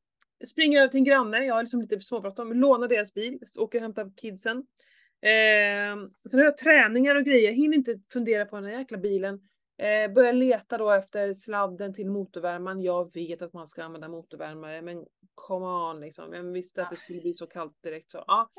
springer 0.45 0.79
över 0.79 0.87
till 0.87 0.97
en 0.97 1.03
granne, 1.03 1.45
jag 1.45 1.55
har 1.55 1.61
liksom 1.63 1.81
lite 1.81 1.99
småbråttom, 1.99 2.53
lånar 2.53 2.87
deras 2.87 3.13
bil, 3.13 3.39
åker 3.57 3.77
och 3.77 3.81
hämtar 3.81 4.11
kidsen. 4.17 4.65
Eh, 5.23 6.07
sen 6.29 6.39
har 6.39 6.45
jag 6.45 6.57
träningar 6.57 7.15
och 7.15 7.23
grejer, 7.23 7.51
hinner 7.51 7.77
inte 7.77 7.99
fundera 8.13 8.45
på 8.45 8.55
den 8.55 8.65
här 8.65 8.79
jäkla 8.79 8.97
bilen. 8.97 9.39
Eh, 9.77 10.13
börjar 10.13 10.33
leta 10.33 10.77
då 10.77 10.91
efter 10.91 11.33
sladden 11.33 11.93
till 11.93 12.09
motorvärmaren. 12.09 12.81
Jag 12.81 13.13
vet 13.13 13.41
att 13.41 13.53
man 13.53 13.67
ska 13.67 13.83
använda 13.83 14.07
motorvärmare, 14.07 14.81
men 14.81 15.05
come 15.35 15.65
on 15.65 15.99
liksom. 15.99 16.31
Vem 16.31 16.53
visste 16.53 16.81
att 16.81 16.89
det 16.91 16.97
skulle 16.97 17.21
bli 17.21 17.33
så 17.33 17.47
kallt 17.47 17.83
direkt 17.83 18.11
så. 18.11 18.23
Ja. 18.27 18.49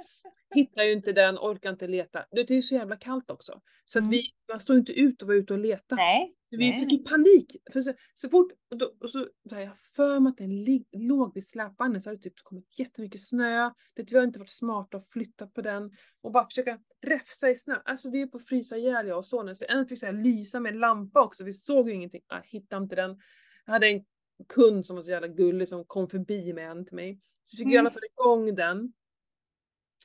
Hittar 0.55 0.83
ju 0.83 0.93
inte 0.93 1.13
den, 1.13 1.39
orkar 1.39 1.71
inte 1.71 1.87
leta. 1.87 2.25
Det 2.31 2.51
är 2.51 2.55
ju 2.55 2.63
så 2.63 2.75
jävla 2.75 2.97
kallt 2.97 3.31
också. 3.31 3.61
Så 3.85 3.99
att 3.99 4.03
Mm. 4.03 4.11
vi, 4.11 4.23
man 4.49 4.61
står 4.61 4.77
inte 4.77 4.93
ut 4.93 5.23
och 5.23 5.29
vara 5.29 5.37
ute 5.39 5.53
och 5.53 5.59
leta. 5.59 5.95
Nej. 5.95 6.35
Vi 6.57 6.71
nej, 6.71 6.81
fick 6.81 6.93
ju 6.93 6.99
panik. 6.99 7.57
För 7.73 7.81
så, 7.81 7.93
så 8.15 8.29
fort, 8.31 8.53
och, 8.71 8.79
då, 8.79 8.93
och 9.01 9.11
så 9.11 9.27
har 9.51 9.61
jag 9.61 9.79
för 9.79 10.21
mig 10.21 10.31
att 10.31 10.37
den 10.37 10.65
lig, 10.65 10.87
låg 10.93 11.35
vid 11.35 11.47
släpvagnen 11.47 12.01
så 12.01 12.09
hade 12.09 12.19
det 12.19 12.23
typ 12.23 12.43
kommit 12.43 12.79
jättemycket 12.79 13.21
snö. 13.21 13.71
Det, 13.95 14.13
vi 14.13 14.17
har 14.17 14.25
inte 14.25 14.39
varit 14.39 14.49
smarta 14.51 14.97
och 14.97 15.05
flyttat 15.07 15.55
på 15.55 15.63
den. 15.63 15.93
Och 16.23 16.33
bara 16.33 16.45
försöka 16.45 16.79
räfsa 17.03 17.51
i 17.51 17.57
snö. 17.57 17.77
Alltså 17.85 18.11
vi 18.11 18.23
är 18.23 18.27
på 18.27 18.37
att 18.37 18.47
frysa 18.47 18.77
ihjäl 18.77 19.07
jag 19.07 19.19
och 19.19 19.27
sonen. 19.27 19.57
Så 19.57 19.65
vi 19.69 19.73
ändå 19.73 19.89
fick 19.89 20.01
så 20.01 20.07
här 20.07 20.13
lysa 20.13 20.61
med 20.61 20.73
en 20.73 20.81
lampa 20.81 21.23
också. 21.25 21.45
Vi 21.45 21.53
såg 21.53 21.89
ju 21.89 21.95
ingenting. 21.95 22.23
Jag 22.29 22.43
hittade 22.45 22.83
inte 22.83 22.97
den. 22.97 23.19
Jag 23.65 23.73
hade 23.73 23.87
en 23.87 24.05
kund 24.49 24.87
som 24.87 24.97
var 24.97 25.03
så 25.03 25.11
jävla 25.11 25.29
gullig 25.29 25.69
som 25.69 25.85
kom 25.85 26.09
förbi 26.09 26.53
med 26.53 26.71
en 26.71 26.87
till 26.87 26.95
mig. 26.97 27.21
Så 27.43 27.57
fick 27.57 27.67
jag 27.67 27.73
i 27.73 27.79
alla 27.79 27.89
Mm. 27.91 27.93
fall 27.93 28.05
igång 28.13 28.55
den. 28.55 28.93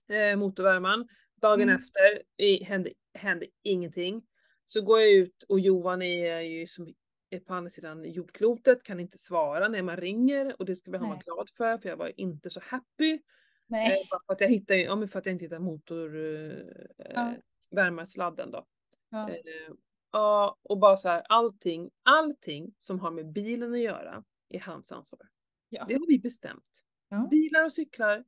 Eh, 0.10 0.38
motorvärmaren. 0.38 1.08
Dagen 1.42 1.62
Mm. 1.70 1.76
efter 1.76 2.22
i, 2.38 2.64
hände, 2.64 2.94
hände 3.14 3.46
ingenting. 3.64 4.24
Så 4.72 4.82
går 4.82 5.00
jag 5.00 5.12
ut 5.12 5.44
och 5.44 5.60
Johan 5.60 6.02
är 6.02 6.40
ju 6.40 6.68
som 6.68 6.94
är 7.30 7.40
på 7.40 7.54
andra 7.54 7.70
sidan 7.70 8.12
jordklotet, 8.12 8.84
kan 8.84 9.00
inte 9.00 9.18
svara 9.18 9.68
när 9.68 9.82
man 9.82 9.98
ringer 9.98 10.56
och 10.60 10.66
det 10.66 10.76
ska 10.76 10.92
vi 10.92 10.98
ha 10.98 11.08
vara 11.08 11.20
glad 11.20 11.50
för 11.50 11.78
för 11.78 11.90
jag 11.90 11.98
var 11.98 12.20
inte 12.20 12.50
så 12.50 12.60
happy. 12.64 13.12
Eh, 13.12 13.20
nej. 13.68 14.08
bara 14.12 14.20
för 14.26 14.34
att 14.34 14.42
jag 14.42 14.48
hittade, 14.48 14.80
ja 14.80 15.08
för 15.08 15.20
att 15.20 15.26
jag 15.26 15.34
inte 15.34 15.46
hittade 15.46 15.62
motor 15.62 16.16
eh, 16.16 16.58
Ja. 16.98 17.36
värmarsladden 17.72 18.52
då. 18.52 18.66
Ja. 19.10 19.30
Eh, 19.30 19.74
ja, 20.12 20.58
och 20.62 20.80
bara 20.80 20.98
så 20.98 21.10
här 21.10 21.24
allting, 21.30 21.90
allting 22.04 22.74
som 22.78 23.00
har 23.00 23.12
med 23.12 23.32
bilen 23.32 23.74
att 23.74 23.80
göra 23.80 24.24
är 24.50 24.60
hans 24.60 24.92
ansvar. 24.92 25.22
Ja. 25.70 25.86
Det 25.88 25.94
har 25.94 26.08
vi 26.08 26.20
bestämt. 26.20 26.84
Bilar 27.32 27.66
och 27.66 27.74
cyklar, 27.74 28.24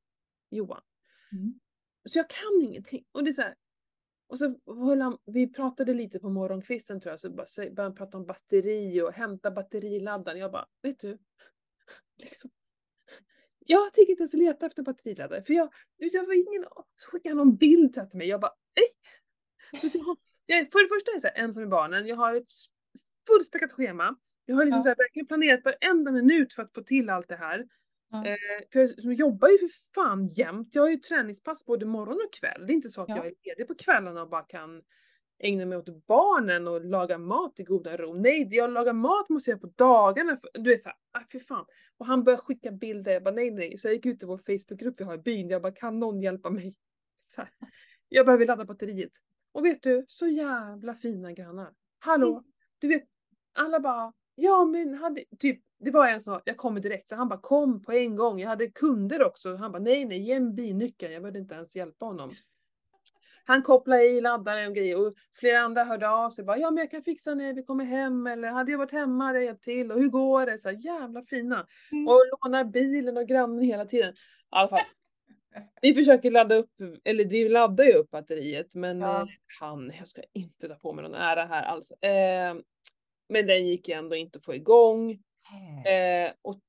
Johan. 0.50 0.82
Mm. 1.32 1.60
Så 2.06 2.20
jag 2.20 2.30
kan 2.30 2.62
ingenting. 2.62 3.06
Och 3.12 3.24
det 3.24 3.30
är 3.30 3.34
så 3.34 3.42
här, 3.42 3.56
och 4.32 4.38
så 4.38 4.56
höll 4.66 5.02
han, 5.02 5.18
vi 5.26 5.54
pratade 5.54 5.94
lite 5.94 6.20
på 6.20 6.30
morgonkvisten 6.30 7.02
tror 7.02 7.12
jag, 7.12 7.20
så 7.20 7.30
började 7.30 7.82
han 7.82 7.96
prata 7.96 8.18
om 8.18 8.26
batteri 8.26 9.02
och 9.02 9.14
hämta 9.14 9.52
batteriladdaren. 9.52 10.40
Jag 10.40 10.52
bara, 10.52 10.68
vet 10.82 11.00
du? 11.00 11.18
Liksom. 12.18 12.52
Jag 13.66 13.94
tänker 13.94 14.12
inte 14.12 14.22
ens 14.22 14.34
leta 14.34 14.66
efter 14.66 14.84
batteriladdare, 14.84 15.44
för 15.44 15.54
jag, 15.54 15.74
jag 15.98 16.26
var 16.26 16.34
ingen 16.34 16.66
Så 16.96 17.12
skickade 17.12 17.30
han 17.36 17.48
någon 17.48 17.56
bild 17.56 17.94
till 17.94 18.18
mig, 18.18 18.28
jag 18.28 18.42
bara, 18.42 18.54
nej! 18.76 18.88
Jag, 20.46 20.72
för 20.72 20.84
det 20.84 20.90
första 20.90 21.12
är 21.12 21.16
jag 21.16 21.22
så 21.22 21.28
här, 21.28 21.44
ensam 21.44 21.62
med 21.62 21.70
barnen, 21.70 22.08
jag 22.08 22.16
har 22.16 22.36
ett 22.36 22.50
fullspäckat 23.28 23.74
schema. 23.74 24.16
Jag 24.46 24.56
har 24.56 24.66
liksom 24.66 24.80
Ja. 24.80 24.84
så 24.84 24.90
här, 24.90 24.96
verkligen 24.96 25.28
planerat 25.28 25.66
varenda 25.66 26.12
minut 26.12 26.54
för 26.54 26.64
att 26.64 26.74
få 26.74 26.84
till 26.84 27.10
allt 27.10 27.28
det 27.28 27.36
här. 27.36 27.68
Eh, 28.14 28.38
för 28.74 28.80
jag 28.98 29.14
jobbar 29.14 29.48
ju 29.50 29.58
för 29.58 29.70
fan 29.96 30.28
jämt. 30.28 30.76
Jag 30.76 30.82
har 30.82 30.90
ju 30.90 30.98
träningspass 30.98 31.66
både 31.66 31.86
morgon 31.86 32.18
och 32.28 32.34
kväll. 32.34 32.68
Det 32.68 32.74
är 32.74 32.76
inte 32.76 32.90
så 32.90 33.02
att 33.02 33.10
Ja. 33.10 33.16
jag 33.16 33.26
är 33.26 33.34
ledig 33.44 33.68
på 33.68 33.76
kvällarna 33.76 34.22
och 34.22 34.30
bara 34.30 34.42
kan 34.44 34.82
ägna 35.40 35.66
mig 35.66 35.78
åt 35.78 36.06
barnen 36.08 36.68
och 36.68 36.86
laga 36.86 37.18
mat 37.18 37.60
i 37.60 37.64
goda 37.64 37.98
ro. 37.98 38.14
Nej, 38.14 38.48
jag 38.52 38.72
lagar 38.72 38.94
mat 38.94 39.30
måste 39.30 39.52
jag 39.52 39.56
göra 39.58 39.62
på 39.70 39.74
dagarna. 39.76 40.40
Du 40.54 40.70
vet 40.70 40.84
såhär, 40.84 40.98
ah, 41.12 41.22
för 41.32 41.40
fan. 41.40 41.66
Och 41.98 42.06
han 42.06 42.24
började 42.24 42.42
skicka 42.44 42.72
bilder, 42.72 43.12
jag 43.14 43.24
bara 43.24 43.36
nej 43.36 43.52
nej. 43.52 43.78
Så 43.78 43.88
jag 43.88 43.94
gick 43.96 44.06
ut 44.06 44.24
i 44.24 44.26
vår 44.26 44.38
Facebookgrupp 44.38 45.00
vi 45.00 45.04
har 45.04 45.14
i 45.14 45.18
byn, 45.18 45.50
jag 45.50 45.62
bara 45.62 45.72
kan 45.74 46.00
någon 46.00 46.22
hjälpa 46.22 46.50
mig? 46.50 46.76
Så 47.36 47.42
här. 47.42 47.50
Jag 48.10 48.26
behöver 48.26 48.46
ladda 48.46 48.66
batteriet. 48.66 49.12
Och 49.52 49.66
vet 49.66 49.84
du, 49.84 50.06
så 50.08 50.28
jävla 50.28 50.94
fina 50.96 51.32
grannar. 51.34 51.74
Hallå, 52.00 52.32
Mm. 52.32 52.44
du 52.80 52.88
vet, 52.88 53.04
alla 53.54 53.80
bara, 53.80 54.14
ja 54.36 54.66
men 54.66 54.94
hade, 54.94 55.24
typ, 55.40 55.62
det 55.82 55.92
var 55.92 56.08
en 56.08 56.22
som, 56.22 56.42
jag 56.46 56.58
kommer 56.58 56.80
direkt, 56.80 57.10
så 57.10 57.16
han 57.16 57.30
bara 57.30 57.40
kom 57.40 57.84
på 57.84 57.92
en 57.92 58.16
gång. 58.16 58.40
Jag 58.40 58.50
hade 58.50 58.68
kunder 58.68 59.24
också, 59.24 59.56
han 59.56 59.72
bara 59.72 59.80
nej 59.82 60.06
nej, 60.06 60.20
ge 60.22 60.34
en 60.34 60.56
bilnyckel, 60.56 61.12
jag 61.12 61.22
behövde 61.22 61.40
inte 61.40 61.56
ens 61.56 61.76
hjälpa 61.76 62.06
honom. 62.06 62.32
Han 63.46 63.62
kopplade 63.64 64.04
i 64.04 64.22
laddare 64.22 64.68
och 64.68 64.76
grejer 64.76 65.08
och 65.08 65.14
flera 65.40 65.60
andra 65.60 65.84
hörde 65.84 66.10
av 66.10 66.30
sig 66.30 66.46
bara 66.46 66.58
ja 66.58 66.72
men 66.72 66.78
jag 66.82 66.92
kan 66.92 67.04
fixa 67.04 67.36
när 67.36 67.54
vi 67.54 67.64
kommer 67.64 67.86
hem 67.86 68.28
eller 68.28 68.50
hade 68.50 68.72
jag 68.72 68.78
varit 68.78 68.92
hemma 68.92 69.26
hade 69.26 69.38
jag 69.38 69.46
hjälpt 69.46 69.64
till 69.64 69.92
och 69.92 70.00
hur 70.00 70.10
går 70.10 70.46
det? 70.46 70.58
Så 70.60 70.70
här, 70.70 70.86
jävla 70.86 71.24
fina. 71.24 71.68
Mm. 71.92 72.08
Och 72.08 72.20
lånar 72.32 72.64
bilen 72.64 73.18
och 73.18 73.28
grannen 73.28 73.62
hela 73.62 73.86
tiden. 73.86 74.14
I 74.14 74.18
alla 74.50 74.68
fall. 74.68 74.82
Vi 75.82 75.94
försöker 75.94 76.32
ladda 76.32 76.56
upp, 76.56 76.72
eller 77.04 77.26
vi 77.26 77.50
laddar 77.50 77.84
ju 77.84 77.94
upp 77.94 78.12
batteriet 78.12 78.76
men 78.76 79.00
Ja. 79.02 79.22
eh, 79.22 79.28
han, 79.60 79.92
jag 79.98 80.08
ska 80.08 80.22
inte 80.34 80.68
ta 80.68 80.76
på 80.76 80.94
mig 80.94 81.04
någon 81.04 81.14
ära 81.16 81.46
här 81.46 81.64
alls. 81.64 81.92
Eh, 81.92 82.56
men 83.30 83.48
den 83.48 83.68
gick 83.68 83.88
ju 83.90 83.94
ändå 83.96 84.16
inte 84.16 84.38
att 84.38 84.46
få 84.46 84.56
igång. 84.56 85.20
Eh, 85.86 86.34
och 86.42 86.60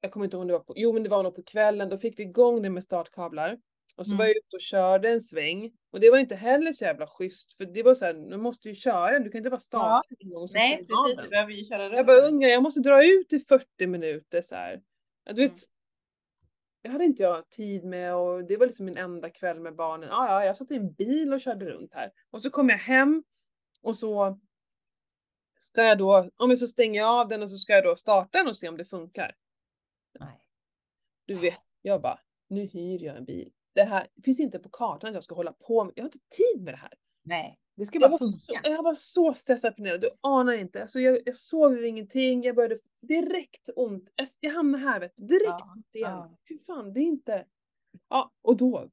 jag 0.00 0.12
kommer 0.12 0.24
inte 0.26 0.36
ihåg 0.36 0.40
om 0.42 0.46
det 0.48 0.52
var 0.52 0.60
på, 0.64 0.72
jo 0.76 0.92
men 0.92 1.02
det 1.02 1.08
var 1.08 1.22
nog 1.22 1.34
på 1.34 1.42
kvällen, 1.42 1.88
då 1.88 1.98
fick 1.98 2.18
vi 2.18 2.22
igång 2.22 2.62
den 2.62 2.74
med 2.74 2.84
startkablar. 2.84 3.58
Och 3.96 4.06
så 4.06 4.10
Mm. 4.12 4.18
var 4.18 4.24
jag 4.24 4.36
ute 4.36 4.56
och 4.56 4.60
körde 4.60 5.08
en 5.08 5.20
sväng. 5.20 5.72
Och 5.92 6.00
det 6.00 6.10
var 6.10 6.18
inte 6.18 6.34
heller 6.36 6.72
så 6.72 6.84
jävla 6.84 7.06
schysst, 7.06 7.56
för 7.56 7.64
det 7.64 7.82
var 7.82 7.94
så 7.94 8.04
här, 8.04 8.12
du 8.14 8.36
måste 8.36 8.68
ju 8.68 8.74
köra 8.74 9.10
den, 9.12 9.22
du 9.24 9.30
kan 9.30 9.38
inte 9.38 9.50
bara 9.50 9.58
starta 9.60 10.02
en 10.18 10.30
gång 10.30 10.48
Nej, 10.54 10.76
precis. 10.76 11.16
Du 11.22 11.28
behöver 11.28 11.52
ju 11.52 11.64
köra 11.64 11.82
Jag 11.82 11.92
runt 11.98 12.06
bara, 12.06 12.20
den. 12.20 12.34
unga, 12.34 12.48
jag 12.48 12.62
måste 12.62 12.80
dra 12.80 13.04
ut 13.04 13.32
i 13.32 13.38
40 13.38 13.86
minuter 13.86 14.40
så 14.40 14.54
här. 14.54 14.82
Ja, 15.24 15.32
Du 15.32 15.42
vet, 15.42 15.50
Mm. 15.50 15.58
jag 16.82 16.90
hade 16.90 17.04
inte 17.04 17.22
jag 17.22 17.50
tid 17.50 17.84
med 17.84 18.14
och 18.14 18.44
det 18.44 18.56
var 18.56 18.66
liksom 18.66 18.84
min 18.86 18.96
enda 18.96 19.30
kväll 19.30 19.60
med 19.60 19.74
barnen. 19.76 20.08
Ja, 20.08 20.28
ja, 20.28 20.44
jag 20.44 20.56
satt 20.56 20.70
i 20.70 20.74
en 20.76 20.92
bil 20.92 21.32
och 21.32 21.40
körde 21.40 21.64
runt 21.66 21.94
här. 21.94 22.10
Och 22.30 22.42
så 22.42 22.50
kom 22.50 22.68
jag 22.68 22.78
hem 22.78 23.24
och 23.82 23.96
så 23.96 24.38
ska 25.66 25.82
jag 25.82 25.98
då, 25.98 26.30
om 26.36 26.50
jag 26.50 26.58
så 26.58 26.66
stänger 26.66 27.00
jag 27.00 27.08
av 27.20 27.28
den 27.28 27.42
och 27.42 27.50
så 27.50 27.58
ska 27.58 27.72
jag 27.72 27.84
då 27.84 27.96
starta 27.96 28.38
den 28.38 28.46
och 28.48 28.56
se 28.56 28.68
om 28.68 28.76
det 28.76 28.84
funkar. 28.84 29.34
Nej. 30.20 30.48
Du 31.26 31.34
vet, 31.34 31.60
jag 31.82 32.00
bara, 32.02 32.20
nu 32.48 32.64
hyr 32.64 33.04
jag 33.04 33.16
en 33.16 33.24
bil. 33.24 33.52
Det 33.72 33.84
här 33.84 34.06
finns 34.24 34.40
inte 34.40 34.58
på 34.58 34.68
kartan 34.68 35.08
att 35.08 35.14
jag 35.14 35.24
ska 35.24 35.34
hålla 35.34 35.52
på 35.52 35.84
med, 35.84 35.92
jag 35.96 36.04
har 36.04 36.08
inte 36.08 36.18
tid 36.18 36.62
med 36.62 36.74
det 36.74 36.78
här. 36.78 36.92
Nej, 37.22 37.58
det 37.74 37.86
ska 37.86 37.98
Jag 37.98 38.10
bara 38.10 38.18
så, 38.18 38.38
funka. 38.38 38.68
jag 38.70 38.82
var 38.82 38.94
så 38.94 39.34
stressad 39.34 39.78
ner, 39.78 39.98
du 39.98 40.10
anar 40.20 40.52
inte. 40.52 40.82
Alltså 40.82 41.00
jag, 41.00 41.18
jag 41.26 41.36
sov 41.36 41.84
ingenting, 41.84 42.42
jag 42.42 42.54
började 42.56 42.78
direkt 43.00 43.68
ont. 43.76 44.08
Jag, 44.16 44.26
jag 44.40 44.52
hamnade 44.52 44.84
här 44.84 45.00
vet 45.00 45.12
du, 45.16 45.26
direkt 45.26 45.44
Ja, 45.46 45.72
ont 45.76 45.94
igen. 45.94 46.10
ja. 46.10 46.36
Hur 46.44 46.58
fan, 46.58 46.92
det 46.92 47.00
är 47.00 47.04
inte... 47.04 47.46
Ja, 48.08 48.32
och 48.42 48.56
då, 48.56 48.90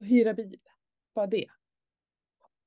hyra 0.00 0.34
bil, 0.34 0.60
bara 1.14 1.26
det. 1.26 1.46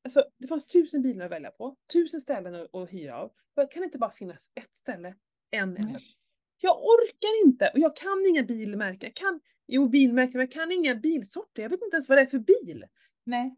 Alltså 0.03 0.23
det 0.37 0.47
fanns 0.47 0.67
tusen 0.67 1.01
bilar 1.01 1.25
att 1.25 1.31
välja 1.31 1.51
på, 1.51 1.75
tusen 1.93 2.19
ställen 2.19 2.55
att, 2.55 2.75
att 2.75 2.93
hyra 2.93 3.17
av. 3.17 3.31
Kan 3.55 3.81
det 3.81 3.85
inte 3.85 3.97
bara 3.97 4.11
finnas 4.11 4.51
ett 4.55 4.75
ställe, 4.75 5.15
en 5.51 5.77
enda 5.77 5.99
jag 6.61 6.83
orkar 6.83 7.45
inte 7.45 7.71
och 7.73 7.79
jag 7.79 7.95
kan 7.95 8.25
inga 8.29 8.43
bilmärken. 8.43 9.07
Jag 9.07 9.15
kan, 9.15 9.39
jo 9.67 9.87
bilmärken, 9.87 10.31
men 10.33 10.41
jag 10.41 10.51
kan 10.51 10.71
inga 10.71 10.95
bilsorter. 10.95 11.61
Jag 11.61 11.69
vet 11.69 11.81
inte 11.81 11.95
ens 11.95 12.09
vad 12.09 12.17
det 12.17 12.21
är 12.21 12.25
för 12.25 12.39
bil. 12.39 12.85
Nej. 13.23 13.55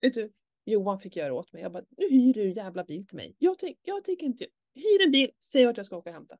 Vet 0.00 0.14
du, 0.14 0.32
Johan 0.64 1.00
fick 1.00 1.16
göra 1.16 1.34
åt 1.34 1.52
mig. 1.52 1.62
Jag 1.62 1.72
bara, 1.72 1.84
nu 1.96 2.08
hyr 2.08 2.34
du 2.34 2.50
jävla 2.50 2.84
bil 2.84 3.06
till 3.06 3.16
mig. 3.16 3.36
Jag, 3.38 3.58
tänk, 3.58 3.78
jag 3.82 4.04
tänker 4.04 4.26
inte, 4.26 4.46
hyr 4.74 5.04
en 5.04 5.10
bil, 5.10 5.30
säg 5.44 5.66
vart 5.66 5.76
jag 5.76 5.86
ska 5.86 5.96
åka 5.96 6.10
och 6.10 6.14
hämta. 6.14 6.38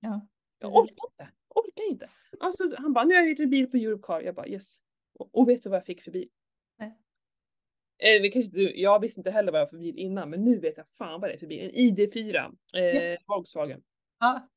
Ja. 0.00 0.26
Jag 0.58 0.74
orkar 0.74 1.06
inte, 1.10 1.32
orkar 1.48 1.90
inte. 1.90 2.10
Alltså 2.40 2.74
han 2.78 2.92
bara, 2.92 3.04
nu 3.04 3.14
har 3.14 3.20
jag 3.20 3.28
hyrt 3.28 3.40
en 3.40 3.50
bil 3.50 3.70
på 3.70 3.76
Europcar. 3.76 4.20
Jag 4.20 4.34
bara, 4.34 4.48
yes. 4.48 4.76
Och, 5.14 5.28
och 5.32 5.48
vet 5.48 5.62
du 5.62 5.68
vad 5.68 5.76
jag 5.76 5.86
fick 5.86 6.02
för 6.02 6.10
bil? 6.10 6.28
Eh, 8.02 8.30
kanske, 8.32 8.60
jag 8.60 9.00
visste 9.00 9.20
inte 9.20 9.30
heller 9.30 9.52
vad 9.52 9.60
jag 9.60 9.66
var 9.66 9.70
för 9.70 9.78
bil 9.78 9.98
innan, 9.98 10.30
men 10.30 10.44
nu 10.44 10.58
vet 10.58 10.76
jag 10.76 10.86
fan 10.88 11.20
vad 11.20 11.30
det 11.30 11.34
är 11.34 11.38
för 11.38 11.46
bil. 11.46 11.60
En 11.64 11.70
ID4, 11.70 12.56
eh, 12.76 12.82
Ja. 12.84 13.18
Volkswagen. 13.26 13.82
Ja. 14.20 14.48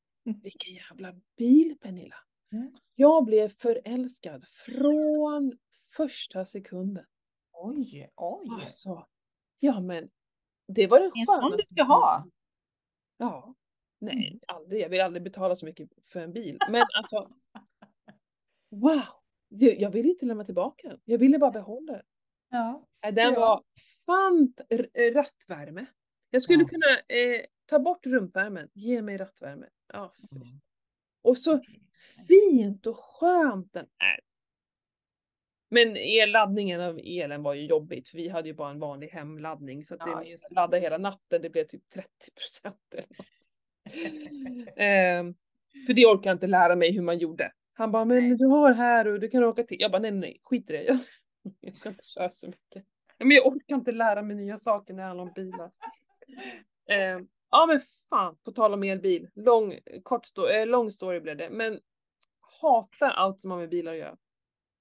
Vilken 0.42 0.74
jävla 0.74 1.14
bil 1.36 1.76
Pernilla. 1.80 2.16
Mm. 2.52 2.72
Jag 2.94 3.24
blev 3.24 3.48
förälskad 3.48 4.44
från 4.48 5.58
första 5.96 6.44
sekunden. 6.44 7.04
Oj, 7.52 8.10
oj. 8.16 8.48
Alltså, 8.62 9.06
ja 9.58 9.80
men 9.80 10.08
det 10.68 10.86
var 10.86 11.00
det 11.00 11.10
Det 11.14 11.18
är 11.18 11.20
en 11.20 11.26
sån 11.26 11.40
skönaste. 11.40 11.56
du 11.68 11.74
ska 11.74 11.84
ha. 11.84 12.24
Ja. 13.16 13.54
Nej, 13.98 14.28
Mm. 14.28 14.40
aldrig. 14.46 14.82
Jag 14.82 14.88
vill 14.88 15.00
aldrig 15.00 15.22
betala 15.22 15.54
så 15.54 15.66
mycket 15.66 15.88
för 16.12 16.20
en 16.20 16.32
bil. 16.32 16.58
Men 16.70 16.84
alltså. 16.98 17.30
Wow! 18.70 19.02
Jag, 19.48 19.80
jag 19.80 19.90
vill 19.90 20.06
inte 20.06 20.26
lämna 20.26 20.44
tillbaka 20.44 20.88
den. 20.88 21.00
Jag 21.04 21.18
ville 21.18 21.38
bara 21.38 21.50
behålla 21.50 21.92
den. 21.92 22.02
Ja. 22.50 22.86
Nej, 23.02 23.12
Den 23.12 23.32
Ja. 23.34 23.40
var 23.40 23.62
fant 24.06 24.60
rattvärme. 25.14 25.86
Jag 26.30 26.42
skulle 26.42 26.62
Ja. 26.62 26.68
kunna 26.68 26.90
eh, 26.98 27.40
ta 27.66 27.78
bort 27.78 28.06
rumpvärmen. 28.06 28.68
Ge 28.74 29.02
mig 29.02 29.16
rattvärme. 29.16 29.66
Ja. 29.92 30.12
Mm. 30.32 30.42
Och 31.22 31.38
så 31.38 31.60
fint 32.28 32.86
och 32.86 32.96
skönt 32.98 33.72
den 33.72 33.86
är. 33.86 34.20
Men 35.68 35.96
elladdningen 35.96 36.80
av 36.80 36.98
elen 37.04 37.42
var 37.42 37.54
ju 37.54 37.66
jobbigt 37.66 38.08
för 38.08 38.16
vi 38.18 38.28
hade 38.28 38.48
ju 38.48 38.54
bara 38.54 38.70
en 38.70 38.78
vanlig 38.78 39.08
hemladdning 39.08 39.84
så 39.84 39.94
att 39.94 40.00
Ja, 40.06 40.20
det 40.20 40.28
just 40.28 40.50
ladda 40.50 40.76
hela 40.78 40.98
natten, 40.98 41.42
det 41.42 41.50
blev 41.50 41.64
typ 41.64 41.88
30 41.88 42.08
procent 42.34 42.80
eller 42.94 43.06
något. 43.18 43.26
Ehm, 44.76 45.34
för 45.86 45.94
det 45.94 46.06
orkar 46.06 46.30
jag 46.30 46.34
inte 46.34 46.46
lära 46.46 46.76
mig 46.76 46.92
hur 46.92 47.02
man 47.02 47.18
gjorde. 47.18 47.52
Han 47.74 47.92
bara, 47.92 48.04
men 48.04 48.36
du 48.36 48.46
har 48.46 48.72
här 48.72 49.06
och 49.08 49.20
du 49.20 49.28
kan 49.28 49.44
åka 49.44 49.62
till. 49.62 49.76
Jag 49.80 49.90
bara, 49.92 49.98
nej 50.02 50.10
nej, 50.10 50.20
nej 50.20 50.40
skit 50.42 50.70
i 50.70 50.72
det. 50.72 50.98
Jag, 51.60 51.76
ska 51.76 51.88
inte 51.88 52.04
köra 52.04 52.30
så 52.30 52.46
mycket. 52.46 52.84
Men 53.18 53.30
jag 53.30 53.46
orkar 53.46 53.74
inte 53.74 53.92
lära 53.92 54.22
mig 54.22 54.36
nya 54.36 54.58
saker 54.58 54.94
när 54.94 55.02
det 55.02 55.06
handlar 55.08 55.24
om 55.24 55.32
bilar. 55.34 55.70
Ehm, 56.90 57.28
ja 57.50 57.66
men 57.66 57.80
fan, 58.10 58.36
på 58.44 58.52
tal 58.52 58.74
om 58.74 58.82
elbil. 58.82 59.28
Lång, 59.34 59.78
kort 60.02 60.26
sto- 60.26 60.48
eh, 60.50 60.66
lång 60.66 60.90
story 60.90 61.20
blev 61.20 61.36
det. 61.36 61.50
Men 61.50 61.80
hatar 62.60 63.10
allt 63.10 63.40
som 63.40 63.50
har 63.50 63.58
med 63.58 63.68
bilar 63.68 63.92
att 63.92 63.98
göra. 63.98 64.16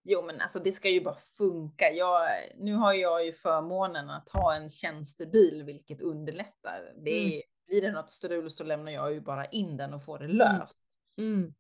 Jo, 0.03 0.24
men 0.26 0.41
alltså 0.41 0.59
det 0.59 0.72
ska 0.72 0.89
ju 0.89 1.01
bara 1.01 1.16
funka. 1.38 1.91
Jag, 1.91 2.28
nu 2.57 2.74
har 2.74 2.93
jag 2.93 3.26
ju 3.26 3.34
förmånen 3.34 4.09
att 4.09 4.30
ha 4.30 4.55
en 4.55 4.70
tjänstebil, 4.70 5.63
vilket 5.63 6.01
underlättar. 6.01 6.93
Det 7.03 7.11
är, 7.11 7.26
Mm. 7.28 7.41
Blir 7.68 7.82
det 7.82 7.91
något 7.91 8.09
strul 8.09 8.49
så 8.49 8.63
lämnar 8.63 8.91
jag 8.91 9.13
ju 9.13 9.22
bara 9.22 9.45
in 9.45 9.78
den 9.78 9.93
och 9.93 10.03
får 10.03 10.20
det 10.20 10.28
löst. 10.28 10.86
Mm. 11.18 11.53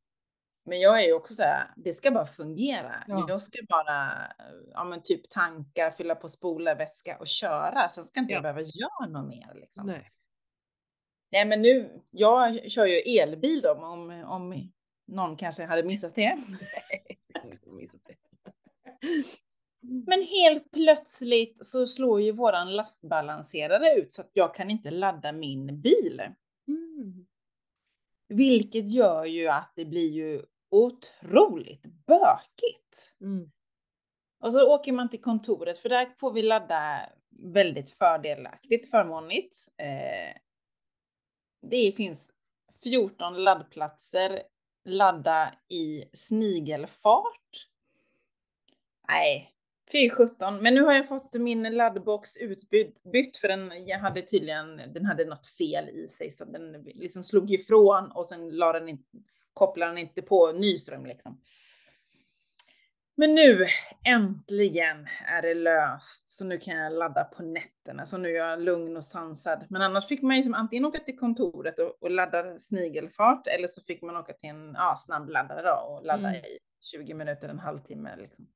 Men 0.65 0.79
jag 0.79 1.03
är 1.03 1.07
ju 1.07 1.13
också 1.13 1.33
så 1.35 1.43
här, 1.43 1.67
det 1.75 1.93
ska 1.93 2.11
bara 2.11 2.25
fungera. 2.25 3.03
Ja. 3.07 3.25
Jag 3.29 3.41
ska 3.41 3.59
bara, 3.69 4.11
ja 4.73 4.83
men 4.83 5.03
typ 5.03 5.29
tanka, 5.29 5.91
fylla 5.91 6.15
på 6.15 6.29
spolarvätska 6.29 7.17
och 7.19 7.27
köra. 7.27 7.89
Sen 7.89 8.03
ska 8.05 8.19
inte 8.19 8.31
Ja. 8.33 8.35
jag 8.35 8.43
behöva 8.43 8.61
göra 8.61 9.07
något 9.09 9.27
mer 9.29 9.51
liksom. 9.55 9.87
Nej. 9.87 10.11
Nej 11.31 11.45
men 11.45 11.61
nu, 11.61 12.01
jag 12.11 12.71
kör 12.71 12.85
ju 12.85 12.97
elbil 12.99 13.61
då 13.61 13.71
om, 13.71 14.09
om 14.27 14.71
någon 15.07 15.37
kanske 15.37 15.65
hade 15.65 15.83
missat 15.83 16.15
det. 16.15 16.37
Missat 17.65 18.01
det. 18.05 18.15
Men 20.07 20.21
helt 20.23 20.71
plötsligt 20.71 21.65
så 21.65 21.87
slår 21.87 22.21
ju 22.21 22.31
våran 22.31 22.75
lastbalanserare 22.75 23.93
ut 23.95 24.13
så 24.13 24.21
att 24.21 24.29
jag 24.33 24.55
kan 24.55 24.69
inte 24.69 24.91
ladda 24.91 25.31
min 25.31 25.81
bil. 25.81 26.21
Mm. 26.67 27.25
Vilket 28.27 28.89
gör 28.89 29.25
ju 29.25 29.47
att 29.47 29.71
det 29.75 29.85
blir 29.85 30.11
ju 30.11 30.45
otroligt 30.75 31.81
bökigt. 31.81 33.15
Mm. 33.21 33.51
Och 34.39 34.51
så 34.51 34.75
åker 34.75 34.91
man 34.91 35.09
till 35.09 35.21
kontoret 35.21 35.79
för 35.79 35.89
där 35.89 36.07
får 36.17 36.31
vi 36.31 36.41
ladda 36.41 37.09
väldigt 37.29 37.91
fördelaktigt, 37.91 38.89
förmånligt. 38.89 39.57
Eh, 39.77 40.37
det 41.61 41.91
finns 41.91 42.29
14 42.83 43.43
laddplatser, 43.43 44.41
ladda 44.85 45.53
i 45.69 46.03
snigelfart. 46.13 47.67
Nej, 49.07 49.51
fy 49.91 50.09
17. 50.09 50.63
Men 50.63 50.73
nu 50.73 50.81
har 50.81 50.93
jag 50.93 51.07
fått 51.07 51.33
min 51.33 51.63
laddbox 51.63 52.37
utbytt 52.37 53.03
bytt 53.03 53.37
för 53.37 53.47
den 53.47 53.87
jag 53.87 53.99
hade 53.99 54.21
tydligen, 54.21 54.81
den 54.93 55.05
hade 55.05 55.25
något 55.25 55.47
fel 55.47 55.89
i 55.89 56.07
sig 56.07 56.31
så 56.31 56.45
den 56.45 56.83
liksom 56.83 57.23
slog 57.23 57.51
ifrån 57.51 58.11
och 58.11 58.25
sen 58.25 58.49
la 58.49 58.73
den 58.73 58.89
inte, 58.89 59.03
kopplade 59.55 59.91
den 59.91 59.97
inte 59.97 60.21
på 60.21 60.51
ny 60.51 60.77
ström 60.77 61.05
liksom. 61.05 61.41
Men 63.17 63.35
nu 63.35 63.65
äntligen 64.07 65.07
är 65.27 65.41
det 65.41 65.53
löst, 65.53 66.29
så 66.29 66.45
nu 66.45 66.57
kan 66.57 66.77
jag 66.77 66.93
ladda 66.93 67.23
på 67.23 67.43
nätterna, 67.43 68.05
så 68.05 68.17
nu 68.17 68.29
är 68.29 68.35
jag 68.49 68.61
lugn 68.61 68.97
och 68.97 69.03
sansad. 69.05 69.65
Men 69.69 69.81
annars 69.81 70.07
fick 70.07 70.21
man 70.21 70.37
ju 70.37 70.43
som 70.43 70.53
antingen 70.53 70.85
åka 70.85 70.99
till 70.99 71.17
kontoret 71.17 71.79
och, 71.79 72.03
och 72.03 72.11
ladda 72.11 72.59
snigelfart, 72.59 73.47
eller 73.47 73.67
så 73.67 73.81
fick 73.81 74.01
man 74.01 74.17
åka 74.17 74.33
till 74.33 74.49
en 74.49 74.73
ja, 74.77 74.95
snabbladdare 74.97 75.61
då 75.61 75.73
och 75.93 76.05
ladda 76.05 76.27
Mm. 76.29 76.45
i 76.45 76.57
20 76.81 77.13
minuter, 77.13 77.49
en 77.49 77.59
halvtimme 77.59 78.15
liksom. 78.17 78.47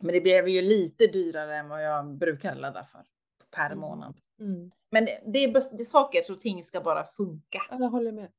Men 0.00 0.12
det 0.12 0.20
blev 0.20 0.48
ju 0.48 0.62
lite 0.62 1.06
dyrare 1.06 1.56
än 1.56 1.68
vad 1.68 1.84
jag 1.84 2.16
brukar 2.16 2.54
ladda 2.54 2.84
för 2.84 3.04
per 3.50 3.66
Mm. 3.66 3.78
månad. 3.78 4.16
Mm. 4.40 4.70
Men 4.90 5.04
det, 5.04 5.20
det, 5.26 5.38
är, 5.44 5.48
bes- 5.48 5.76
det 5.76 5.82
är 5.82 5.84
saker 5.84 6.32
och 6.32 6.40
ting 6.40 6.62
ska 6.62 6.80
bara 6.80 7.06
funka. 7.06 7.62
Ja, 7.70 7.76
jag 7.80 7.88
håller 7.88 8.12
med. 8.12 8.30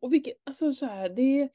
Och 0.00 0.12
vilket, 0.12 0.34
alltså 0.44 0.72
så 0.72 0.86
här, 0.86 1.08
det, 1.08 1.48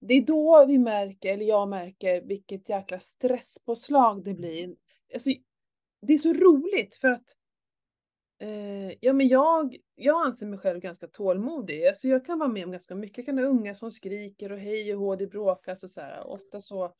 det 0.00 0.14
är 0.14 0.22
då 0.22 0.64
vi 0.66 0.78
märker, 0.78 1.32
eller 1.32 1.46
jag 1.46 1.68
märker, 1.68 2.20
vilket 2.20 2.68
jäkla 2.68 2.98
stresspåslag 2.98 4.24
det 4.24 4.34
blir. 4.34 4.76
Alltså, 5.12 5.30
det 6.02 6.12
är 6.12 6.18
så 6.18 6.32
roligt 6.32 6.96
för 6.96 7.08
att 7.08 7.36
eh, 8.40 8.92
ja, 9.00 9.12
men 9.12 9.28
jag, 9.28 9.76
jag 9.94 10.26
anser 10.26 10.46
mig 10.46 10.58
själv 10.58 10.80
ganska 10.80 11.06
tålmodig. 11.06 11.86
Alltså, 11.86 12.08
jag 12.08 12.24
kan 12.24 12.38
vara 12.38 12.48
med 12.48 12.64
om 12.64 12.70
ganska 12.70 12.94
mycket. 12.94 13.18
Jag 13.18 13.26
kan 13.26 13.38
ha 13.38 13.44
unga 13.44 13.74
som 13.74 13.90
skriker 13.90 14.52
och 14.52 14.58
hej 14.58 14.94
och 14.94 15.00
hå, 15.00 15.16
det 15.16 15.26
bråkas 15.26 15.82
och 15.82 15.90
så 15.90 16.00
här. 16.00 16.26
Ofta 16.26 16.60
så, 16.60 16.94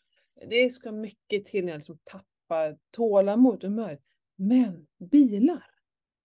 det 0.51 0.71
ska 0.71 0.93
mycket 0.93 1.45
till 1.45 1.65
när 1.65 1.73
jag 1.73 1.79
liksom 1.79 1.99
tappar 2.05 2.79
tålamod 2.91 3.65
och 3.65 3.71
humör. 3.71 3.99
Men 4.37 4.87
bilar, 5.11 5.67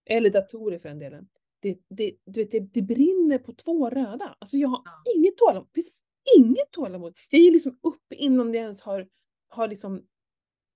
eller 0.04 0.30
datorer 0.30 0.78
för 0.78 0.88
den 0.88 0.98
delen, 0.98 1.28
det, 1.62 1.78
det, 1.88 2.16
du 2.24 2.40
vet, 2.42 2.50
det, 2.50 2.60
det 2.60 2.82
brinner 2.82 3.38
på 3.38 3.52
två 3.52 3.90
röda. 3.90 4.36
Alltså 4.38 4.56
jag 4.56 4.68
har 4.68 4.82
Ja. 4.84 5.12
inget 5.16 5.36
tålamod. 5.36 5.66
Det 5.72 5.74
finns 5.74 5.90
inget 6.36 6.70
tålamod. 6.70 7.16
Jag 7.30 7.40
ger 7.40 7.50
liksom 7.52 7.78
upp 7.82 8.12
innan 8.12 8.54
jag 8.54 8.62
ens 8.62 8.82
har, 8.82 9.08
har 9.48 9.68
liksom 9.68 9.96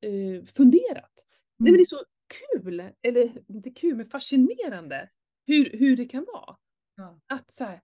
eh, 0.01 0.45
funderat. 0.45 1.13
Nej 1.59 1.73
men 1.73 1.79
det 1.79 1.83
är 1.83 1.85
så 1.85 2.05
kul, 2.53 2.93
eller 3.03 3.43
inte 3.51 3.71
kul 3.71 3.95
men 3.97 4.07
fascinerande 4.07 5.11
hur, 5.47 5.71
hur 5.79 5.97
det 5.97 6.05
kan 6.05 6.27
vara. 6.35 6.57
Ja. 6.97 7.21
Att 7.27 7.51
så 7.53 7.65
här, 7.65 7.81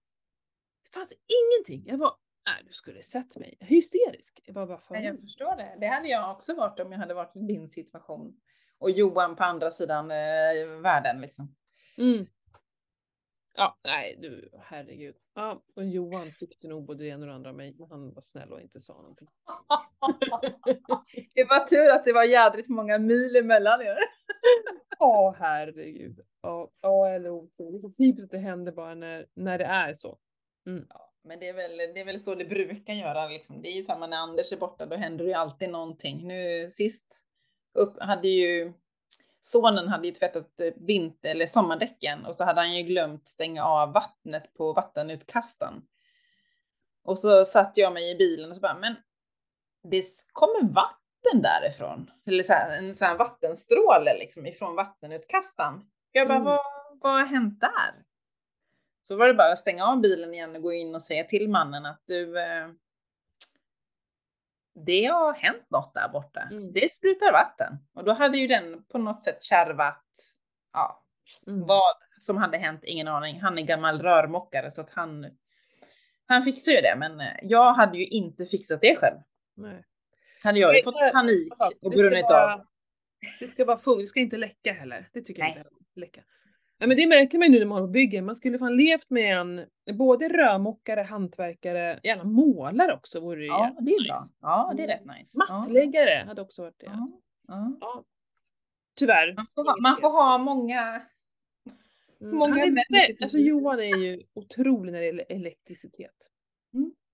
det 0.84 0.90
fanns 0.94 1.12
ingenting. 1.12 1.90
Jag 1.90 1.98
var, 1.98 2.16
nej 2.46 2.64
du 2.66 2.72
skulle 2.72 3.02
sett 3.02 3.36
mig, 3.36 3.56
hysterisk. 3.60 4.40
Jag 4.44 4.54
var 4.54 4.66
bara 4.66 4.78
för 4.78 4.94
jag 4.96 5.20
förstår 5.20 5.56
det. 5.56 5.76
Det 5.80 5.86
hade 5.86 6.08
jag 6.08 6.30
också 6.32 6.54
varit 6.54 6.80
om 6.80 6.92
jag 6.92 6.98
hade 6.98 7.14
varit 7.14 7.36
i 7.36 7.40
din 7.40 7.68
situation. 7.68 8.40
Och 8.78 8.90
Johan 8.90 9.36
på 9.36 9.44
andra 9.44 9.70
sidan 9.70 10.10
eh, 10.10 10.80
världen 10.82 11.20
liksom. 11.20 11.54
mm. 11.98 12.26
Ja, 13.54 13.78
nej 13.84 14.16
du, 14.18 14.50
herregud. 14.60 15.16
Ja, 15.34 15.62
och 15.76 15.84
Johan 15.84 16.32
tyckte 16.38 16.68
nog 16.68 16.86
både 16.86 17.04
det 17.04 17.08
ena 17.08 17.20
och 17.20 17.26
det 17.26 17.34
andra 17.34 17.50
om 17.50 17.56
mig, 17.56 17.74
men 17.78 17.88
han 17.90 18.14
var 18.14 18.22
snäll 18.22 18.52
och 18.52 18.60
inte 18.60 18.80
sa 18.80 18.94
någonting. 18.94 19.28
det 21.34 21.44
var 21.44 21.66
tur 21.66 21.90
att 21.90 22.04
det 22.04 22.12
var 22.12 22.24
jädrigt 22.24 22.68
många 22.68 22.98
mil 22.98 23.36
emellan 23.36 23.82
er. 23.82 23.96
Ja, 24.98 25.34
herregud. 25.38 26.20
Ja, 26.42 26.70
ja 26.80 27.08
eller 27.08 27.30
otur. 27.30 27.72
Det 27.72 27.78
är 27.78 27.80
så 27.80 27.90
typiskt 27.90 28.30
det 28.30 28.38
händer 28.38 28.72
bara 28.72 28.94
när, 28.94 29.26
när 29.34 29.58
det 29.58 29.64
är 29.64 29.94
så. 29.94 30.18
Men 31.24 31.40
det 31.40 31.48
är, 31.48 31.52
väl, 31.52 31.76
det 31.76 32.00
är 32.00 32.04
väl 32.04 32.20
så 32.20 32.34
det 32.34 32.44
brukar 32.44 32.94
göra. 32.94 33.28
Liksom. 33.28 33.62
Det 33.62 33.68
är 33.68 33.72
ju 33.72 33.82
samma 33.82 34.06
när 34.06 34.16
Anders 34.16 34.52
är 34.52 34.56
borta, 34.56 34.86
då 34.86 34.96
händer 34.96 35.24
det 35.24 35.30
ju 35.30 35.36
alltid 35.36 35.70
någonting. 35.70 36.28
Nu 36.28 36.70
sist 36.70 37.26
upp 37.78 37.96
hade 38.00 38.28
ju 38.28 38.72
sonen 39.44 39.88
hade 39.88 40.06
ju 40.06 40.12
tvättat 40.12 40.60
eh, 40.60 40.72
vinter 40.76 41.30
eller 41.30 41.46
sommardäcken 41.46 42.26
och 42.26 42.36
så 42.36 42.44
hade 42.44 42.60
han 42.60 42.74
ju 42.74 42.82
glömt 42.82 43.28
stänga 43.28 43.64
av 43.64 43.92
vattnet 43.92 44.54
på 44.54 44.72
vattenutkastaren. 44.72 45.82
Och 47.04 47.18
så 47.18 47.44
satt 47.44 47.76
jag 47.76 47.92
mig 47.92 48.10
i 48.10 48.14
bilen 48.14 48.50
och 48.50 48.56
så 48.56 48.60
bara, 48.60 48.78
men 48.78 48.94
det 49.90 50.02
kommer 50.32 50.72
vatten 50.72 51.42
därifrån. 51.42 52.10
Eller 52.26 52.42
så 52.42 52.52
här, 52.52 52.78
en 52.78 52.94
sån 52.94 53.08
här 53.08 53.18
vattenstråle 53.18 54.18
liksom 54.18 54.46
ifrån 54.46 54.76
vattenutkastaren. 54.76 55.80
Jag 56.12 56.28
bara, 56.28 56.34
Mm. 56.38 56.44
vad, 56.44 56.60
vad 57.00 57.12
har 57.12 57.26
hänt 57.26 57.60
där? 57.60 58.04
Så 59.08 59.16
var 59.16 59.28
det 59.28 59.34
bara 59.34 59.52
att 59.52 59.58
stänga 59.58 59.84
av 59.86 60.00
bilen 60.00 60.34
igen 60.34 60.56
och 60.56 60.62
gå 60.62 60.72
in 60.72 60.94
och 60.94 61.02
säga 61.02 61.24
till 61.24 61.48
mannen 61.48 61.86
att 61.86 62.02
du, 62.06 62.40
eh, 62.40 62.68
det 64.86 65.04
har 65.04 65.34
hänt 65.34 65.70
något 65.70 65.94
där 65.94 66.08
borta. 66.08 66.40
Mm. 66.50 66.72
Det 66.72 66.92
sprutar 66.92 67.32
vatten. 67.32 67.78
Och 67.94 68.04
då 68.04 68.12
hade 68.12 68.38
ju 68.38 68.46
den 68.46 68.84
på 68.84 68.98
något 68.98 69.22
sätt 69.22 69.42
kärvat, 69.42 70.04
ja, 70.72 70.98
Mm. 71.46 71.66
vad 71.66 71.94
som 72.18 72.36
hade 72.36 72.58
hänt, 72.58 72.84
ingen 72.84 73.08
aning. 73.08 73.40
Han 73.40 73.58
är 73.58 73.62
gammal 73.62 74.02
rörmokare 74.02 74.70
så 74.70 74.80
att 74.80 74.90
han, 74.90 75.26
han 76.26 76.42
fixar 76.42 76.72
ju 76.72 76.78
det. 76.78 76.94
Men 76.98 77.20
eh, 77.20 77.26
jag 77.42 77.72
hade 77.74 77.98
ju 77.98 78.06
inte 78.06 78.46
fixat 78.46 78.80
det 78.80 78.96
själv. 78.96 79.16
Nej. 79.56 79.84
Hade 80.42 80.58
jag 80.58 80.76
ju 80.76 80.82
fått 80.82 80.94
det- 80.94 81.12
panik 81.12 81.52
och 81.82 81.90
brunnit 81.90 82.24
av. 82.24 82.66
Det 83.40 83.48
ska 83.48 83.64
vara 83.64 83.78
fung, 83.78 83.98
det 83.98 84.06
ska 84.06 84.20
inte 84.20 84.36
läcka 84.36 84.72
heller. 84.72 85.08
Det 85.12 85.20
tycker 85.20 85.42
jag 85.42 85.46
Nej. 85.46 85.58
inte 85.58 85.58
heller. 85.68 85.72
Läcka. 85.94 86.20
Ja, 86.82 86.88
men 86.88 86.96
det 86.96 87.06
märker 87.06 87.38
man 87.38 87.46
ju 87.46 87.52
nu 87.52 87.58
när 87.58 87.66
man 87.66 87.76
håller 87.78 87.86
på 87.88 87.92
bygger. 87.92 88.22
Man 88.22 88.36
skulle 88.36 88.58
fan 88.58 88.76
levt 88.76 89.10
med 89.10 89.38
en 89.38 89.66
både 89.98 90.28
rörmokare, 90.28 91.00
hantverkare, 91.00 92.00
gärna 92.02 92.24
målare 92.24 92.94
också 92.94 93.20
vore 93.20 93.40
det 93.40 93.46
Ja, 93.46 93.76
det 93.80 93.92
är 93.92 94.04
bra. 94.08 94.14
nice. 94.14 94.34
Ja, 94.40 94.72
det 94.76 94.82
är 94.82 94.88
rätt 94.88 95.04
nice. 95.18 95.36
Ja. 95.48 95.58
Mattläggare 95.58 96.24
hade 96.26 96.42
också 96.42 96.62
varit 96.62 96.78
det. 96.78 96.86
Ja, 96.86 97.08
ja. 97.48 97.76
Ja. 97.80 98.04
Tyvärr. 98.98 99.34
Man, 99.34 99.46
får 99.54 99.64
ha, 99.64 99.76
man 99.80 99.96
får 100.00 100.08
ha 100.08 100.38
många. 100.38 101.02
Mm, 102.20 102.36
många 102.36 102.50
han 102.50 102.60
är 102.60 102.66
män 102.70 103.16
alltså. 103.22 103.38
Johan 103.38 103.78
är 103.80 103.96
ju 103.96 104.22
otrolig 104.34 104.92
när 104.92 105.00
det 105.00 105.06
gäller 105.06 105.24
elektricitet. 105.28 106.10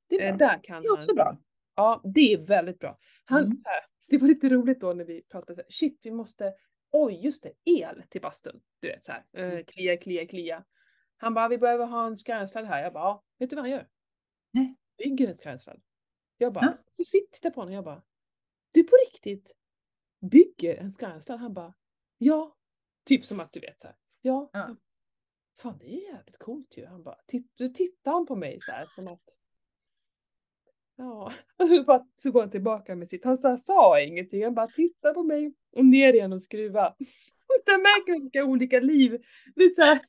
Det 0.08 0.16
är 0.16 0.30
Eh, 0.32 0.36
bra. 0.36 0.46
där 0.48 0.60
kan 0.62 0.82
Det 0.82 0.88
är 0.88 0.92
också 0.92 1.10
han. 1.10 1.16
bra. 1.16 1.36
Ja, 1.76 2.00
det 2.14 2.32
är 2.32 2.38
väldigt 2.46 2.78
bra. 2.78 2.98
Han, 3.24 3.38
Mm. 3.44 3.56
här, 3.64 3.80
det 4.08 4.18
var 4.18 4.28
lite 4.28 4.48
roligt 4.48 4.80
då 4.80 4.92
när 4.92 5.04
vi 5.04 5.22
pratade 5.22 5.54
så 5.54 5.60
här, 5.60 5.66
shit 5.70 6.00
vi 6.02 6.10
måste, 6.10 6.52
oj 6.90 7.14
just 7.24 7.42
det, 7.42 7.52
el 7.64 8.02
till 8.08 8.20
bastun. 8.20 8.60
Du 8.80 8.88
vet 8.88 9.04
så 9.04 9.12
här, 9.12 9.24
eh, 9.32 9.50
Mm. 9.50 9.64
klia, 9.64 9.96
klia, 9.96 10.26
klia. 10.26 10.64
Han 11.16 11.34
bara, 11.34 11.48
vi 11.48 11.58
behöver 11.58 11.86
ha 11.86 12.06
en 12.06 12.16
skränsladd 12.16 12.64
här. 12.64 12.82
Jag 12.82 12.92
bara, 12.92 13.04
ja, 13.04 13.24
vet 13.38 13.50
du 13.50 13.56
vad 13.56 13.62
han 13.62 13.70
gör? 13.70 13.88
Nej. 14.50 14.76
Bygger 14.98 15.28
en 15.28 15.36
skränsladd. 15.36 15.82
Jag 16.36 16.52
bara, 16.52 16.64
Ja. 16.64 16.78
så 16.92 17.04
sitter 17.04 17.50
på 17.50 17.60
honom 17.60 17.72
och 17.72 17.76
jag 17.76 17.84
bara, 17.84 18.02
du 18.72 18.84
på 18.84 18.96
riktigt 19.06 19.54
bygger 20.20 20.76
en 20.76 20.90
skränsladd? 20.90 21.40
Han 21.40 21.54
bara, 21.54 21.74
ja. 22.18 22.56
Typ 23.04 23.24
som 23.24 23.40
att 23.40 23.52
du 23.52 23.60
vet 23.60 23.80
så 23.80 23.86
här, 23.86 23.96
ja. 24.20 24.50
Ja. 24.52 24.76
Fan 25.58 25.78
det 25.78 25.86
är 25.86 26.12
jävligt 26.14 26.38
coolt 26.38 26.76
ju. 26.76 26.86
Han 26.86 27.02
bara, 27.02 27.18
titt, 27.26 27.52
då 27.56 27.68
tittar 27.68 28.12
han 28.12 28.26
på 28.26 28.36
mig 28.36 28.58
så 28.60 28.72
här 28.72 28.86
som 28.88 29.08
att 29.08 29.22
Ja, 30.96 31.32
och 31.86 32.06
så, 32.16 32.30
går 32.30 32.40
han 32.40 32.50
tillbaka 32.50 32.96
med 32.96 33.08
sitt, 33.08 33.24
han 33.24 33.38
så 33.38 33.56
sa 33.56 34.00
ingenting, 34.00 34.44
han 34.44 34.54
bara 34.54 34.66
tittade 34.68 35.14
på 35.14 35.22
mig 35.22 35.54
och 35.78 35.84
ner 35.84 36.12
igen 36.12 36.32
och 36.32 36.42
skruva. 36.42 36.88
Och 37.48 37.62
där 37.66 37.78
märker 37.78 38.12
man 38.12 38.22
vilka 38.22 38.44
olika 38.44 38.80
liv. 38.80 39.24
Det 39.54 39.62
är, 39.64 39.70
så 39.70 39.82
här, 39.82 40.00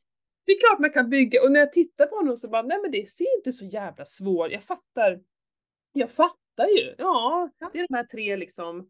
det 0.45 0.51
är 0.51 0.59
klart 0.59 0.79
man 0.79 0.89
kan 0.89 1.09
bygga 1.09 1.43
och 1.43 1.51
när 1.51 1.59
jag 1.59 1.73
tittar 1.73 2.05
på 2.05 2.15
honom 2.15 2.37
så 2.37 2.49
bara, 2.49 2.61
nej 2.61 2.77
men 2.81 2.91
det 2.91 3.11
ser 3.11 3.37
inte 3.37 3.51
så 3.51 3.65
jävla 3.65 4.05
svårt, 4.05 4.51
jag 4.51 4.63
fattar. 4.63 5.19
Jag 5.91 6.11
fattar 6.11 6.67
ju, 6.67 6.95
ja, 6.97 7.49
det 7.73 7.79
är 7.79 7.87
de 7.87 7.95
här 7.95 8.03
tre 8.03 8.35
liksom, 8.35 8.89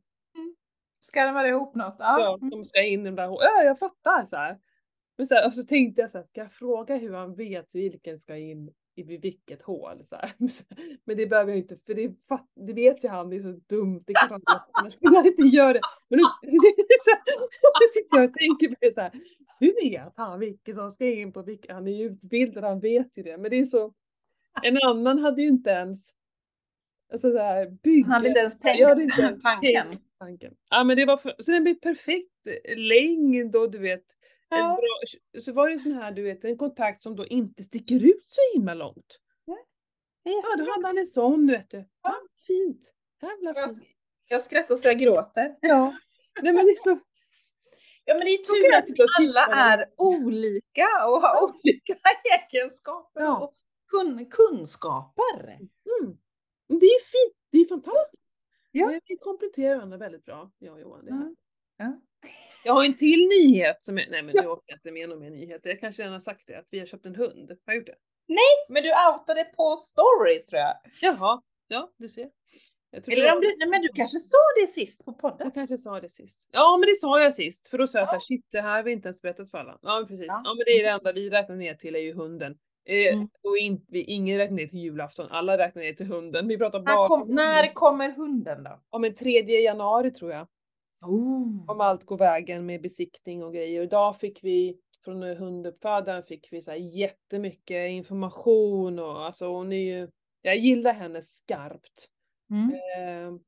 Skarvar 1.02 1.46
ihop 1.46 1.76
något. 1.76 1.96
Ja. 2.00 2.20
ja, 2.42 2.50
som 2.52 2.66
ska 2.66 2.84
in 2.84 3.02
i 3.02 3.06
de 3.06 3.16
där, 3.16 3.24
ja 3.24 3.64
jag 3.64 3.80
fattar 3.80 4.26
så 4.26 4.36
här. 4.36 4.60
Men 5.18 5.28
så 5.28 5.36
här, 5.36 5.48
och 5.48 5.54
så 5.54 5.64
tänkte 5.64 6.02
jag 6.02 6.12
så 6.12 6.18
här, 6.18 6.26
ska 6.26 6.42
jag 6.42 6.54
fråga 6.54 6.96
hur 6.96 7.14
han 7.14 7.36
vet 7.36 7.70
vilken 7.72 8.20
ska 8.20 8.38
in 8.38 8.74
i 9.00 9.18
vilket 9.18 9.62
hål? 9.62 10.04
Så 10.10 10.16
här. 10.16 10.34
Men 11.06 11.18
det 11.18 11.28
behöver 11.28 11.52
jag 11.52 11.60
inte, 11.60 11.78
för 11.86 11.94
det, 11.94 12.12
det 12.56 12.74
vet 12.74 13.04
ju 13.04 13.08
han, 13.08 13.30
det 13.30 13.36
är 13.36 13.42
så 13.42 13.60
dumt, 13.68 14.04
det 14.08 14.14
kan 14.14 14.30
han 14.30 14.40
inte, 14.40 14.62
annars 14.72 14.94
skulle 14.94 15.16
han 15.16 15.28
inte 15.28 15.42
göra 15.42 15.74
det. 15.74 15.82
Men 16.10 16.20
nu, 16.20 16.24
sitter 17.94 18.18
jag 18.18 18.30
och 18.30 18.34
tänker 18.34 18.68
på 18.68 18.76
det 18.80 18.94
så 18.94 19.02
här, 19.02 19.12
hur 19.60 19.90
vet 19.90 20.14
han 20.16 20.40
vilket 20.40 20.76
som 20.76 20.92
ska 20.92 21.06
in 21.06 21.34
på 21.34 21.42
vilket, 21.42 21.72
han 21.72 21.88
är 21.88 21.92
ju 21.92 22.06
utbildad, 22.06 22.64
han 22.64 22.80
vet 22.80 23.18
ju 23.18 23.24
det, 23.24 23.38
men 23.38 23.52
det 23.52 23.60
är 23.60 23.66
så, 23.66 23.94
en 24.64 24.78
annan 24.88 25.20
hade 25.20 25.42
ju 25.42 25.48
inte 25.48 25.70
ens, 25.70 26.10
alltså 27.12 27.32
så 27.32 27.38
här, 27.38 27.70
bygga. 27.84 28.06
Han 28.06 28.14
hade 28.14 28.28
inte 28.28 28.40
ens 28.40 28.60
tänkt 28.60 28.80
inte 28.80 29.22
ens 29.22 29.44
tanken. 29.44 29.98
tanken. 30.20 30.54
Ja 30.70 30.84
men 30.84 30.98
det 30.98 31.06
var 31.06 31.18
för, 31.18 31.34
så 31.40 31.52
den 31.52 31.64
blev 31.64 31.76
perfekt 31.76 32.32
längd 32.76 33.56
och 33.56 33.72
du 33.72 33.78
vet. 33.78 34.19
En 34.50 34.58
Ja. 34.60 34.76
Bra, 34.76 35.42
så 35.42 35.54
var 35.54 35.70
det 35.70 35.78
sån 35.80 35.92
här 35.92 36.12
du 36.12 36.24
vet 36.24 36.44
en 36.44 36.58
kontakt 36.58 37.02
som 37.02 37.16
då 37.16 37.26
inte 37.28 37.64
sticker 37.64 38.04
ut 38.04 38.24
så 38.26 38.42
himla 38.54 38.74
långt. 38.74 39.20
Är 40.24 40.32
Ja 40.32 40.56
då 40.66 40.72
hade 40.72 40.88
han 40.88 40.98
en 40.98 41.06
sån 41.06 41.48
du 41.48 41.54
vet 41.58 41.70
du. 41.70 41.78
Ja, 41.78 41.86
Ja. 42.04 42.16
fint. 42.48 42.94
Jävla 43.22 43.54
Jag, 43.60 43.70
fint. 43.76 43.88
jag 44.28 44.42
skrattar 44.42 44.76
så 44.76 44.88
jag 44.88 45.00
gråter. 45.00 45.56
Ja. 45.62 45.94
Nej 46.42 46.54
men 46.54 46.66
det 46.66 46.72
är 46.72 46.76
så. 46.84 47.00
Ja 48.06 48.14
men 48.16 48.26
det 48.26 48.32
är 48.32 48.38
tur 48.38 48.72
jag 48.72 48.84
att 48.84 48.90
vi 48.90 49.06
alla 49.20 49.46
är 49.74 49.86
olika 49.98 50.88
och 51.08 51.22
har 51.22 51.44
olika 51.44 51.96
egenskaper 52.52 53.22
Ja. 53.22 53.40
och 53.44 53.54
kun, 53.92 54.26
kunskaper. 54.30 55.46
Mm. 55.50 56.18
Det 56.68 56.86
är 56.86 57.04
fint. 57.06 57.38
Det 57.52 57.58
är 57.58 57.66
fantastiskt. 57.66 58.24
Ja. 58.72 58.92
Ja. 58.94 59.00
Vi 59.08 59.18
kompletterar 59.18 59.76
varandra 59.76 59.98
väldigt 59.98 60.26
bra, 60.26 60.52
jag 60.60 60.74
och 60.74 60.82
Johan. 60.82 61.06
Det 61.06 61.12
är 61.12 61.16
Ja. 61.16 61.36
Ja. 61.80 62.02
Jag 62.66 62.74
har 62.74 62.84
en 62.86 62.96
till 62.96 63.28
nyhet 63.28 63.84
som 63.84 63.98
är, 63.98 64.08
nej 64.10 64.24
men 64.24 64.36
nu 64.36 64.48
orkar 64.48 64.64
jag 64.66 64.78
inte 64.78 64.92
med 64.92 65.10
någon 65.10 65.20
mer 65.20 65.30
nyheter. 65.30 65.70
Jag 65.70 65.80
kanske 65.80 66.02
redan 66.02 66.14
har 66.14 66.20
sagt 66.20 66.44
det, 66.48 66.56
att 66.56 66.68
vi 66.70 66.80
har 66.80 66.86
köpt 66.86 67.06
en 67.06 67.16
hund. 67.16 67.50
Har 67.50 67.74
jag 67.74 67.76
gjort 67.76 67.86
det? 67.86 67.96
Men 68.70 68.84
du 68.84 68.90
outade 68.90 69.44
på 69.44 69.76
stories 69.76 70.46
tror 70.46 70.60
jag. 70.60 70.74
Jaha, 71.02 71.42
ja 71.68 71.92
du 71.98 72.10
ser. 72.10 72.30
Jag 72.92 73.14
Eller 73.14 73.36
om 73.36 73.42
du, 73.42 73.48
nej, 73.60 73.70
men 73.70 73.82
du 73.82 73.88
kanske 73.88 74.20
sa 74.20 74.38
det 74.62 74.68
sist 74.68 75.06
på 75.06 75.14
podden? 75.14 75.38
Jag 75.40 75.54
kanske 75.54 75.78
sa 75.78 76.00
det 76.00 76.10
sist. 76.10 76.50
Ja 76.52 76.78
men 76.78 76.88
det 76.88 76.96
sa 76.96 77.22
jag 77.22 77.34
sist, 77.34 77.68
för 77.68 77.78
då 77.78 77.88
sa 77.88 78.00
jag 78.00 78.08
såhär, 78.08 78.20
shit 78.20 78.46
det 78.52 78.62
här 78.62 78.76
har 78.76 78.84
vi 78.84 78.92
inte 78.92 79.08
ens 79.08 79.22
berättat 79.22 79.52
för 79.52 79.58
alla. 79.58 79.80
Ja 79.82 80.00
men 80.00 80.08
precis. 80.08 80.26
Ja. 80.28 80.42
Ja, 80.46 80.54
men 80.54 80.64
det 80.66 80.72
är 80.72 80.84
det 80.84 80.90
enda 80.90 81.12
vi 81.12 81.30
räknar 81.30 81.56
ner 81.56 81.74
till 81.74 81.96
är 81.96 82.00
ju 82.00 82.14
hunden. 82.14 82.58
Eh, 82.86 83.14
Mm. 83.14 83.30
Och 83.44 83.58
inte, 83.58 83.86
vi, 83.88 84.04
ingen 84.04 84.38
räknar 84.38 84.58
ner 84.58 84.68
till 84.68 84.80
julafton, 84.80 85.28
alla 85.32 85.58
räknar 85.58 85.84
ner 85.84 85.94
till 85.94 86.06
hunden. 86.06 86.48
Vi 86.48 86.58
pratar 86.58 86.80
När, 86.80 86.96
bara 86.96 87.08
kom, 87.08 87.22
om 87.22 87.28
när 87.36 87.74
kommer 87.74 88.10
hunden 88.12 88.64
då? 88.64 88.82
Om 88.90 89.04
en 89.04 89.16
3 89.16 89.62
januari 89.62 90.12
tror 90.12 90.32
jag. 90.32 90.48
Oh. 91.02 91.66
Om 91.68 91.82
allt 91.82 92.04
går 92.04 92.18
vägen 92.18 92.66
med 92.66 92.82
besiktning 92.82 93.44
och 93.44 93.54
grejer. 93.54 93.82
Idag 93.82 94.20
fick 94.20 94.44
vi 94.44 94.80
från 95.06 95.24
hunduppfödaren 95.24 96.24
fick 96.24 96.48
vi 96.52 96.62
så 96.62 96.72
här 96.72 96.78
jättemycket 96.78 97.90
information 97.90 99.00
och 99.00 99.26
alltså 99.26 99.48
hon 99.48 99.72
är 99.72 99.98
ju, 99.98 100.10
jag 100.42 100.58
gillar 100.58 100.94
henne 100.94 101.22
skarpt. 101.22 102.10
Mm. 102.52 102.74
Eh, 102.74 103.40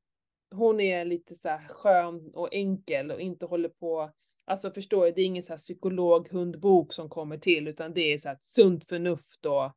hon 0.52 0.80
är 0.80 1.06
lite 1.06 1.36
så 1.36 1.49
här 1.49 1.68
skön 1.68 2.32
och 2.34 2.49
enkel 2.52 3.12
och 3.12 3.22
inte 3.22 3.45
håller 3.45 3.70
på, 3.70 4.12
alltså 4.45 4.72
förstår 4.72 5.06
jag, 5.06 5.16
det 5.16 5.22
är 5.22 5.26
ingen 5.26 5.43
så 5.43 5.54
här 5.54 5.58
psykologhundbok 5.58 6.93
som 6.93 7.10
kommer 7.10 7.38
till 7.38 7.68
utan 7.68 7.93
det 7.93 8.14
är 8.14 8.18
så 8.18 8.30
här 8.30 8.38
sunt 8.41 8.88
förnuft 8.88 9.45
och 9.45 9.72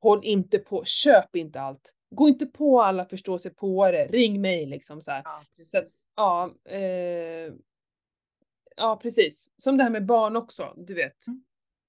håll 0.00 0.20
inte 0.22 0.58
på, 0.58 0.82
köp 0.84 1.36
inte 1.36 1.60
allt. 1.60 1.95
Gå 2.10 2.28
inte 2.28 2.46
på 2.46 2.82
alla 2.82 3.04
förstå 3.04 3.38
sig 3.38 3.54
på 3.54 3.90
det, 3.90 4.06
ring 4.06 4.40
mig 4.40 4.66
liksom 4.66 5.02
så 5.02 5.10
här. 5.10 5.22
Ja, 5.24 5.42
Så 5.66 5.78
att, 5.78 5.84
ja, 6.16 6.50
eh, 6.68 7.52
ja 8.76 8.98
precis. 9.02 9.52
Som 9.56 9.76
det 9.76 9.82
här 9.82 9.90
med 9.90 10.06
barn 10.06 10.36
också, 10.36 10.74
du 10.76 10.94
vet. 10.94 11.26
Mm. 11.26 11.42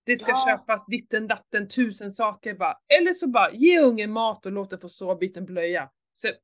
Det 0.03 0.17
ska 0.17 0.31
Ja. 0.31 0.45
köpas 0.47 0.85
ditten 0.85 1.27
datten, 1.27 1.67
tusen 1.67 2.11
saker 2.11 2.53
bara. 2.53 2.77
Eller 2.99 3.13
så 3.13 3.27
bara, 3.27 3.51
ge 3.51 3.79
ungen 3.79 4.11
mat 4.11 4.45
och 4.45 4.51
låt 4.51 4.69
den 4.69 4.79
få 4.79 4.89
sova, 4.89 5.15
byt 5.15 5.37
en 5.37 5.45
blöja. 5.45 5.89
Så, 6.13 6.27
pff, 6.27 6.37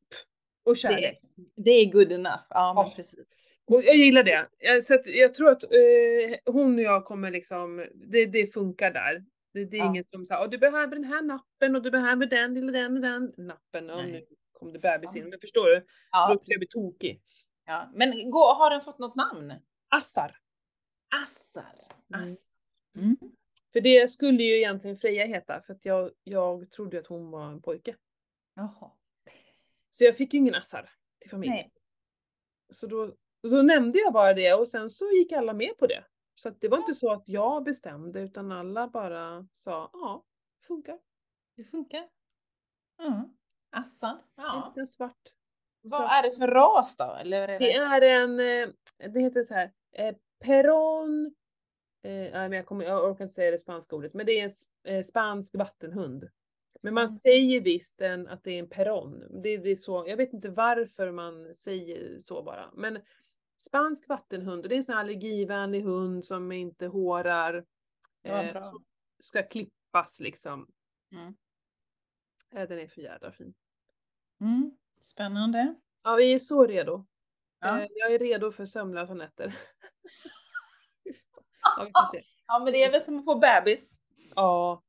och 0.66 0.72
Det, 0.74 0.80
kärlek. 0.80 1.20
det 1.56 1.72
är 1.72 1.92
good 1.92 2.12
enough. 2.12 2.42
Ja, 2.50 2.74
men 2.74 2.84
Ja. 2.84 2.94
precis. 2.96 3.40
Och 3.66 3.84
jag 3.84 3.96
gillar 3.96 4.24
det. 4.24 4.48
Så 4.84 4.96
att 4.96 5.08
jag 5.08 5.34
tror 5.34 5.50
att 5.52 5.64
eh, 5.64 6.54
hon 6.54 6.76
och 6.76 6.82
jag 6.82 7.06
kommer 7.06 7.32
liksom, 7.32 7.88
det, 7.96 8.26
det 8.26 8.54
funkar 8.54 8.92
där. 8.92 9.24
Det, 9.54 9.66
det 9.66 9.78
är 9.78 9.80
Ja. 9.80 9.86
ingen 9.90 10.04
som 10.04 10.26
säger, 10.26 10.48
du 10.48 10.58
behöver 10.58 10.96
den 10.96 11.04
här 11.04 11.22
nappen 11.22 11.76
och 11.76 11.82
du 11.82 11.92
behöver 11.92 12.26
den 12.26 12.58
eller 12.58 12.72
den 12.74 12.96
och 12.96 13.02
den 13.02 13.34
nappen. 13.38 13.90
Och 13.90 13.98
Nej. 14.04 14.12
nu 14.12 14.26
kom 14.52 14.74
det 14.74 14.80
bebis 14.80 15.16
in. 15.16 15.30
Men 15.30 15.40
förstår 15.40 15.66
du? 15.70 15.86
Ja, 16.12 16.28
Då 16.28 16.36
kan 16.38 16.46
jag 16.46 16.60
bli 16.60 16.68
tokig. 16.68 17.22
ja. 17.66 17.90
Men 17.94 18.32
gå, 18.32 18.54
har 18.54 18.70
den 18.70 18.82
fått 18.82 19.00
något 19.00 19.16
namn? 19.16 19.54
Assar. 19.90 20.38
Assar. 21.24 21.76
Mm. 22.14 22.24
Assar. 22.24 22.54
Mm. 22.96 23.18
För 23.74 23.82
det 23.82 24.10
skulle 24.10 24.44
ju 24.44 24.58
egentligen 24.58 24.98
Freja 24.98 25.26
heta, 25.26 25.62
för 25.62 25.74
att 25.74 25.86
jag, 25.86 26.12
jag 26.24 26.72
trodde 26.72 27.00
att 27.00 27.08
hon 27.08 27.32
var 27.32 27.48
en 27.48 27.62
pojke. 27.62 27.96
Jaha. 28.56 28.92
Så 29.92 30.04
jag 30.04 30.18
fick 30.18 30.34
ju 30.34 30.40
ingen 30.40 30.56
Assar 30.56 30.90
till 31.20 31.30
familjen. 31.30 31.56
Nej. 31.58 31.72
Så 32.70 32.88
då, 32.88 33.16
då 33.44 33.62
nämnde 33.62 34.00
jag 34.00 34.14
bara 34.14 34.34
det 34.34 34.54
och 34.54 34.68
sen 34.68 34.90
så 34.90 35.12
gick 35.12 35.32
alla 35.32 35.54
med 35.54 35.78
på 35.78 35.88
det. 35.88 36.04
Så 36.36 36.50
det 36.50 36.68
var 36.68 36.78
inte 36.78 36.94
så 36.94 37.12
att 37.12 37.30
jag 37.30 37.64
bestämde 37.64 38.20
utan 38.22 38.52
alla 38.52 38.88
bara 38.88 39.48
sa 39.54 39.90
ja, 39.94 40.24
funkar. 40.68 41.00
Det 41.56 41.64
funkar. 41.64 42.08
Mm. 43.02 43.22
Assar. 43.70 44.10
En 44.10 44.20
Ja. 44.36 44.68
liten 44.70 44.88
svart. 44.88 45.22
Vad 45.82 46.02
Så- 46.02 46.08
är 46.08 46.24
det 46.24 46.32
för 46.38 46.48
ras 46.48 46.98
då? 46.98 47.18
Eller 47.22 47.42
är 47.42 47.48
det... 47.48 47.58
Det 47.60 47.74
är 47.74 48.02
en, 48.02 48.40
eh, 48.40 48.70
det 49.14 49.20
heter 49.20 49.44
så 49.44 49.54
här, 49.54 49.72
eh, 49.92 50.16
peron, 50.40 51.36
eh, 52.04 52.28
jag, 52.54 52.66
kommer, 52.66 52.86
jag 52.86 53.12
orkar 53.12 53.24
inte 53.24 53.36
säga 53.36 53.52
det 53.52 53.60
spanska 53.60 53.96
ordet, 53.96 54.14
men 54.14 54.26
det 54.26 54.40
är 54.40 54.44
en 54.44 54.96
eh, 54.96 55.04
spansk 55.04 55.56
vattenhund. 55.56 56.30
Men 56.82 56.94
man 56.94 57.10
säger 57.10 57.62
visst 57.62 58.02
en, 58.02 58.28
att 58.28 58.44
det 58.44 58.52
är 58.52 58.60
en 58.60 58.70
peron. 58.70 59.42
Det, 59.44 59.58
det 59.58 59.72
är 59.72 59.76
så, 59.76 60.04
jag 60.08 60.18
vet 60.18 60.34
inte 60.34 60.50
varför 60.50 61.12
man 61.12 61.56
säger 61.56 62.20
så 62.20 62.44
bara. 62.44 62.70
Men 62.74 63.00
spansk 63.58 64.10
vattenhund, 64.10 64.64
och 64.64 64.70
det 64.70 64.76
är 64.76 64.78
en 64.78 64.84
sån 64.84 64.96
här 64.96 65.02
allergivänlig 65.02 65.82
hund 65.82 66.26
som 66.26 66.52
inte 66.52 66.88
hårar. 66.88 67.66
Ja, 68.22 68.44
eh, 68.44 68.62
som 68.62 68.86
ska 69.20 69.44
klippas 69.44 70.20
liksom. 70.20 70.68
Mm. 71.12 71.36
Eh, 72.52 72.68
den 72.68 72.80
är 72.80 72.88
för 72.88 73.02
jävla 73.02 73.32
fin. 73.32 73.54
Mm. 74.42 74.78
Spännande. 75.02 75.76
Ja, 76.04 76.16
vi 76.16 76.34
är 76.34 76.40
så 76.40 76.66
redo. 76.66 77.06
Ja. 77.60 77.82
Eh, 77.82 77.88
jag 77.90 78.14
är 78.14 78.20
redo 78.20 78.52
för 78.52 78.66
sömnlösa 78.66 79.14
nätter. 79.14 79.46
ja, 81.62 81.84
vi 81.86 81.92
får 81.92 82.06
se. 82.06 82.22
ja, 82.48 82.60
men 82.60 82.74
det 82.74 82.84
är 82.84 82.92
väl 82.92 83.02
som 83.02 83.20
att 83.20 83.26
få 83.26 83.36
bebis. 83.36 84.00
Ja. 84.36 84.84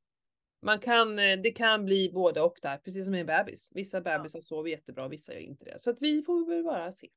Man 0.61 0.79
kan, 0.79 1.19
eh, 1.19 1.37
det 1.37 1.51
kan 1.51 1.85
bli 1.85 2.11
både 2.13 2.41
och 2.41 2.59
där, 2.61 2.77
precis 2.77 3.05
som 3.05 3.13
en 3.13 3.25
bebis. 3.25 3.71
Vissa 3.75 4.01
bebisar 4.01 4.39
sover 4.41 4.69
jättebra, 4.69 5.07
vissa 5.07 5.33
gör 5.33 5.39
inte 5.39 5.65
det. 5.65 5.79
Så 5.79 5.89
att 5.89 6.01
vi 6.01 6.23
får 6.23 6.47
väl 6.47 6.63
bara 6.63 6.91
se. 6.91 7.09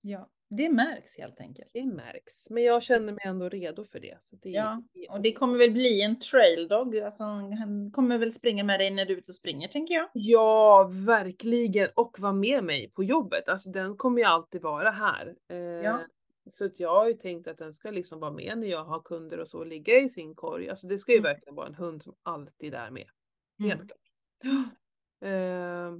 Ja, 0.00 0.28
det 0.50 0.68
märks 0.68 1.18
helt 1.18 1.40
enkelt. 1.40 1.68
Det 1.72 1.86
märks. 1.86 2.50
Men 2.50 2.62
jag 2.62 2.82
känner 2.82 3.12
mig 3.12 3.24
ändå 3.26 3.48
redo 3.48 3.84
för 3.84 4.00
det. 4.00 4.16
Så 4.22 4.36
det 4.36 4.50
Ja, 4.50 4.82
Och 5.10 5.20
det 5.20 5.32
kommer 5.32 5.58
väl 5.58 5.70
bli 5.70 6.02
en 6.02 6.18
trail 6.18 6.68
dog, 6.68 6.98
alltså 6.98 7.24
han 7.24 7.90
kommer 7.92 8.18
väl 8.18 8.32
springa 8.32 8.64
med 8.64 8.80
dig 8.80 8.90
när 8.90 9.04
du 9.06 9.12
är 9.14 9.18
ute 9.18 9.30
och 9.30 9.34
springer 9.34 9.68
tänker 9.68 9.94
jag. 9.94 10.08
Ja, 10.12 10.90
verkligen. 11.06 11.88
Och 11.94 12.16
vara 12.20 12.32
med 12.32 12.64
mig 12.64 12.90
på 12.90 13.04
jobbet. 13.04 13.48
Alltså 13.48 13.70
den 13.70 13.96
kommer 13.96 14.18
ju 14.18 14.24
alltid 14.24 14.62
vara 14.62 14.90
här. 14.90 15.34
Eh, 15.50 15.56
Ja. 15.58 16.00
Så 16.50 16.64
att 16.64 16.80
jag 16.80 16.94
har 16.94 17.08
ju 17.08 17.14
tänkt 17.14 17.48
att 17.48 17.58
den 17.58 17.72
ska 17.72 17.90
liksom 17.90 18.20
vara 18.20 18.30
med 18.32 18.58
när 18.58 18.66
jag 18.66 18.84
har 18.84 19.00
kunder 19.00 19.38
och 19.40 19.48
så, 19.48 19.64
ligga 19.64 19.98
i 20.00 20.08
sin 20.08 20.34
korg. 20.34 20.68
Alltså 20.70 20.86
det 20.86 20.98
ska 20.98 21.12
ju 21.12 21.18
Mm. 21.18 21.32
verkligen 21.32 21.54
vara 21.54 21.66
en 21.66 21.74
hund 21.74 22.02
som 22.02 22.14
alltid 22.22 22.74
är 22.74 22.90
med. 22.90 23.08
Helt 23.58 23.74
Mm. 23.80 23.86
klart. 23.86 23.98
Eh, 25.24 25.92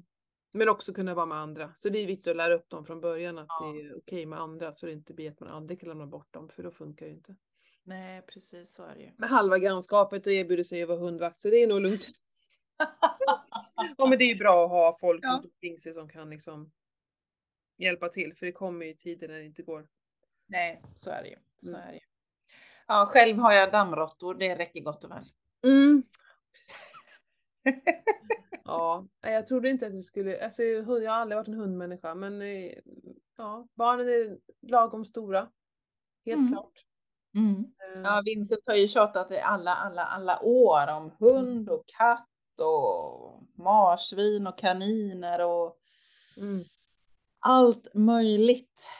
men 0.52 0.68
också 0.68 0.92
kunna 0.94 1.14
vara 1.14 1.26
med 1.26 1.38
andra. 1.38 1.72
Så 1.76 1.88
det 1.88 1.98
är 1.98 2.06
viktigt 2.06 2.30
att 2.30 2.36
lära 2.36 2.54
upp 2.54 2.68
dem 2.70 2.84
från 2.84 3.00
början 3.00 3.38
att 3.38 3.46
Ja. 3.48 3.66
det 3.72 3.80
är 3.80 3.98
okej 3.98 4.26
med 4.26 4.40
andra 4.40 4.72
så 4.72 4.86
det 4.86 4.92
inte 4.92 5.14
blir 5.14 5.30
att 5.30 5.40
man 5.40 5.48
aldrig 5.48 5.80
kan 5.80 5.88
lämna 5.88 6.06
bort 6.06 6.32
dem 6.32 6.48
för 6.48 6.62
då 6.62 6.70
funkar 6.70 7.06
det 7.06 7.12
inte. 7.12 7.36
Nej, 7.82 8.22
precis 8.22 8.74
så 8.74 8.84
är 8.84 8.94
det 8.94 9.00
ju. 9.02 9.10
Med 9.16 9.30
halva 9.30 9.58
grannskapet 9.58 10.26
och 10.26 10.32
erbjuder 10.32 10.64
sig 10.64 10.82
att 10.82 10.88
vara 10.88 10.98
hundvakt 10.98 11.40
så 11.40 11.50
det 11.50 11.56
är 11.62 11.66
nog 11.66 11.80
lugnt. 11.80 12.08
Ja 13.98 14.06
men 14.06 14.18
det 14.18 14.24
är 14.24 14.28
ju 14.28 14.34
bra 14.38 14.64
att 14.64 14.70
ha 14.70 14.98
folk 15.00 15.24
Ja. 15.24 15.32
runt 15.32 15.44
omkring 15.44 15.78
sig 15.78 15.94
som 15.94 16.08
kan 16.08 16.30
liksom 16.30 16.72
hjälpa 17.78 18.08
till 18.08 18.34
för 18.34 18.46
det 18.46 18.52
kommer 18.52 18.86
ju 18.86 18.94
tider 18.94 19.28
när 19.28 19.38
det 19.38 19.44
inte 19.44 19.62
går. 19.62 19.88
Nej, 20.46 20.82
så 20.94 21.10
är 21.10 21.22
det 21.22 21.28
ju. 21.28 21.36
Så 21.56 21.74
Mm. 21.76 21.88
är 21.88 21.92
det 21.92 21.94
ju. 21.94 22.04
Ja, 22.86 23.06
själv 23.12 23.38
har 23.38 23.52
jag 23.52 23.72
dammråttor, 23.72 24.34
det 24.34 24.56
räcker 24.56 24.80
gott 24.80 25.04
och 25.04 25.10
väl. 25.10 25.24
Mm. 25.64 26.02
Ja, 28.68 29.06
jag 29.20 29.46
trodde 29.46 29.68
inte 29.70 29.86
att 29.86 29.92
du 29.92 30.02
skulle, 30.02 30.44
alltså 30.44 30.62
jag 30.62 30.84
har 30.84 31.08
aldrig 31.08 31.36
varit 31.36 31.48
en 31.48 31.54
hundmänniska 31.54 32.14
men 32.14 32.42
eh, 32.42 32.72
ja, 33.36 33.68
barnen 33.74 34.08
är 34.08 34.38
lagom 34.70 35.04
stora. 35.04 35.48
Helt 36.26 36.38
Mm. 36.38 36.52
klart. 36.52 36.72
Mm. 37.34 37.54
Eh, 37.96 38.02
Ja, 38.02 38.22
Vincent 38.24 38.60
har 38.66 38.74
ju 38.74 38.88
tjatat 38.88 39.30
i 39.30 39.38
alla, 39.38 39.74
alla, 39.74 40.04
alla 40.04 40.40
år 40.42 40.88
om 40.92 41.10
hund 41.18 41.70
och 41.70 41.84
katt 41.98 42.28
och 42.60 43.42
marsvin 43.64 44.46
och 44.46 44.58
kaniner 44.58 45.44
och 45.46 45.76
Mm. 46.38 46.64
allt 47.38 47.94
möjligt. 47.94 48.90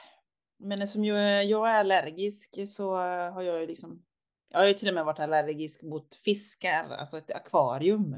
Men 0.57 0.81
eftersom 0.81 1.05
jag, 1.05 1.17
är- 1.19 1.41
jag 1.41 1.69
är 1.69 1.73
allergisk 1.79 2.59
så 2.67 2.95
har 3.31 3.41
jag 3.41 3.59
ju 3.61 3.67
liksom, 3.67 4.03
jag 4.49 4.59
har 4.59 4.65
ju 4.67 4.73
till 4.73 4.87
och 4.87 4.93
med 4.93 5.05
varit 5.05 5.19
allergisk 5.19 5.83
mot 5.83 6.15
fiskar, 6.15 6.89
alltså 6.89 7.17
ett 7.17 7.31
akvarium. 7.31 8.15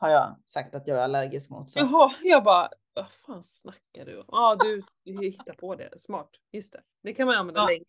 Har 0.00 0.08
jag 0.10 0.36
sagt 0.46 0.74
att 0.74 0.86
jag 0.88 0.98
är 0.98 1.02
allergisk 1.02 1.50
mot. 1.50 1.70
Så. 1.70 1.78
Jaha, 1.78 2.10
jag 2.22 2.44
bara, 2.44 2.68
vad 2.94 3.10
fan 3.10 3.42
snackar 3.44 4.04
du 4.04 4.18
om? 4.18 4.24
Ja, 4.28 4.56
du 4.60 4.82
hittar 5.04 5.54
på 5.54 5.74
det. 5.74 6.00
Smart. 6.00 6.30
Just 6.52 6.72
det. 6.72 6.80
Det 7.02 7.14
kan 7.14 7.26
man 7.26 7.36
använda 7.36 7.60
Ja. 7.60 7.66
länge. 7.66 7.84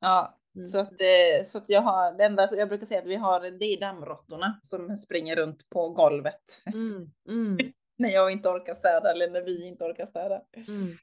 Ja, 0.00 0.38
Mm. 0.56 0.66
så 0.66 0.78
att, 0.78 0.92
eh, 0.92 1.44
så 1.44 1.58
att 1.58 1.64
jag 1.68 1.80
har, 1.82 2.12
det 2.12 2.24
enda 2.24 2.48
jag 2.56 2.68
brukar 2.68 2.86
säga 2.86 3.00
att 3.00 3.06
vi 3.06 3.16
har, 3.16 3.40
det 3.40 3.64
är 3.64 3.80
dammråttorna 3.80 4.58
som 4.62 4.96
springer 4.96 5.36
runt 5.36 5.68
på 5.70 5.88
golvet 5.90 6.62
Mm. 6.66 7.10
Mm. 7.28 7.58
när 7.98 8.10
jag 8.10 8.30
inte 8.30 8.48
orkar 8.48 8.74
städa 8.74 9.10
eller 9.10 9.30
när 9.30 9.40
vi 9.42 9.66
inte 9.66 9.84
orkar 9.84 10.06
städa. 10.06 10.42
Mm. 10.68 10.96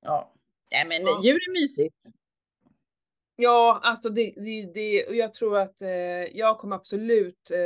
Ja, 0.00 0.34
Nej, 0.72 0.88
men 0.88 1.02
Ja. 1.06 1.20
djur 1.24 1.34
är 1.48 1.52
mysigt. 1.52 2.04
Ja, 3.36 3.80
alltså 3.82 4.10
det, 4.10 4.34
det, 4.36 4.72
det, 4.74 5.06
och 5.06 5.14
jag 5.14 5.34
tror 5.34 5.58
att 5.58 5.82
eh, 5.82 5.88
jag 6.38 6.58
kommer 6.58 6.76
absolut, 6.76 7.50
eh, 7.50 7.58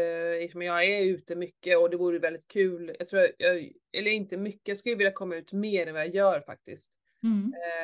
eftersom 0.44 0.62
jag 0.62 0.84
är 0.84 1.00
ute 1.04 1.36
mycket 1.36 1.78
och 1.78 1.90
det 1.90 1.96
vore 1.96 2.18
väldigt 2.18 2.48
kul. 2.48 2.96
Jag 2.98 3.08
tror 3.08 3.26
jag, 3.38 3.72
eller 3.92 4.10
inte 4.10 4.36
mycket, 4.36 4.68
jag 4.68 4.76
skulle 4.76 4.94
vilja 4.94 5.12
komma 5.12 5.36
ut 5.36 5.52
mer 5.52 5.86
än 5.86 5.94
vad 5.94 6.02
jag 6.02 6.14
gör 6.14 6.40
faktiskt. 6.40 6.94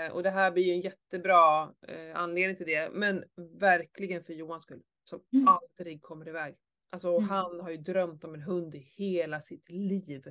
Eh, 0.07 0.13
och 0.13 0.23
det 0.23 0.31
här 0.31 0.51
blir 0.51 0.63
ju 0.65 0.73
en 0.73 0.81
jättebra 0.81 1.63
eh, 1.89 2.17
anledning 2.17 2.57
till 2.57 2.67
det, 2.67 2.91
men 2.93 3.25
verkligen 3.61 4.23
för 4.25 4.33
Johans 4.33 4.63
skull. 4.63 4.83
Som 5.05 5.21
Mm. 5.33 5.49
aldrig 5.49 6.03
kommer 6.03 6.29
iväg. 6.29 6.55
Alltså 6.93 7.09
Mm. 7.09 7.29
han 7.29 7.61
har 7.61 7.71
ju 7.71 7.77
drömt 7.77 8.25
om 8.25 8.35
en 8.35 8.43
hund 8.43 8.75
i 8.75 8.79
hela 8.79 9.41
sitt 9.41 9.71
liv. 9.71 10.23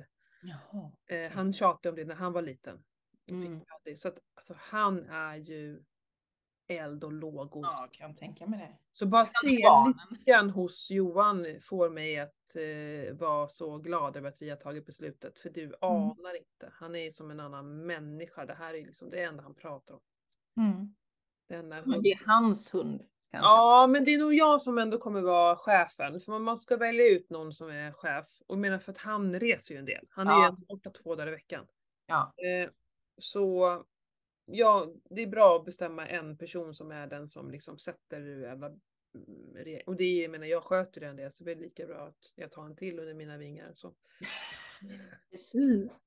Jaha. 0.42 0.92
Eh, 1.10 1.30
han 1.30 1.52
tjatade 1.52 1.88
om 1.90 1.96
det 1.96 2.04
när 2.04 2.14
han 2.14 2.32
var 2.32 2.42
liten. 2.42 2.78
Mm. 3.30 3.60
aldrig. 3.68 3.98
Så 3.98 4.08
att 4.08 4.18
alltså, 4.34 4.54
han 4.58 5.06
är 5.08 5.36
ju 5.36 5.82
eld 6.68 7.04
och 7.04 7.12
lågor. 7.12 7.62
Ja, 7.62 7.88
kan 7.92 8.14
tänka 8.14 8.46
mig 8.46 8.58
det. 8.58 8.78
Så 8.92 9.06
bara 9.06 9.24
se 9.24 9.58
lyckan 10.10 10.50
hos 10.50 10.90
Johan 10.90 11.46
får 11.62 11.90
mig 11.90 12.18
att 12.18 12.56
eh, 12.56 13.14
vara 13.16 13.48
så 13.48 13.78
glad 13.78 14.16
över 14.16 14.28
att 14.28 14.42
vi 14.42 14.50
har 14.50 14.56
tagit 14.56 14.86
beslutet. 14.86 15.38
För 15.38 15.50
du 15.50 15.74
anar 15.80 16.36
inte. 16.36 16.72
Han 16.72 16.96
är 16.96 17.10
som 17.10 17.30
en 17.30 17.40
annan 17.40 17.86
människa. 17.86 18.46
Det 18.46 18.54
här 18.54 18.74
är 18.74 18.84
liksom 18.86 19.10
det 19.10 19.22
enda 19.22 19.42
han 19.42 19.54
pratar 19.54 19.94
om. 19.94 20.00
Mm. 20.56 20.94
Men 21.84 22.02
det 22.02 22.12
är 22.12 22.26
hans 22.26 22.74
hund 22.74 23.02
kanske. 23.30 23.48
Ja, 23.48 23.86
men 23.86 24.04
det 24.04 24.14
är 24.14 24.18
nog 24.18 24.34
jag 24.34 24.62
som 24.62 24.78
ändå 24.78 24.98
kommer 24.98 25.20
vara 25.20 25.56
chefen. 25.56 26.20
För 26.20 26.38
man 26.38 26.56
ska 26.56 26.76
välja 26.76 27.06
ut 27.08 27.30
någon 27.30 27.52
som 27.52 27.70
är 27.70 27.92
chef. 27.92 28.26
Och 28.46 28.58
menar 28.58 28.78
för 28.78 28.92
att 28.92 28.98
han 28.98 29.40
reser 29.40 29.74
ju 29.74 29.78
en 29.78 29.84
del. 29.84 30.06
Han 30.10 30.28
är 30.28 30.32
ju 30.34 30.40
Ja. 30.40 30.48
ändå 30.48 30.60
borta 30.68 30.90
två 30.90 31.14
dagar 31.14 31.28
i 31.28 31.30
veckan. 31.30 31.66
Ja. 32.06 32.32
Eh, 32.36 32.70
så 33.18 33.82
ja, 34.46 34.92
det 35.10 35.22
är 35.22 35.26
bra 35.26 35.56
att 35.56 35.64
bestämma 35.64 36.08
en 36.08 36.36
person 36.36 36.74
som 36.74 36.90
är 36.90 37.06
den 37.06 37.28
som 37.28 37.50
liksom 37.50 37.78
sätter 37.78 38.48
alla 38.48 38.66
mm, 38.66 39.80
och 39.86 39.96
det 39.96 40.04
är, 40.04 40.22
jag 40.22 40.30
menar, 40.30 40.46
jag 40.46 40.64
sköter 40.64 41.00
redan 41.00 41.16
det 41.16 41.30
så 41.30 41.44
det 41.44 41.50
är 41.52 41.56
lika 41.56 41.86
bra 41.86 42.06
att 42.06 42.32
jag 42.34 42.50
tar 42.52 42.64
en 42.64 42.76
till 42.76 42.98
under 42.98 43.14
mina 43.14 43.36
vingar. 43.36 43.72
Så. 43.74 43.94
Precis. 45.30 46.04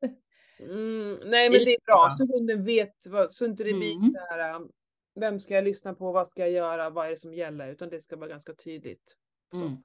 Mm, 0.59 1.19
nej 1.25 1.49
men 1.49 1.65
det 1.65 1.75
är 1.75 1.85
bra, 1.85 2.09
så 2.11 2.25
hunden 2.33 2.65
vet, 2.65 3.07
vad, 3.07 3.31
så 3.31 3.45
inte 3.45 3.63
det 3.63 3.73
blir 3.73 3.95
Mm. 3.95 4.09
så 4.09 4.19
här, 4.19 4.55
um, 4.55 4.71
vem 5.15 5.39
ska 5.39 5.53
jag 5.53 5.63
lyssna 5.63 5.93
på, 5.93 6.11
vad 6.11 6.27
ska 6.27 6.41
jag 6.41 6.51
göra, 6.51 6.89
vad 6.89 7.05
är 7.05 7.09
det 7.09 7.17
som 7.17 7.33
gäller, 7.33 7.67
utan 7.67 7.89
det 7.89 8.01
ska 8.01 8.15
vara 8.15 8.29
ganska 8.29 8.53
tydligt. 8.53 9.17
Mm. 9.53 9.83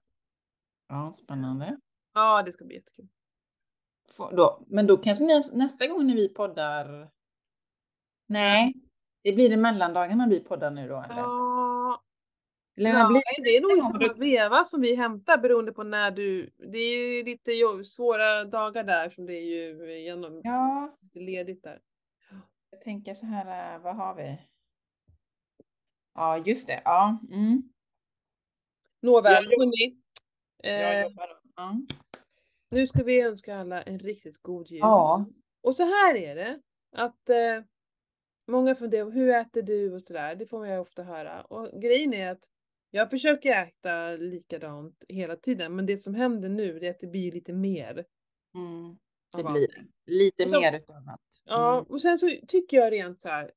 Ja, 0.88 1.10
spännande. 1.12 1.80
Ja, 2.14 2.42
det 2.42 2.52
ska 2.52 2.64
bli 2.64 2.76
jättekul. 2.76 3.08
Då, 4.18 4.64
men 4.66 4.86
då 4.86 4.96
kanske 4.96 5.24
nästa 5.52 5.86
gång 5.86 6.06
när 6.06 6.14
vi 6.14 6.28
poddar. 6.28 7.10
Nej, 8.32 8.74
det 9.22 9.32
blir 9.32 9.48
det 9.50 9.56
mellandagarna 9.56 10.26
vi 10.28 10.40
poddar 10.40 10.70
nu 10.70 10.88
då 10.88 11.02
eller? 11.02 11.16
Ja, 11.16 12.02
Eller 12.76 12.90
Ja, 12.90 13.08
blir 13.08 13.44
det 13.44 13.56
är 13.56 13.60
nog 13.62 13.76
i 13.78 13.80
samma 13.80 14.14
veva 14.14 14.64
som 14.64 14.80
vi 14.80 14.94
hämtar 14.94 15.38
beroende 15.38 15.72
på 15.72 15.82
när 15.82 16.10
du, 16.10 16.50
det 16.72 16.78
är 16.78 16.96
ju 17.16 17.22
lite 17.24 17.52
jo- 17.52 17.84
svåra 17.84 18.44
dagar 18.44 18.84
där 18.84 19.10
som 19.10 19.26
det 19.26 19.34
är 19.34 19.40
ju 19.44 20.00
genom, 20.02 20.40
Ja, 20.44 20.96
ledigt 21.14 21.62
där. 21.62 21.80
jag 22.70 22.80
tänker 22.80 23.14
så 23.14 23.26
här, 23.26 23.74
äh, 23.76 23.80
vad 23.82 23.96
har 23.96 24.14
vi? 24.14 24.38
Ja, 26.14 26.38
just 26.38 26.66
det. 26.66 26.82
Ja, 26.84 27.18
mm. 27.32 27.62
Nåväl, 29.02 29.32
Jag 29.32 29.44
jobb- 29.44 29.58
hörni. 29.60 29.98
Eh, 30.62 31.02
jobbar. 31.02 31.38
Ja. 31.56 31.76
nu 32.70 32.86
ska 32.86 33.02
vi 33.02 33.20
önska 33.22 33.56
alla 33.56 33.82
en 33.82 33.98
riktigt 33.98 34.42
god 34.42 34.70
jul. 34.70 34.78
Ja. 34.82 35.26
Och 35.62 35.76
så 35.76 35.82
här 35.84 36.14
är 36.16 36.34
det, 36.34 36.60
att 36.96 37.28
eh, 37.28 37.64
många 38.48 38.74
funderar 38.74 39.10
hur 39.10 39.28
äter 39.28 39.62
du 39.62 39.92
och 39.92 40.02
sådär, 40.02 40.34
det 40.34 40.46
får 40.46 40.58
man 40.58 40.70
ju 40.70 40.78
ofta 40.78 41.02
höra. 41.02 41.42
Och 41.42 41.80
grejen 41.82 42.14
är 42.14 42.30
att 42.30 42.44
jag 42.90 43.10
försöker 43.10 43.50
äta 43.62 44.10
likadant 44.12 45.04
hela 45.08 45.36
tiden, 45.36 45.76
men 45.76 45.86
det 45.86 45.96
som 45.96 46.14
händer 46.14 46.48
nu 46.48 46.78
det 46.78 46.86
är 46.86 46.90
att 46.90 47.00
det 47.00 47.06
blir 47.06 47.32
lite 47.32 47.52
mer. 47.52 48.04
Mm. 48.54 48.98
Det 49.36 49.42
blir 49.52 49.68
det. 49.68 49.84
Lite 50.12 50.42
så- 50.42 50.60
mer 50.60 50.76
utav 50.76 50.96
allt. 50.96 51.42
Ja, 51.44 51.72
Mm. 51.78 51.84
och 51.90 52.02
sen 52.02 52.18
så 52.18 52.30
tycker 52.48 52.76
jag 52.76 52.92
rent 52.92 53.20
så 53.20 53.28
här 53.28 53.52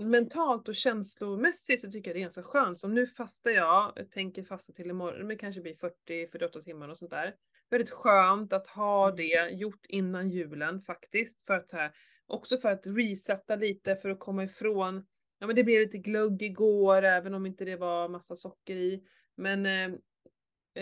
mentalt 0.00 0.68
och 0.68 0.74
känslomässigt 0.74 1.80
så 1.80 1.90
tycker 1.90 2.10
jag 2.10 2.16
det 2.16 2.18
är 2.20 2.22
ganska 2.22 2.42
skönt. 2.42 2.78
Som 2.78 2.94
nu 2.94 3.06
fastar 3.06 3.50
jag, 3.50 3.92
jag 3.96 4.10
tänker 4.10 4.42
fasta 4.42 4.72
till 4.72 4.90
imorgon, 4.90 5.26
men 5.26 5.38
kanske 5.38 5.60
blir 5.60 5.74
40-48 5.74 6.62
timmar 6.62 6.88
och 6.88 6.98
sånt 6.98 7.10
där. 7.10 7.34
Väldigt 7.70 7.90
skönt 7.90 8.52
att 8.52 8.66
ha 8.66 9.04
Mm. 9.04 9.16
det 9.16 9.50
gjort 9.50 9.86
innan 9.88 10.30
julen 10.30 10.80
faktiskt. 10.80 11.42
För 11.46 11.54
att 11.54 11.68
så 11.68 11.76
här, 11.76 11.92
också 12.32 12.58
för 12.58 12.68
att 12.68 12.86
resetta 12.86 13.56
lite 13.56 13.96
för 13.96 14.10
att 14.10 14.18
komma 14.18 14.44
ifrån, 14.44 15.06
ja 15.38 15.46
men 15.46 15.56
det 15.56 15.64
blev 15.64 15.80
lite 15.80 15.98
glögg 15.98 16.42
igår 16.42 17.02
även 17.02 17.34
om 17.34 17.46
inte 17.46 17.64
det 17.64 17.76
var 17.76 18.08
massa 18.08 18.36
socker 18.36 18.76
i. 18.76 19.02
Men, 19.34 19.66
eh, 19.66 19.92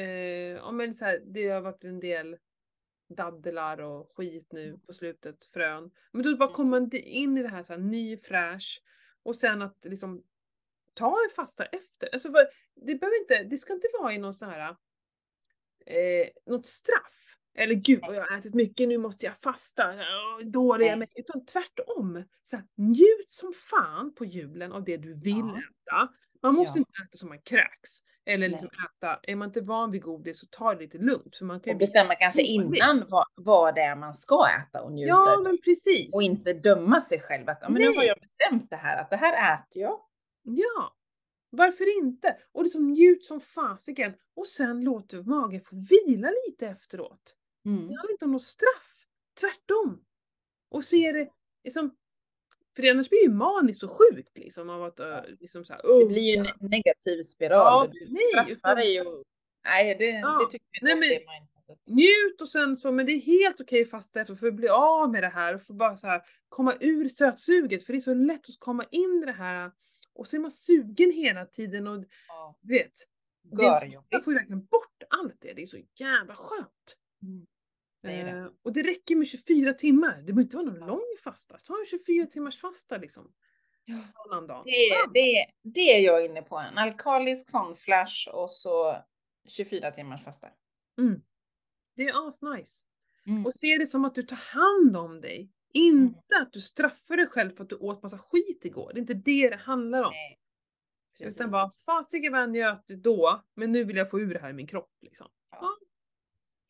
eh, 0.03 0.57
ja 0.57 0.71
men 0.71 0.95
så 0.95 1.05
här, 1.05 1.23
det 1.25 1.49
har 1.49 1.61
varit 1.61 1.85
en 1.85 2.01
del 2.01 2.37
daddelar 3.09 3.79
och 3.81 4.13
skit 4.17 4.53
nu 4.53 4.79
på 4.87 4.93
slutet, 4.93 5.45
frön. 5.45 5.91
Men 6.13 6.23
då 6.23 6.37
bara 6.37 6.49
Mm. 6.49 6.55
komma 6.57 6.89
in 6.93 7.39
i 7.39 7.43
det 7.43 7.49
här, 7.49 7.63
så 7.63 7.73
här 7.73 7.81
ny 7.81 8.17
fräsch 8.17 8.83
och 9.23 9.37
sen 9.37 9.63
att 9.63 9.85
liksom 9.85 10.25
ta 10.95 11.17
en 11.25 11.35
fasta 11.37 11.65
efter. 11.65 12.09
Alltså 12.13 12.33
det 12.75 12.95
behöver 12.95 13.21
inte, 13.21 13.43
det 13.43 13.57
ska 13.57 13.73
inte 13.73 13.89
vara 14.01 14.15
i 14.15 14.19
någon 14.19 14.33
sån 14.33 14.51
här 14.51 14.77
eh, 15.87 16.29
något 16.47 16.67
straff. 16.67 17.30
Eller 17.55 17.75
gud 17.75 18.01
vad 18.07 18.15
jag 18.15 18.27
har 18.27 18.39
ätit 18.39 18.55
mycket, 18.55 18.89
nu 18.89 18.99
måste 18.99 19.27
jag 19.27 19.37
fasta, 19.37 19.95
Åh, 19.95 20.47
dålig 20.47 20.87
jag 20.87 20.93
är 20.93 20.97
Nej. 20.97 20.99
mig. 20.99 21.09
Utan 21.15 21.45
tvärtom. 21.45 22.25
Så 22.43 22.57
här, 22.57 22.65
njut 22.77 23.31
som 23.31 23.53
fan 23.53 24.15
på 24.15 24.25
julen 24.25 24.73
av 24.73 24.85
det 24.85 24.97
du 24.97 25.15
vill 25.15 25.39
Ja. 25.39 25.59
äta. 25.59 26.13
Man 26.43 26.55
måste 26.55 26.79
Ja. 26.79 26.81
inte 26.81 26.93
äta 27.03 27.17
som 27.17 27.29
man 27.29 27.41
kräks. 27.43 27.91
Eller 28.27 28.49
liksom 28.49 28.69
äta, 28.69 29.21
är 29.23 29.37
man 29.37 29.49
inte 29.49 29.61
van 29.61 29.91
vid 29.91 30.03
godis 30.03 30.41
så 30.41 30.47
ta 30.51 30.75
det 30.75 30.81
lite 30.81 30.99
lugnt. 30.99 31.37
För 31.37 31.45
man 31.45 31.61
kan 31.61 31.73
Och 31.73 31.79
bestämma 31.79 32.15
kanske 32.15 32.43
innan 32.43 33.05
vad, 33.09 33.25
vad 33.37 33.75
det 33.75 33.81
är 33.81 33.97
man 33.97 34.15
ska 34.15 34.47
äta 34.61 34.83
och 34.83 34.93
njuta 34.93 35.09
Ja 35.09 35.41
men 35.45 35.59
precis. 35.65 36.15
Och 36.17 36.23
inte 36.23 36.53
döma 36.53 37.01
sig 37.01 37.21
själv 37.21 37.49
att 37.49 37.63
men 37.63 37.73
nu 37.83 37.97
har 37.97 38.03
jag 38.03 38.19
bestämt 38.21 38.71
det 38.71 38.77
här, 38.77 39.01
att 39.01 39.11
det 39.11 39.17
här 39.17 39.55
äter 39.55 39.83
jag. 39.83 40.01
Ja, 40.43 40.97
varför 41.51 41.99
inte? 41.99 42.37
Och 42.53 42.63
liksom 42.63 42.91
njut 42.93 43.25
som 43.25 43.41
fasiken 43.41 44.13
och 44.37 44.47
sen 44.47 44.81
låt 44.81 45.13
magen 45.13 45.61
få 45.61 45.77
vila 45.77 46.29
lite 46.47 46.67
efteråt. 46.67 47.37
Det 47.65 47.71
Mm. 47.71 47.83
handlar 47.83 48.11
inte 48.11 48.25
om 48.25 48.33
något 48.33 48.43
straff, 48.43 49.07
tvärtom. 49.41 50.05
Och 50.71 50.85
se 50.85 51.13
det 51.13 51.29
liksom, 51.65 51.97
för 52.77 52.91
annars 52.91 53.09
blir 53.09 53.19
det 53.19 53.25
ju 53.33 53.33
maniskt 53.37 53.83
och 53.83 53.91
sjukt 53.91 54.39
liksom 54.39 54.71
av 54.71 54.85
att 54.85 55.01
ö, 55.01 55.25
liksom 55.41 55.65
så 55.65 55.73
här, 55.73 55.83
Det 55.83 55.89
oh, 55.89 56.09
blir 56.09 56.23
ju 56.23 56.37
en 56.37 56.45
ja. 56.45 56.55
negativ 56.69 57.23
spiral. 57.23 57.87
Ja, 57.87 57.93
du 57.93 58.13
nej, 58.13 58.53
utan- 58.53 58.77
dig 58.77 58.95
ju. 58.95 59.05
Nej, 59.65 59.97
det, 59.99 60.05
Ja, 60.05 60.39
det 60.45 60.51
tycker 60.51 60.67
jag 60.81 60.91
inte 60.97 61.07
det 61.07 61.25
mindsetet. 61.39 61.87
Njut 61.87 62.41
och 62.41 62.49
sen 62.49 62.77
så, 62.77 62.93
men 62.93 63.07
det 63.07 63.13
är 63.13 63.21
helt 63.21 63.61
okej 63.61 63.85
fasta 63.85 64.21
efter 64.21 64.35
för 64.35 64.47
att 64.47 64.55
bli 64.55 64.69
av 64.69 65.11
med 65.11 65.23
det 65.23 65.29
här 65.29 65.55
och 65.55 65.63
få 65.63 65.73
bara 65.73 65.97
så 65.97 66.07
här 66.07 66.23
komma 66.49 66.75
ur 66.81 67.09
sötsuget 67.09 67.85
för 67.87 67.93
det 67.93 67.99
är 67.99 68.01
så 68.01 68.15
lätt 68.15 68.49
att 68.49 68.59
komma 68.59 68.85
in 68.91 69.21
i 69.23 69.27
det 69.27 69.33
här 69.33 69.73
och 70.13 70.29
så 70.29 70.37
är 70.37 70.41
man 70.41 70.51
sugen 70.51 71.13
hela 71.13 71.47
tiden 71.47 71.87
och 71.87 72.05
Ja, 72.29 72.59
vet, 72.61 72.93
det, 73.43 73.63
görjobbigt. 73.63 74.07
jag 74.11 74.25
får 74.25 74.33
ju 74.33 74.39
verkligen 74.39 74.65
bort 74.65 75.03
allt 75.11 75.41
det, 75.41 75.53
det 75.53 75.63
är 75.63 75.67
så 75.67 75.79
jävla 75.95 76.35
skönt. 76.37 76.97
Mm. 77.23 77.47
Det. 78.03 78.21
Eh, 78.21 78.47
och 78.63 78.73
det 78.73 78.83
räcker 78.83 79.17
med 79.17 79.29
24 79.29 79.73
timmar, 79.75 80.17
det 80.17 80.23
behöver 80.33 80.43
inte 80.43 80.57
vara 80.57 80.67
någon 80.67 80.81
Ja. 80.81 80.87
lång 80.87 81.17
fasta. 81.25 81.59
Ta 81.59 81.79
en 81.79 81.87
24 81.87 82.27
timmars 82.27 82.61
fasta 82.61 82.97
liksom. 82.99 83.33
Ja. 83.85 83.99
Annan 84.15 84.47
dag. 84.47 84.65
Det, 84.65 85.21
det, 85.21 85.47
det 85.63 85.81
är 85.97 86.01
jag 86.01 86.25
inne 86.25 86.43
på. 86.43 86.59
En 86.59 86.79
alkalisk 86.79 87.51
sån 87.51 87.77
flash 87.77 88.29
och 88.33 88.51
så 88.51 89.05
24 89.49 89.91
timmars 89.91 90.25
fasta. 90.25 90.49
Mm. 90.99 91.23
Det 91.97 92.03
är 92.03 92.29
asnice. 92.29 92.87
Mm. 93.27 93.47
Och 93.47 93.55
se 93.55 93.79
det 93.79 93.87
som 93.87 94.05
att 94.05 94.15
du 94.15 94.23
tar 94.23 94.37
hand 94.37 94.97
om 94.97 95.21
dig. 95.21 95.51
Inte 95.73 96.37
att 96.37 96.53
du 96.53 96.61
straffar 96.61 97.17
dig 97.17 97.27
själv 97.27 97.51
för 97.57 97.63
att 97.65 97.71
du 97.71 97.77
åt 97.77 98.03
massa 98.03 98.19
skit 98.19 98.65
igår. 98.65 98.91
Det 98.95 98.99
är 98.99 99.01
inte 99.01 99.15
det 99.15 99.49
det 99.49 99.57
handlar 99.57 100.03
om. 100.03 100.11
Nej, 100.13 100.41
precis. 101.19 101.37
Utan 101.37 101.51
bara, 101.51 101.71
fasiken 101.87 102.33
vad 102.33 102.43
jag 102.43 102.51
njöt 102.51 102.87
då, 102.89 103.43
men 103.55 103.73
nu 103.73 103.85
vill 103.85 103.97
jag 103.97 104.11
få 104.11 104.21
ur 104.21 104.35
det 104.35 104.41
här 104.41 104.51
i 104.51 104.53
min 104.53 104.67
kropp. 104.67 104.93
Liksom. 105.01 105.29
Ja. 105.51 105.77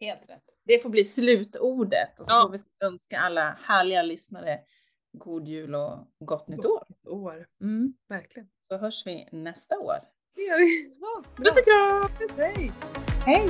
Helt 0.01 0.31
rätt. 0.31 0.43
Det 0.65 0.79
får 0.83 0.91
bli 0.91 1.05
slutordet 1.05 2.21
och 2.21 2.27
så 2.27 2.33
Ja. 2.33 2.43
får 2.43 2.53
vi 2.53 2.87
önska 2.87 3.19
alla 3.19 3.59
härliga 3.63 4.03
lyssnare 4.03 4.61
god 5.13 5.49
jul 5.49 5.75
och 5.75 5.99
gott 6.21 6.49
nytt 6.49 6.65
år. 6.65 6.87
År. 7.07 7.47
Mm, 7.63 7.95
verkligen. 8.09 8.49
Så 8.69 8.77
hörs 8.77 9.07
vi 9.07 9.29
nästa 9.33 9.79
år. 9.79 9.97
Det 10.35 10.43
gör 10.43 10.59
vi. 10.59 10.97
Ja. 11.01 11.23
Puss 11.37 11.59
och 11.59 11.65
kram! 11.65 12.29
Hej! 12.39 12.73
Hej! 13.27 13.49